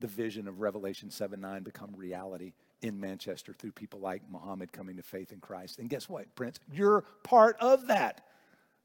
the 0.00 0.06
vision 0.06 0.48
of 0.48 0.60
Revelation 0.60 1.10
7 1.10 1.40
9 1.40 1.62
become 1.62 1.94
reality 1.96 2.52
in 2.82 2.98
Manchester 2.98 3.52
through 3.52 3.72
people 3.72 4.00
like 4.00 4.22
Muhammad 4.30 4.72
coming 4.72 4.96
to 4.96 5.02
faith 5.02 5.32
in 5.32 5.38
Christ. 5.38 5.78
And 5.78 5.88
guess 5.88 6.08
what, 6.08 6.34
Prince? 6.34 6.58
You're 6.72 7.02
part 7.22 7.56
of 7.60 7.86
that. 7.88 8.24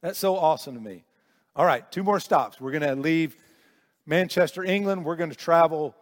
That's 0.01 0.19
so 0.19 0.35
awesome 0.35 0.75
to 0.75 0.81
me. 0.81 1.03
All 1.55 1.65
right, 1.65 1.89
two 1.91 2.03
more 2.03 2.19
stops. 2.19 2.59
We're 2.59 2.71
going 2.71 2.83
to 2.83 2.95
leave 2.95 3.37
Manchester, 4.05 4.63
England. 4.63 5.05
We're 5.05 5.15
going 5.15 5.31
to 5.31 5.35
travel 5.35 5.95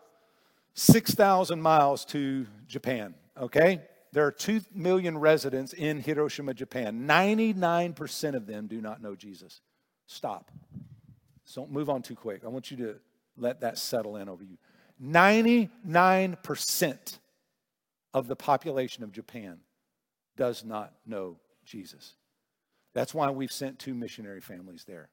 6,000 0.74 1.62
miles 1.62 2.06
to 2.06 2.48
Japan, 2.68 3.14
okay? 3.40 3.82
There 4.12 4.26
are 4.26 4.32
2 4.32 4.62
million 4.74 5.18
residents 5.18 5.74
in 5.74 6.00
Hiroshima, 6.00 6.54
Japan. 6.54 7.08
99% 7.08 8.36
of 8.36 8.46
them 8.46 8.68
do 8.68 8.82
not 8.82 9.02
know 9.02 9.16
Jesus. 9.16 9.62
Stop. 10.06 10.52
Don't 11.56 11.72
move 11.72 11.90
on 11.90 12.02
too 12.02 12.16
quick. 12.16 12.44
I 12.44 12.48
want 12.48 12.72
you 12.72 12.78
to 12.78 12.96
let 13.38 13.62
that 13.62 13.78
settle 13.78 14.18
in 14.18 14.30
over 14.30 14.44
you. 14.44 14.58
99% 15.02 17.20
of 18.14 18.28
the 18.28 18.36
population 18.36 19.04
of 19.04 19.12
Japan 19.12 19.60
does 20.38 20.64
not 20.64 20.94
know 21.06 21.38
Jesus. 21.66 22.16
That's 22.94 23.14
why 23.14 23.30
we've 23.32 23.52
sent 23.52 23.80
two 23.80 23.94
missionary 23.94 24.42
families 24.42 24.86
there. 24.88 25.10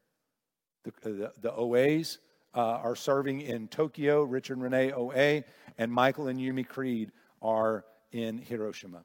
The, 0.85 0.91
uh, 0.91 0.93
the, 1.03 1.33
the 1.41 1.53
OAs 1.53 2.19
uh, 2.55 2.61
are 2.61 2.97
serving 2.97 3.43
in 3.43 3.69
Tokyo, 3.69 4.23
Richard 4.23 4.61
Renee 4.61 4.93
OA, 4.93 5.45
and 5.79 5.93
Michael 5.93 6.29
and 6.29 6.39
Yumi 6.39 6.67
Creed 6.67 7.13
are 7.43 7.85
in 8.13 8.39
Hiroshima. 8.39 9.03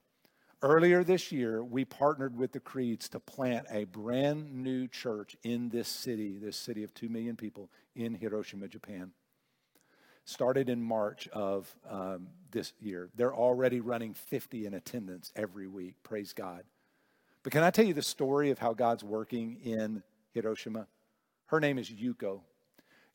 Earlier 0.62 1.04
this 1.04 1.32
year, 1.32 1.64
we 1.64 1.86
partnered 1.86 2.36
with 2.36 2.52
the 2.52 2.60
Creeds 2.60 3.08
to 3.10 3.20
plant 3.20 3.68
a 3.70 3.84
brand 3.84 4.52
new 4.52 4.88
church 4.88 5.38
in 5.44 5.70
this 5.70 5.88
city, 5.88 6.38
this 6.38 6.58
city 6.58 6.84
of 6.84 6.94
2 6.94 7.08
million 7.08 7.36
people 7.36 7.70
in 7.96 8.16
Hiroshima, 8.16 8.68
Japan. 8.68 9.12
Started 10.24 10.70
in 10.70 10.82
March 10.82 11.28
of 11.28 11.72
um, 11.88 12.30
this 12.50 12.74
year. 12.80 13.10
They're 13.16 13.36
already 13.36 13.80
running 13.80 14.16
50 14.16 14.66
in 14.66 14.74
attendance 14.74 15.32
every 15.36 15.68
week. 15.68 15.96
Praise 16.02 16.34
God. 16.34 16.64
But 17.44 17.52
can 17.52 17.62
I 17.62 17.70
tell 17.70 17.86
you 17.86 17.94
the 17.94 18.02
story 18.02 18.50
of 18.50 18.58
how 18.58 18.74
God's 18.74 19.04
working 19.04 19.60
in 19.64 20.02
Hiroshima? 20.32 20.88
Her 21.46 21.60
name 21.60 21.78
is 21.78 21.92
Yuko. 21.92 22.40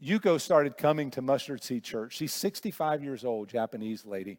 Yuko 0.03 0.41
started 0.41 0.79
coming 0.79 1.11
to 1.11 1.21
Mustard 1.21 1.63
Seed 1.63 1.85
Church. 1.85 2.15
She's 2.15 2.33
65 2.33 3.05
years 3.05 3.25
old, 3.25 3.49
Japanese 3.49 4.07
lady. 4.07 4.39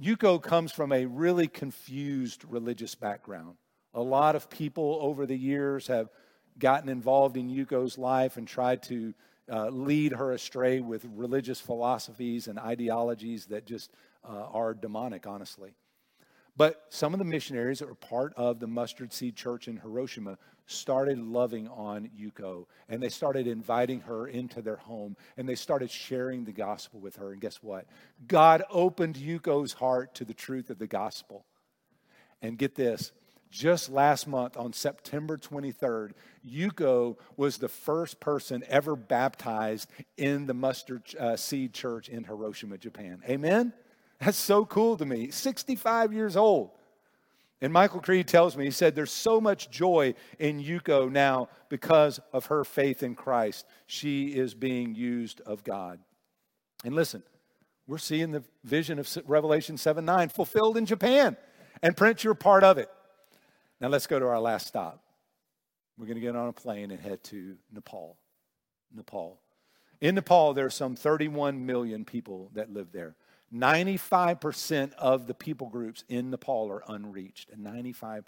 Yuko 0.00 0.40
comes 0.40 0.70
from 0.70 0.92
a 0.92 1.06
really 1.06 1.48
confused 1.48 2.44
religious 2.44 2.94
background. 2.94 3.56
A 3.92 4.02
lot 4.02 4.36
of 4.36 4.48
people 4.48 4.98
over 5.00 5.26
the 5.26 5.36
years 5.36 5.88
have 5.88 6.08
gotten 6.60 6.88
involved 6.88 7.36
in 7.36 7.48
Yuko's 7.48 7.98
life 7.98 8.36
and 8.36 8.46
tried 8.46 8.84
to 8.84 9.14
uh, 9.50 9.68
lead 9.70 10.12
her 10.12 10.32
astray 10.32 10.78
with 10.78 11.04
religious 11.12 11.60
philosophies 11.60 12.46
and 12.46 12.58
ideologies 12.58 13.46
that 13.46 13.66
just 13.66 13.90
uh, 14.24 14.46
are 14.52 14.74
demonic, 14.74 15.26
honestly. 15.26 15.74
But 16.58 16.86
some 16.88 17.14
of 17.14 17.20
the 17.20 17.24
missionaries 17.24 17.78
that 17.78 17.88
were 17.88 17.94
part 17.94 18.34
of 18.36 18.58
the 18.58 18.66
Mustard 18.66 19.12
Seed 19.12 19.36
Church 19.36 19.68
in 19.68 19.76
Hiroshima 19.76 20.38
started 20.66 21.16
loving 21.16 21.68
on 21.68 22.10
Yuko 22.20 22.66
and 22.88 23.00
they 23.00 23.08
started 23.08 23.46
inviting 23.46 24.00
her 24.00 24.26
into 24.26 24.60
their 24.60 24.76
home 24.76 25.16
and 25.36 25.48
they 25.48 25.54
started 25.54 25.88
sharing 25.88 26.44
the 26.44 26.52
gospel 26.52 26.98
with 26.98 27.14
her. 27.16 27.30
And 27.30 27.40
guess 27.40 27.62
what? 27.62 27.86
God 28.26 28.64
opened 28.70 29.14
Yuko's 29.14 29.74
heart 29.74 30.16
to 30.16 30.24
the 30.24 30.34
truth 30.34 30.68
of 30.68 30.80
the 30.80 30.88
gospel. 30.88 31.46
And 32.42 32.58
get 32.58 32.74
this 32.74 33.12
just 33.52 33.88
last 33.88 34.26
month 34.26 34.56
on 34.56 34.72
September 34.72 35.36
23rd, 35.36 36.10
Yuko 36.44 37.18
was 37.36 37.58
the 37.58 37.68
first 37.68 38.18
person 38.18 38.64
ever 38.68 38.96
baptized 38.96 39.88
in 40.16 40.46
the 40.46 40.54
mustard 40.54 41.02
uh, 41.20 41.36
seed 41.36 41.72
church 41.72 42.08
in 42.08 42.24
Hiroshima, 42.24 42.78
Japan. 42.78 43.22
Amen? 43.28 43.72
That's 44.20 44.38
so 44.38 44.64
cool 44.64 44.96
to 44.96 45.06
me. 45.06 45.30
65 45.30 46.12
years 46.12 46.36
old. 46.36 46.70
And 47.60 47.72
Michael 47.72 48.00
Creed 48.00 48.28
tells 48.28 48.56
me, 48.56 48.64
he 48.64 48.70
said, 48.70 48.94
there's 48.94 49.10
so 49.10 49.40
much 49.40 49.70
joy 49.70 50.14
in 50.38 50.62
Yuko 50.62 51.10
now 51.10 51.48
because 51.68 52.20
of 52.32 52.46
her 52.46 52.64
faith 52.64 53.02
in 53.02 53.16
Christ. 53.16 53.66
She 53.86 54.26
is 54.28 54.54
being 54.54 54.94
used 54.94 55.40
of 55.40 55.64
God. 55.64 55.98
And 56.84 56.94
listen, 56.94 57.24
we're 57.88 57.98
seeing 57.98 58.30
the 58.30 58.44
vision 58.62 58.98
of 59.00 59.08
Revelation 59.26 59.76
7 59.76 60.04
9 60.04 60.28
fulfilled 60.28 60.76
in 60.76 60.86
Japan. 60.86 61.36
And 61.82 61.96
Prince, 61.96 62.22
you're 62.22 62.34
part 62.34 62.62
of 62.62 62.78
it. 62.78 62.90
Now 63.80 63.88
let's 63.88 64.06
go 64.06 64.18
to 64.18 64.26
our 64.26 64.40
last 64.40 64.68
stop. 64.68 65.02
We're 65.96 66.06
going 66.06 66.16
to 66.16 66.20
get 66.20 66.36
on 66.36 66.48
a 66.48 66.52
plane 66.52 66.92
and 66.92 67.00
head 67.00 67.24
to 67.24 67.56
Nepal. 67.72 68.16
Nepal. 68.94 69.40
In 70.00 70.14
Nepal, 70.14 70.54
there 70.54 70.66
are 70.66 70.70
some 70.70 70.94
31 70.94 71.66
million 71.66 72.04
people 72.04 72.50
that 72.54 72.72
live 72.72 72.92
there. 72.92 73.16
95% 73.54 74.92
of 74.94 75.26
the 75.26 75.34
people 75.34 75.68
groups 75.68 76.04
in 76.08 76.30
Nepal 76.30 76.70
are 76.70 76.82
unreached, 76.88 77.50
and 77.50 77.64
95%. 77.64 78.24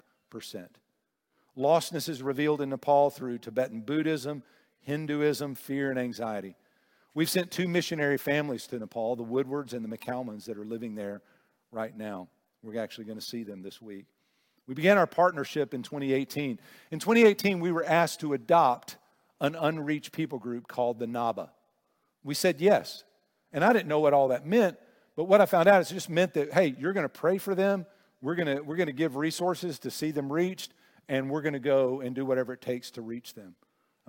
Lostness 1.57 2.09
is 2.09 2.23
revealed 2.23 2.61
in 2.61 2.69
Nepal 2.69 3.09
through 3.09 3.37
Tibetan 3.37 3.81
Buddhism, 3.81 4.43
Hinduism, 4.79 5.55
fear, 5.55 5.89
and 5.89 5.99
anxiety. 5.99 6.55
We've 7.13 7.29
sent 7.29 7.51
two 7.51 7.67
missionary 7.67 8.17
families 8.17 8.65
to 8.67 8.79
Nepal, 8.79 9.15
the 9.15 9.23
Woodwards 9.23 9.73
and 9.73 9.83
the 9.83 9.97
McCalmans, 9.97 10.45
that 10.45 10.57
are 10.57 10.65
living 10.65 10.95
there 10.95 11.21
right 11.71 11.95
now. 11.95 12.29
We're 12.63 12.81
actually 12.81 13.05
going 13.05 13.19
to 13.19 13.25
see 13.25 13.43
them 13.43 13.61
this 13.61 13.81
week. 13.81 14.05
We 14.65 14.73
began 14.73 14.97
our 14.97 15.07
partnership 15.07 15.73
in 15.73 15.83
2018. 15.83 16.59
In 16.91 16.99
2018, 16.99 17.59
we 17.59 17.71
were 17.71 17.83
asked 17.83 18.21
to 18.21 18.33
adopt 18.33 18.97
an 19.41 19.55
unreached 19.55 20.13
people 20.13 20.39
group 20.39 20.67
called 20.67 20.99
the 20.99 21.07
Naba. 21.07 21.51
We 22.23 22.33
said 22.33 22.61
yes. 22.61 23.03
And 23.51 23.65
I 23.65 23.73
didn't 23.73 23.89
know 23.89 23.99
what 23.99 24.13
all 24.13 24.29
that 24.29 24.45
meant, 24.45 24.77
but 25.21 25.27
what 25.27 25.39
I 25.39 25.45
found 25.45 25.69
out 25.69 25.79
is 25.81 25.91
it 25.91 25.93
just 25.93 26.09
meant 26.09 26.33
that, 26.33 26.51
hey, 26.51 26.73
you're 26.79 26.93
going 26.93 27.03
to 27.03 27.07
pray 27.07 27.37
for 27.37 27.53
them. 27.53 27.85
We're 28.23 28.33
going 28.33 28.57
to, 28.57 28.63
we're 28.63 28.75
going 28.75 28.87
to 28.87 28.91
give 28.91 29.15
resources 29.15 29.77
to 29.81 29.91
see 29.91 30.09
them 30.09 30.33
reached, 30.33 30.73
and 31.07 31.29
we're 31.29 31.43
going 31.43 31.53
to 31.53 31.59
go 31.59 32.01
and 32.01 32.15
do 32.15 32.25
whatever 32.25 32.53
it 32.53 32.61
takes 32.61 32.89
to 32.93 33.03
reach 33.03 33.35
them. 33.35 33.53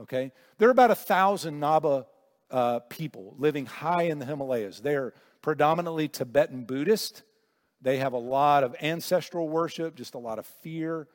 Okay? 0.01 0.33
There 0.57 0.69
are 0.69 0.73
about 0.73 0.91
a 0.91 0.95
thousand 0.95 1.61
Naba 1.61 2.07
uh, 2.51 2.79
people 2.89 3.35
living 3.37 3.67
high 3.67 4.05
in 4.05 4.21
the 4.21 4.25
Himalayas. 4.25 4.81
They're 4.81 5.13
predominantly 5.43 6.09
Tibetan 6.09 6.65
Buddhist. 6.65 7.25
They 7.83 7.99
have 7.99 8.15
a 8.15 8.19
lot 8.19 8.65
of 8.65 8.75
ancestral 8.81 9.51
worship, 9.51 9.95
just 9.95 10.15
a 10.15 10.19
lot 10.19 10.39
of 10.39 10.47
fear. 10.47 11.09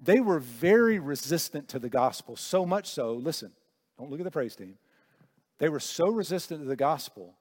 They 0.00 0.20
were 0.20 0.38
very 0.38 1.00
resistant 1.00 1.66
to 1.70 1.80
the 1.80 1.88
gospel, 1.88 2.36
so 2.36 2.64
much 2.64 2.86
so, 2.88 3.14
listen, 3.14 3.50
don't 3.98 4.08
look 4.08 4.20
at 4.20 4.24
the 4.24 4.30
praise 4.30 4.54
team. 4.54 4.78
They 5.58 5.68
were 5.68 5.80
so 5.80 6.06
resistant 6.10 6.60
to 6.62 6.68
the 6.68 6.76
gospel 6.76 7.34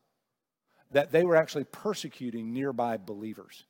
that 0.92 1.12
they 1.12 1.24
were 1.24 1.36
actually 1.36 1.64
persecuting 1.66 2.54
nearby 2.54 2.98
believers. 2.98 3.66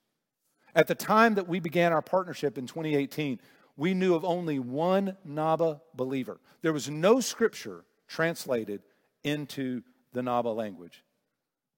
At 0.74 0.88
the 0.88 0.96
time 0.96 1.36
that 1.36 1.48
we 1.48 1.60
began 1.60 1.92
our 1.92 2.02
partnership 2.02 2.58
in 2.58 2.66
2018, 2.66 3.40
we 3.78 3.94
knew 3.94 4.16
of 4.16 4.24
only 4.24 4.60
one 4.60 5.18
Naba 5.26 5.82
believer. 5.96 6.40
There 6.62 6.74
was 6.74 6.90
no 6.90 7.20
scripture 7.20 7.84
translated 8.08 8.82
into 9.24 9.82
the 10.14 10.22
Naba 10.22 10.50
language. 10.50 11.04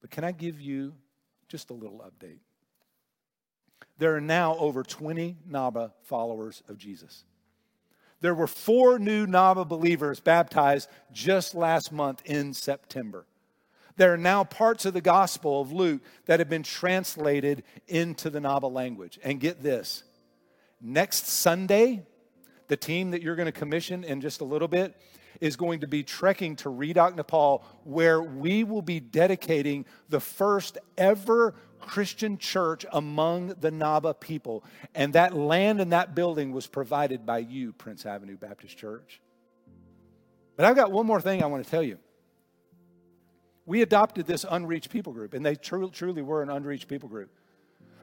But 0.00 0.10
can 0.10 0.24
I 0.24 0.32
give 0.32 0.60
you 0.60 0.94
just 1.48 1.70
a 1.70 1.74
little 1.74 2.04
update? 2.04 2.38
There 3.98 4.14
are 4.16 4.20
now 4.20 4.56
over 4.58 4.82
20 4.82 5.36
Naba 5.46 5.92
followers 6.02 6.62
of 6.68 6.78
Jesus. 6.78 7.24
There 8.20 8.34
were 8.34 8.46
four 8.46 8.98
new 8.98 9.26
Naba 9.26 9.64
believers 9.64 10.20
baptized 10.20 10.88
just 11.12 11.54
last 11.54 11.92
month 11.92 12.22
in 12.24 12.54
September. 12.54 13.26
There 13.96 14.12
are 14.12 14.18
now 14.18 14.44
parts 14.44 14.84
of 14.86 14.94
the 14.94 15.00
Gospel 15.00 15.60
of 15.60 15.72
Luke 15.72 16.02
that 16.26 16.40
have 16.40 16.48
been 16.48 16.64
translated 16.64 17.62
into 17.86 18.28
the 18.28 18.40
Naba 18.40 18.66
language. 18.66 19.18
And 19.22 19.38
get 19.38 19.62
this 19.62 20.02
next 20.80 21.28
Sunday, 21.28 22.04
the 22.68 22.76
team 22.76 23.12
that 23.12 23.22
you're 23.22 23.36
going 23.36 23.46
to 23.46 23.52
commission 23.52 24.02
in 24.04 24.20
just 24.20 24.40
a 24.40 24.44
little 24.44 24.68
bit 24.68 24.96
is 25.40 25.56
going 25.56 25.80
to 25.80 25.86
be 25.86 26.02
trekking 26.02 26.56
to 26.56 26.68
Ridak, 26.68 27.14
Nepal, 27.16 27.64
where 27.84 28.22
we 28.22 28.64
will 28.64 28.82
be 28.82 29.00
dedicating 29.00 29.84
the 30.08 30.20
first 30.20 30.78
ever 30.96 31.54
Christian 31.80 32.38
church 32.38 32.86
among 32.92 33.48
the 33.60 33.70
Naba 33.70 34.14
people. 34.14 34.64
And 34.94 35.12
that 35.12 35.34
land 35.34 35.80
and 35.80 35.92
that 35.92 36.14
building 36.14 36.52
was 36.52 36.66
provided 36.66 37.26
by 37.26 37.38
you, 37.38 37.72
Prince 37.72 38.06
Avenue 38.06 38.36
Baptist 38.36 38.76
Church. 38.76 39.20
But 40.56 40.66
I've 40.66 40.76
got 40.76 40.92
one 40.92 41.06
more 41.06 41.20
thing 41.20 41.42
I 41.42 41.46
want 41.46 41.64
to 41.64 41.70
tell 41.70 41.82
you. 41.82 41.98
We 43.66 43.82
adopted 43.82 44.26
this 44.26 44.44
unreached 44.48 44.90
people 44.90 45.12
group, 45.12 45.34
and 45.34 45.44
they 45.44 45.54
truly, 45.54 45.90
truly 45.90 46.22
were 46.22 46.42
an 46.42 46.50
unreached 46.50 46.88
people 46.88 47.08
group. 47.08 47.30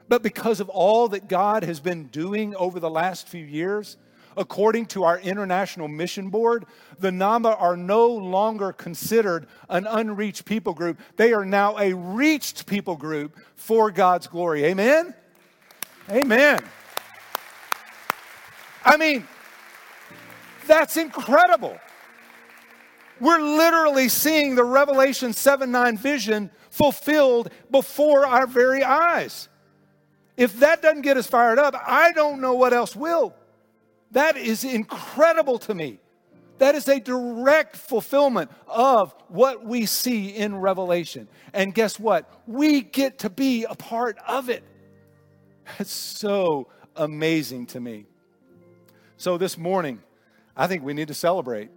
But 0.08 0.22
because 0.22 0.60
of 0.60 0.68
all 0.68 1.08
that 1.08 1.28
God 1.28 1.62
has 1.62 1.80
been 1.80 2.08
doing 2.08 2.54
over 2.56 2.80
the 2.80 2.90
last 2.90 3.28
few 3.28 3.44
years, 3.44 3.96
according 4.36 4.86
to 4.86 5.04
our 5.04 5.18
International 5.20 5.88
Mission 5.88 6.30
Board, 6.30 6.66
the 6.98 7.12
Naba 7.12 7.56
are 7.56 7.76
no 7.76 8.08
longer 8.08 8.72
considered 8.72 9.46
an 9.68 9.86
unreached 9.86 10.44
people 10.44 10.74
group. 10.74 10.98
They 11.16 11.32
are 11.32 11.44
now 11.44 11.78
a 11.78 11.92
reached 11.92 12.66
people 12.66 12.96
group 12.96 13.36
for 13.54 13.90
God's 13.90 14.26
glory. 14.26 14.64
Amen? 14.64 15.14
Amen. 16.10 16.62
I 18.84 18.96
mean, 18.96 19.26
that's 20.66 20.96
incredible. 20.96 21.78
We're 23.22 23.40
literally 23.40 24.08
seeing 24.08 24.56
the 24.56 24.64
Revelation 24.64 25.32
7 25.32 25.70
9 25.70 25.96
vision 25.96 26.50
fulfilled 26.70 27.52
before 27.70 28.26
our 28.26 28.48
very 28.48 28.82
eyes. 28.82 29.48
If 30.36 30.58
that 30.58 30.82
doesn't 30.82 31.02
get 31.02 31.16
us 31.16 31.28
fired 31.28 31.60
up, 31.60 31.76
I 31.86 32.10
don't 32.10 32.40
know 32.40 32.54
what 32.54 32.72
else 32.72 32.96
will. 32.96 33.32
That 34.10 34.36
is 34.36 34.64
incredible 34.64 35.60
to 35.60 35.74
me. 35.74 36.00
That 36.58 36.74
is 36.74 36.88
a 36.88 36.98
direct 36.98 37.76
fulfillment 37.76 38.50
of 38.66 39.14
what 39.28 39.64
we 39.64 39.86
see 39.86 40.30
in 40.30 40.56
Revelation. 40.56 41.28
And 41.52 41.72
guess 41.72 42.00
what? 42.00 42.28
We 42.48 42.82
get 42.82 43.20
to 43.20 43.30
be 43.30 43.62
a 43.62 43.76
part 43.76 44.18
of 44.26 44.50
it. 44.50 44.64
That's 45.78 45.92
so 45.92 46.66
amazing 46.96 47.66
to 47.66 47.78
me. 47.78 48.06
So 49.16 49.38
this 49.38 49.56
morning, 49.56 50.00
I 50.56 50.66
think 50.66 50.82
we 50.82 50.92
need 50.92 51.06
to 51.06 51.14
celebrate 51.14 51.70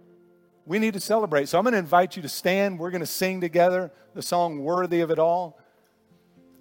we 0.66 0.80
need 0.80 0.94
to 0.94 1.00
celebrate. 1.00 1.48
So 1.48 1.58
I'm 1.58 1.64
going 1.64 1.72
to 1.72 1.78
invite 1.78 2.16
you 2.16 2.22
to 2.22 2.28
stand. 2.28 2.78
We're 2.78 2.90
going 2.90 3.00
to 3.00 3.06
sing 3.06 3.40
together 3.40 3.92
the 4.14 4.22
song 4.22 4.58
Worthy 4.58 5.00
of 5.00 5.10
It 5.10 5.18
All. 5.18 5.58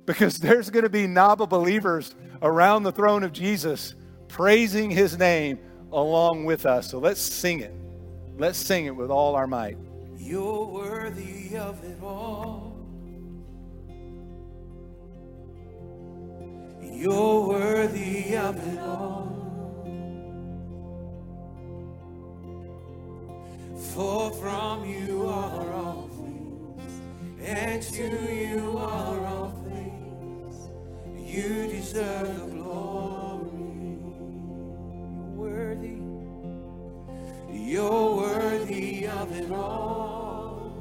Because 0.06 0.38
there's 0.38 0.70
going 0.70 0.84
to 0.84 0.90
be 0.90 1.08
Naba 1.08 1.48
believers 1.48 2.14
around 2.42 2.84
the 2.84 2.92
throne 2.92 3.24
of 3.24 3.34
Jesus 3.34 3.96
praising 4.28 4.92
his 4.92 5.18
name 5.18 5.58
along 5.92 6.46
with 6.46 6.68
us. 6.68 6.92
So 6.92 7.00
let's 7.00 7.20
sing 7.20 7.62
it. 7.62 7.74
Let's 8.38 8.60
sing 8.60 8.86
it 8.86 8.96
with 8.96 9.10
all 9.10 9.36
our 9.36 9.48
might. 9.48 9.78
You're 10.18 10.66
worthy 10.66 11.58
of 11.58 11.84
it 11.84 11.98
all. 12.04 12.76
You're 16.82 17.48
worthy 17.48 18.36
of 18.36 18.56
it 18.68 18.80
all. 18.80 19.35
For 23.94 24.32
from 24.32 24.86
you 24.86 25.28
are 25.28 25.74
all 25.74 26.10
things, 26.18 27.02
and 27.42 27.82
to 27.82 28.34
you 28.34 28.78
are 28.78 29.26
all 29.26 29.52
things. 29.70 30.56
You 31.18 31.68
deserve 31.68 32.40
the 32.40 32.46
glory. 32.48 34.00
You're 35.14 35.36
worthy. 35.38 36.02
You're 37.52 38.16
worthy 38.18 39.08
of 39.08 39.32
it 39.32 39.52
all. 39.52 40.74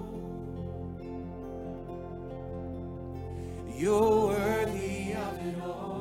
You're 3.76 4.26
worthy 4.28 5.12
of 5.12 5.46
it 5.46 5.62
all. 5.62 5.93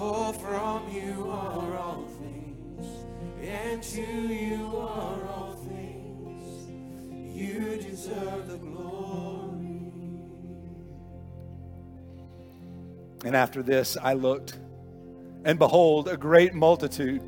For 0.00 0.32
from 0.32 0.90
you 0.90 1.28
are 1.30 1.76
all 1.76 2.08
things, 2.18 2.86
and 3.42 3.82
to 3.82 4.00
you 4.00 4.64
are 4.78 5.28
all 5.28 5.58
things. 5.68 7.36
You 7.36 7.76
deserve 7.76 8.48
the 8.48 8.56
glory. 8.56 9.92
And 13.26 13.36
after 13.36 13.62
this, 13.62 13.98
I 14.00 14.14
looked, 14.14 14.58
and 15.44 15.58
behold, 15.58 16.08
a 16.08 16.16
great 16.16 16.54
multitude 16.54 17.20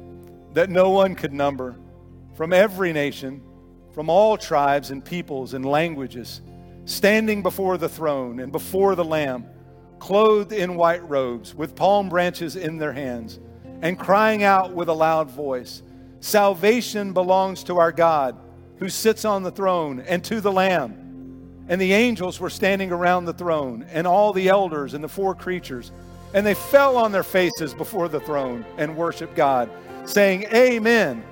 that 0.55 0.71
no 0.71 0.89
one 0.89 1.15
could 1.15 1.35
number 1.35 1.77
from 2.37 2.55
every 2.55 2.95
nation, 2.95 3.43
from 3.93 4.09
all 4.09 4.39
tribes 4.39 4.91
and 4.91 5.05
peoples 5.05 5.53
and 5.53 5.67
languages, 5.67 6.41
standing 6.87 7.43
before 7.43 7.77
the 7.77 7.91
throne 7.91 8.41
and 8.41 8.51
before 8.51 8.95
the 8.95 9.05
Lamb 9.05 9.45
clothed 10.03 10.53
in 10.53 10.75
white 10.75 11.09
robes, 11.09 11.55
with 11.55 11.77
palm 11.77 12.09
branches 12.09 12.57
in 12.57 12.77
their 12.77 12.93
hands, 12.93 13.39
and 13.83 13.97
crying 13.97 14.43
out 14.43 14.73
with 14.73 14.89
a 14.89 14.93
loud 14.93 15.31
voice 15.31 15.81
Salvation 16.19 17.13
belongs 17.13 17.63
to 17.65 17.79
our 17.79 17.93
God, 17.93 18.37
who 18.79 18.89
sits 18.89 19.25
on 19.25 19.45
the 19.45 19.53
throne, 19.53 20.01
and 20.01 20.25
to 20.25 20.41
the 20.41 20.51
Lamb. 20.51 21.65
And 21.69 21.81
the 21.81 21.93
angels 21.93 22.41
were 22.41 22.51
standing 22.51 22.91
around 22.91 23.27
the 23.27 23.33
throne, 23.33 23.87
and 23.93 24.05
all 24.05 24.33
the 24.33 24.49
elders 24.49 24.95
and 24.95 25.05
the 25.05 25.09
four 25.09 25.37
creatures. 25.37 25.93
And 26.35 26.45
they 26.45 26.55
fell 26.55 26.97
on 26.97 27.13
their 27.13 27.23
faces 27.23 27.73
before 27.73 28.09
the 28.09 28.21
throne 28.21 28.65
and 28.79 28.97
worshiped 28.97 29.37
God, 29.37 29.71
saying, 30.05 30.47
Amen. 30.53 31.25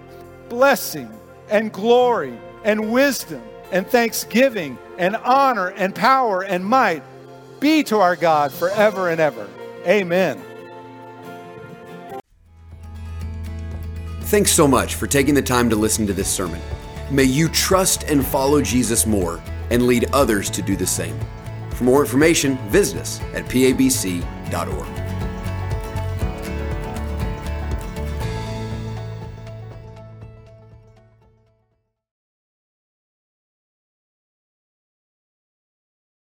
Blessing 0.49 1.11
and 1.49 1.73
glory 1.73 2.39
and 2.63 2.93
wisdom 2.93 3.43
and 3.73 3.85
thanksgiving 3.85 4.79
and 4.97 5.17
honor 5.17 5.69
and 5.71 5.93
power 5.93 6.43
and 6.43 6.65
might 6.65 7.03
be 7.61 7.83
to 7.85 7.99
our 7.99 8.17
God 8.17 8.53
forever 8.53 9.11
and 9.11 9.21
ever. 9.21 9.49
Amen. 9.87 10.43
Thanks 14.23 14.53
so 14.53 14.69
much 14.69 14.95
for 14.95 15.07
taking 15.07 15.35
the 15.35 15.43
time 15.43 15.69
to 15.71 15.77
listen 15.77 16.07
to 16.07 16.13
this 16.13 16.31
sermon. 16.31 16.61
May 17.11 17.25
you 17.25 17.49
trust 17.49 18.05
and 18.05 18.25
follow 18.25 18.63
Jesus 18.63 19.05
more 19.05 19.43
and 19.71 19.87
lead 19.87 20.09
others 20.13 20.49
to 20.51 20.63
do 20.63 20.77
the 20.77 20.87
same. 20.87 21.19
For 21.71 21.85
more 21.85 22.03
information, 22.03 22.57
visit 22.69 23.01
us 23.01 23.21
at 23.35 23.45
pabc.org. 23.47 25.00